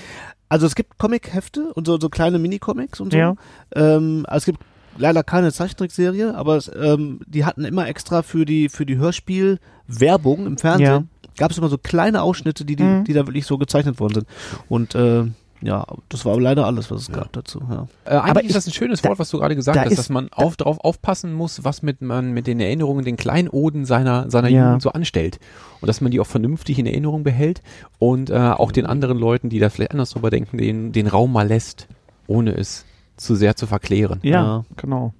[0.48, 3.18] Also es gibt Comic-Hefte und so, so kleine Mini-Comics und so.
[3.18, 3.34] Ja.
[3.76, 4.60] Ähm, also es gibt
[4.96, 10.46] leider keine Zeichentrickserie, aber es, ähm, die hatten immer extra für die für die Hörspiel-Werbung
[10.46, 13.04] im Fernsehen gab es immer so kleine Ausschnitte, die, die, Mhm.
[13.04, 14.26] die da wirklich so gezeichnet worden sind.
[14.68, 15.24] Und äh,
[15.60, 17.60] ja, das war leider alles, was es gab dazu.
[17.68, 17.86] Ja.
[18.04, 19.82] Äh, eigentlich Aber ist ich- das ein schönes da- Wort, was du gerade gesagt da
[19.82, 23.16] hast, ist- dass man auf, darauf aufpassen muss, was mit man mit den Erinnerungen, den
[23.16, 24.66] Kleinoden seiner, seiner Ja.
[24.66, 25.38] Jugend so anstellt.
[25.80, 27.62] Und dass man die auch vernünftig in Erinnerung behält
[27.98, 31.32] und äh, auch den anderen Leuten, die da vielleicht anders drüber denken, den, den Raum
[31.32, 31.88] mal lässt,
[32.26, 32.84] ohne es
[33.16, 34.20] zu sehr zu verklären.
[34.22, 34.64] Ja, Ja.
[34.76, 35.12] genau.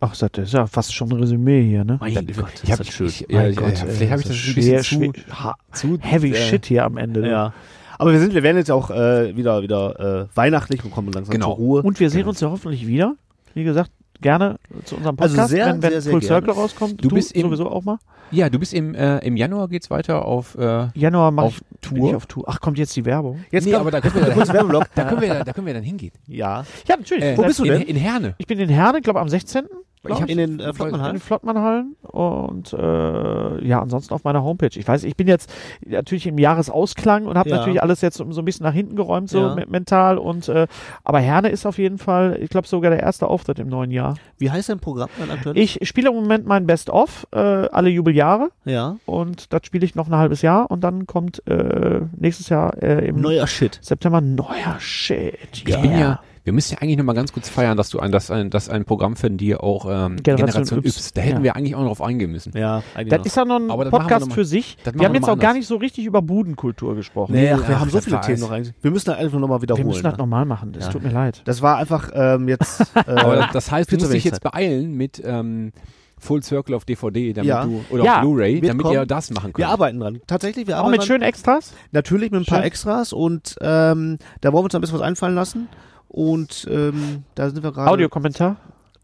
[0.00, 1.96] Ach, das ist ja fast schon ein Resümee hier, ne?
[2.00, 3.06] Mein Dann- Gott, ich hab, ist das schön.
[3.06, 5.56] Ich, ja, Mein ja, Gott, ja, vielleicht habe ich das ein bisschen schwer, zu, ha-
[5.72, 7.26] zu Heavy äh, Shit hier am Ende.
[7.28, 7.54] Ja.
[7.98, 11.32] Aber wir sind, wir werden jetzt auch äh, wieder wieder äh, weihnachtlich und kommen langsam
[11.32, 11.46] Genau.
[11.48, 11.82] zur Ruhe.
[11.82, 13.14] Und wir sehen uns ja hoffentlich wieder.
[13.54, 13.90] Wie gesagt,
[14.20, 16.34] gerne zu unserem Podcast, Also sehr, wenn, wenn sehr, sehr Full gerne.
[16.46, 17.04] Circle rauskommt.
[17.04, 17.98] Du bist im- sowieso auch mal.
[18.32, 21.90] Ja, du bist im, äh, im Januar geht's weiter auf, äh, Januar mache auf ich,
[21.90, 22.44] bin ich auf Tour.
[22.48, 23.44] Ach, kommt jetzt die Werbung?
[23.52, 24.86] Jetzt nee, kommt- aber da können wir, kurz da, Werbeblock.
[24.94, 26.12] da, können wir, da können wir dann hingehen.
[26.26, 26.64] Ja.
[26.88, 27.22] Ja, natürlich.
[27.24, 27.82] Äh, Wo bist du in, denn?
[27.82, 28.34] In Herne.
[28.38, 29.66] Ich bin in Herne, glaube am 16.
[30.10, 30.20] ich.
[30.28, 31.14] In den äh, in Flottmannhallen?
[31.16, 34.70] den Flottmannhallen und äh, ja, ansonsten auf meiner Homepage.
[34.78, 35.52] Ich weiß, ich bin jetzt
[35.84, 37.56] natürlich im Jahresausklang und habe Ja.
[37.56, 39.54] natürlich alles jetzt so so ein bisschen nach hinten geräumt, so Ja.
[39.54, 40.66] me- mental und äh,
[41.04, 44.16] aber Herne ist auf jeden Fall, ich glaube sogar der erste Auftritt im neuen Jahr.
[44.38, 45.56] Wie heißt dein Programm dann aktuell?
[45.58, 48.96] Ich spiele im Moment mein Best-of, äh, alle Jubeljahre ja.
[49.06, 53.06] und das spiele ich noch ein halbes Jahr und dann kommt äh, nächstes Jahr äh,
[53.06, 53.78] im Neuer Shit.
[53.82, 55.36] September neuer Shit.
[55.52, 58.12] Ich bin ja, wir müssen ja eigentlich noch mal ganz kurz feiern, dass du ein,
[58.12, 60.96] dass ein, dass ein Programm von dir auch ähm, Generation Generation, Yps.
[60.96, 61.12] Yps.
[61.12, 61.42] Da hätten Ja.
[61.42, 62.52] wir eigentlich auch noch drauf eingehen müssen.
[62.56, 63.26] Ja, eigentlich Das noch.
[63.26, 64.76] ist ja noch ein Aber das wir Podcast noch mal- für sich.
[64.84, 65.54] das Wir haben wir jetzt auch gar anders.
[65.56, 67.32] nicht so richtig über Budenkultur gesprochen.
[67.32, 68.74] Nee, ach, wir Ach, haben so das viele Themen noch eigentlich.
[68.80, 69.88] Wir müssen da einfach nochmal Wir wiederholen.
[69.88, 70.18] müssen das ne?
[70.18, 70.70] nochmal machen.
[70.72, 70.92] Das Ja.
[70.92, 71.42] tut mir leid.
[71.46, 72.80] Das war einfach ähm, jetzt.
[72.96, 75.72] Äh, Aber das, das heißt, du musst dich jetzt beeilen mit ähm,
[76.18, 77.64] Full Circle auf DVD, damit Ja.
[77.64, 78.94] du oder Ja, auf Blu-ray, damit kommen.
[78.94, 79.58] ihr das machen könnt.
[79.58, 80.20] wir arbeiten dran.
[80.26, 81.06] Tatsächlich, wir Auch arbeiten mit dran.
[81.08, 81.72] schönen Extras?
[81.92, 82.66] Natürlich mit ein paar Schön.
[82.66, 85.68] Extras und ähm, da wollen wir uns ein bisschen was einfallen lassen.
[86.08, 88.56] Und ähm, da sind wir gerade Audiokommentar?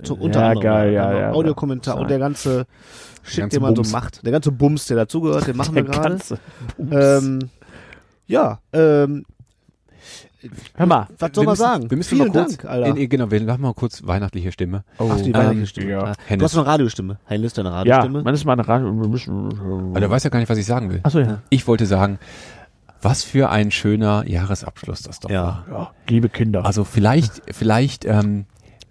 [0.03, 1.30] zu, unter Ja, anderem geil, ja, ja, genau, ja.
[1.32, 2.00] Audiokommentar Ja.
[2.00, 2.66] und der ganze
[3.22, 3.90] Shit, ganze den man Bums.
[3.90, 4.24] so macht.
[4.24, 6.09] Der ganze Bums, der dazugehört, den machen wir Der gerade.
[6.11, 6.38] ganze
[6.76, 6.92] Bums.
[7.24, 7.38] Ähm,
[8.26, 9.24] ja, ähm,
[10.74, 11.07] Hör mal.
[11.20, 11.88] was soll wir man sagen?
[11.88, 12.96] Wir müssen Vielen mal kurz, Dank, Alter.
[12.96, 14.82] In, genau, wir machen mal kurz weihnachtliche Stimme.
[14.98, 15.38] Ach, die Oh.
[15.38, 15.90] Ähm, Stimme.
[15.90, 16.12] ja.
[16.28, 16.36] Ja.
[16.36, 17.18] Du hast noch eine Radiostimme.
[17.30, 18.22] Hein ist deine Ja, Radiostimme.
[18.24, 18.86] man ist mal eine Radio.
[18.92, 19.90] Wir müssen.
[19.90, 20.98] Aber der weiß ja gar nicht, was ich sagen will.
[21.05, 21.42] Achso, ja.
[21.50, 22.18] Ich wollte sagen,
[23.03, 25.64] was für ein schöner Jahresabschluss das doch Ja.
[25.68, 25.78] war.
[25.78, 25.90] ja.
[26.09, 26.64] Liebe Kinder.
[26.64, 28.46] Also vielleicht, vielleicht ähm,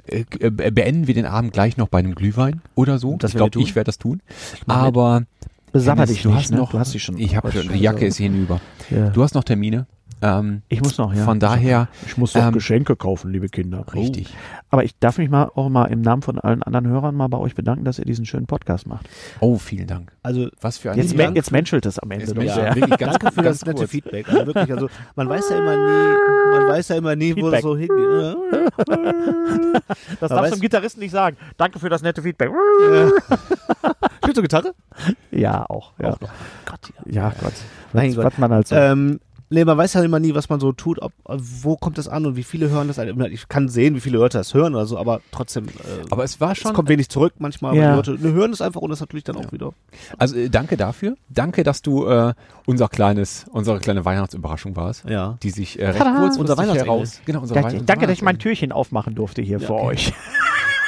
[0.07, 3.15] äh, äh, beenden wir den Abend gleich noch bei einem Glühwein oder so.
[3.17, 4.21] Das ich glaube, ich werde das tun.
[4.67, 5.23] Aber
[5.71, 6.57] Besabber dich du nicht, hast ne?
[6.57, 7.17] noch, Du hast sie schon.
[7.17, 8.59] Ich habe schon, die Jacke ist hinüber.
[8.89, 9.09] Ja.
[9.09, 9.87] Du hast noch Termine.
[10.21, 11.23] Ähm, Ich muss noch, ja.
[11.23, 13.83] Von daher, Ich muss noch Geschenke kaufen, liebe Kinder.
[13.93, 14.33] richtig.
[14.69, 17.37] Aber ich darf mich mal auch mal im Namen von allen anderen Hörern mal bei
[17.37, 19.09] euch bedanken, dass ihr diesen schönen Podcast macht.
[19.39, 20.11] Oh, vielen Dank.
[20.23, 21.35] Also Was für ein Jetzt, Dank.
[21.35, 22.75] jetzt menschelt es am Ende Jetzt menschelt sehr.
[22.75, 23.89] wirklich ganz, Danke für ganz das nette kurz.
[23.91, 24.29] Feedback.
[24.29, 27.55] Also wirklich, also man weiß ja immer nie, man weiß ja immer nie, wo Feedback.
[27.55, 28.37] es so hingeht.
[30.19, 31.37] Das Aber darfst du dem Gitarristen nicht sagen.
[31.57, 32.49] Danke für das nette Feedback.
[34.21, 34.73] Spielst du Gitarre?
[35.31, 35.93] Ja, auch.
[35.99, 36.19] Ja, Auch.
[36.19, 37.23] Gott, ja.
[37.23, 37.53] ja Gott.
[37.93, 38.25] Mein Was, Gott.
[38.25, 38.75] was man halt so.
[38.75, 39.19] Ähm,
[39.51, 42.25] nee, man weiß ja immer nie, was man so tut, ob, wo kommt das an
[42.25, 42.97] und wie viele hören das.
[43.31, 45.71] Ich kann sehen, wie viele Leute das hören oder so, aber trotzdem, äh,
[46.09, 47.95] Aber es war es schon, kommt wenig zurück manchmal, Ja.
[47.95, 49.73] Leute ne, hören es einfach und das natürlich dann auch wieder.
[50.17, 51.15] also äh, danke dafür.
[51.29, 52.33] Danke, dass du äh,
[52.65, 55.37] unser kleines, unsere kleine Weihnachtsüberraschung warst, Ja.
[55.43, 56.11] die sich äh, recht Tada!
[56.11, 56.93] kurzfristig Unser Weihnachtsengel.
[56.93, 57.21] heraus.
[57.25, 59.85] Genau, unser Danke, Weihnachts- danke, dass ich mein Türchen aufmachen durfte hier für okay.
[59.85, 60.13] euch.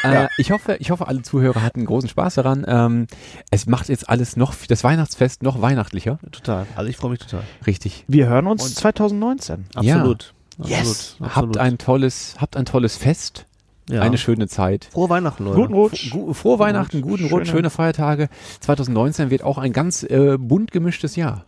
[0.03, 2.65] Äh, ich hoffe, ich hoffe, alle Zuhörer hatten großen Spaß daran.
[2.67, 3.07] Ähm,
[3.51, 6.19] es macht jetzt alles noch, das Weihnachtsfest noch weihnachtlicher.
[6.31, 6.65] Total.
[6.75, 7.43] Also ich freue mich total.
[7.65, 8.03] Richtig.
[8.07, 9.65] Wir hören uns Und- 2019.
[9.81, 9.95] Ja.
[9.95, 10.33] Absolut.
[10.63, 11.15] Yes.
[11.19, 11.35] Absolut.
[11.35, 13.45] Habt ein tolles, habt ein tolles Fest,
[13.89, 14.01] ja.
[14.01, 14.85] eine schöne Zeit.
[14.91, 15.55] Frohe Weihnachten, Leute.
[15.57, 16.11] Guten Rutsch.
[16.11, 17.09] Gu frohe Weihnachten, Rutsch.
[17.09, 18.29] guten Rutsch, Schöne- schöne Feiertage.
[18.59, 21.45] 2019 wird auch ein ganz äh, bunt gemischtes Jahr.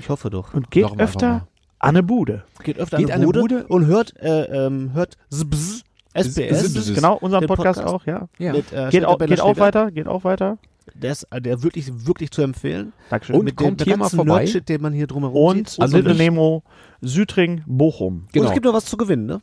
[0.00, 0.54] Ich hoffe doch.
[0.54, 1.46] Und geht einfach öfter
[1.78, 2.44] an eine Bude.
[2.64, 3.66] Geht öfter Geht an eine an eine Bude, Bude.
[3.68, 5.84] und hört, äh, ähm, hört SBS,
[6.14, 6.94] SBS.
[6.94, 7.94] Genau, unseren Podcast, Podcast.
[7.94, 8.28] auch, ja.
[8.38, 8.52] Ja.
[8.52, 10.58] Mit, äh, Geht, auch, geht auch weiter, geht auch weiter.
[10.94, 12.92] Der ist äh, der wirklich, wirklich zu empfehlen.
[13.08, 13.36] Dankeschön.
[13.36, 14.38] Und mit kommt dem hier mal vorbei.
[14.40, 15.80] Nerdshit, den man hier drumherum Und sieht.
[15.80, 16.62] Also Little nicht- Nemo,
[17.00, 18.14] Südring, Bochum.
[18.26, 18.46] Und Genau.
[18.48, 19.40] es gibt noch was zu gewinnen, ne?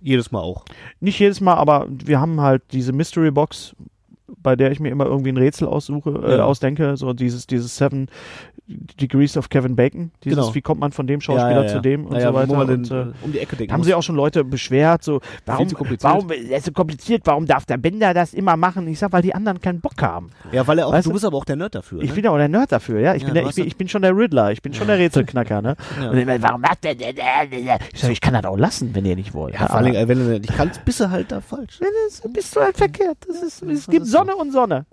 [0.00, 0.64] Jedes Mal auch.
[1.00, 3.74] Nicht jedes Mal, aber wir haben halt diese Mystery Box,
[4.42, 6.44] bei der ich mir immer irgendwie ein Rätsel aussuche, äh, Ja.
[6.44, 8.08] ausdenke, so dieses, dieses Seven
[8.66, 10.10] Degrees of Kevin Bacon.
[10.24, 10.54] Dieses, Genau.
[10.54, 12.54] wie kommt man von dem Schauspieler zu dem und so weiter.
[12.56, 15.20] Man und, den, äh, um die Ecke denken haben sich auch schon Leute beschwert, so,
[15.44, 15.68] warum,
[16.00, 18.88] warum, ist so kompliziert, warum darf der Bender das immer machen?
[18.88, 20.30] Ich sag, weil die anderen keinen Bock haben.
[20.52, 22.00] Ja, weil er auch, Weißt du bist aber auch der Nerd dafür.
[22.02, 22.14] Ich ne?
[22.14, 23.14] bin ja auch der Nerd dafür, ja.
[23.14, 24.98] Ich, Ja, bin, der, ich, bin, ich bin schon der Riddler, ich bin schon der
[24.98, 25.76] Rätselknacker, ne?
[26.00, 26.10] Ja.
[26.10, 27.78] Und immer, warum macht der, der, der, der?
[27.92, 29.54] Ich sag, ich kann das auch lassen, wenn ihr nicht wollt.
[29.54, 31.80] ja, vor allem, äh, wenn du nicht kannst, bist du halt da falsch.
[32.32, 33.18] Bist du halt verkehrt.
[33.28, 34.23] Das ist, es gibt ist so.
[34.26, 34.86] Sonne und Sonne.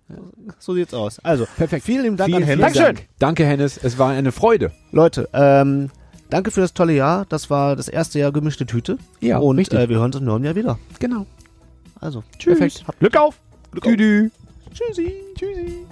[0.60, 1.20] So sieht's aus.
[1.20, 1.86] Also, Perfekt.
[1.86, 2.62] vielen lieben Dank Vielen, an Hennes.
[2.66, 2.96] Dankeschön.
[2.96, 3.08] Dank.
[3.20, 3.78] Danke, Hennes.
[3.78, 4.72] Es war eine Freude.
[4.92, 5.90] Leute, ähm,
[6.30, 7.26] danke für das tolle Jahr.
[7.30, 8.98] Das war das erste Jahr gemischte Tüte.
[9.20, 9.80] Ja, Und richtig.
[9.80, 10.78] äh, wir hören uns im neuen Jahr wieder.
[11.00, 11.26] Genau.
[12.00, 12.58] Also, Tschüss.
[12.58, 12.84] Perfekt.
[12.88, 13.36] Habt Glück auf.
[13.84, 14.30] Tüdü.
[14.74, 15.14] tschüssi.
[15.38, 15.86] Tschüssi.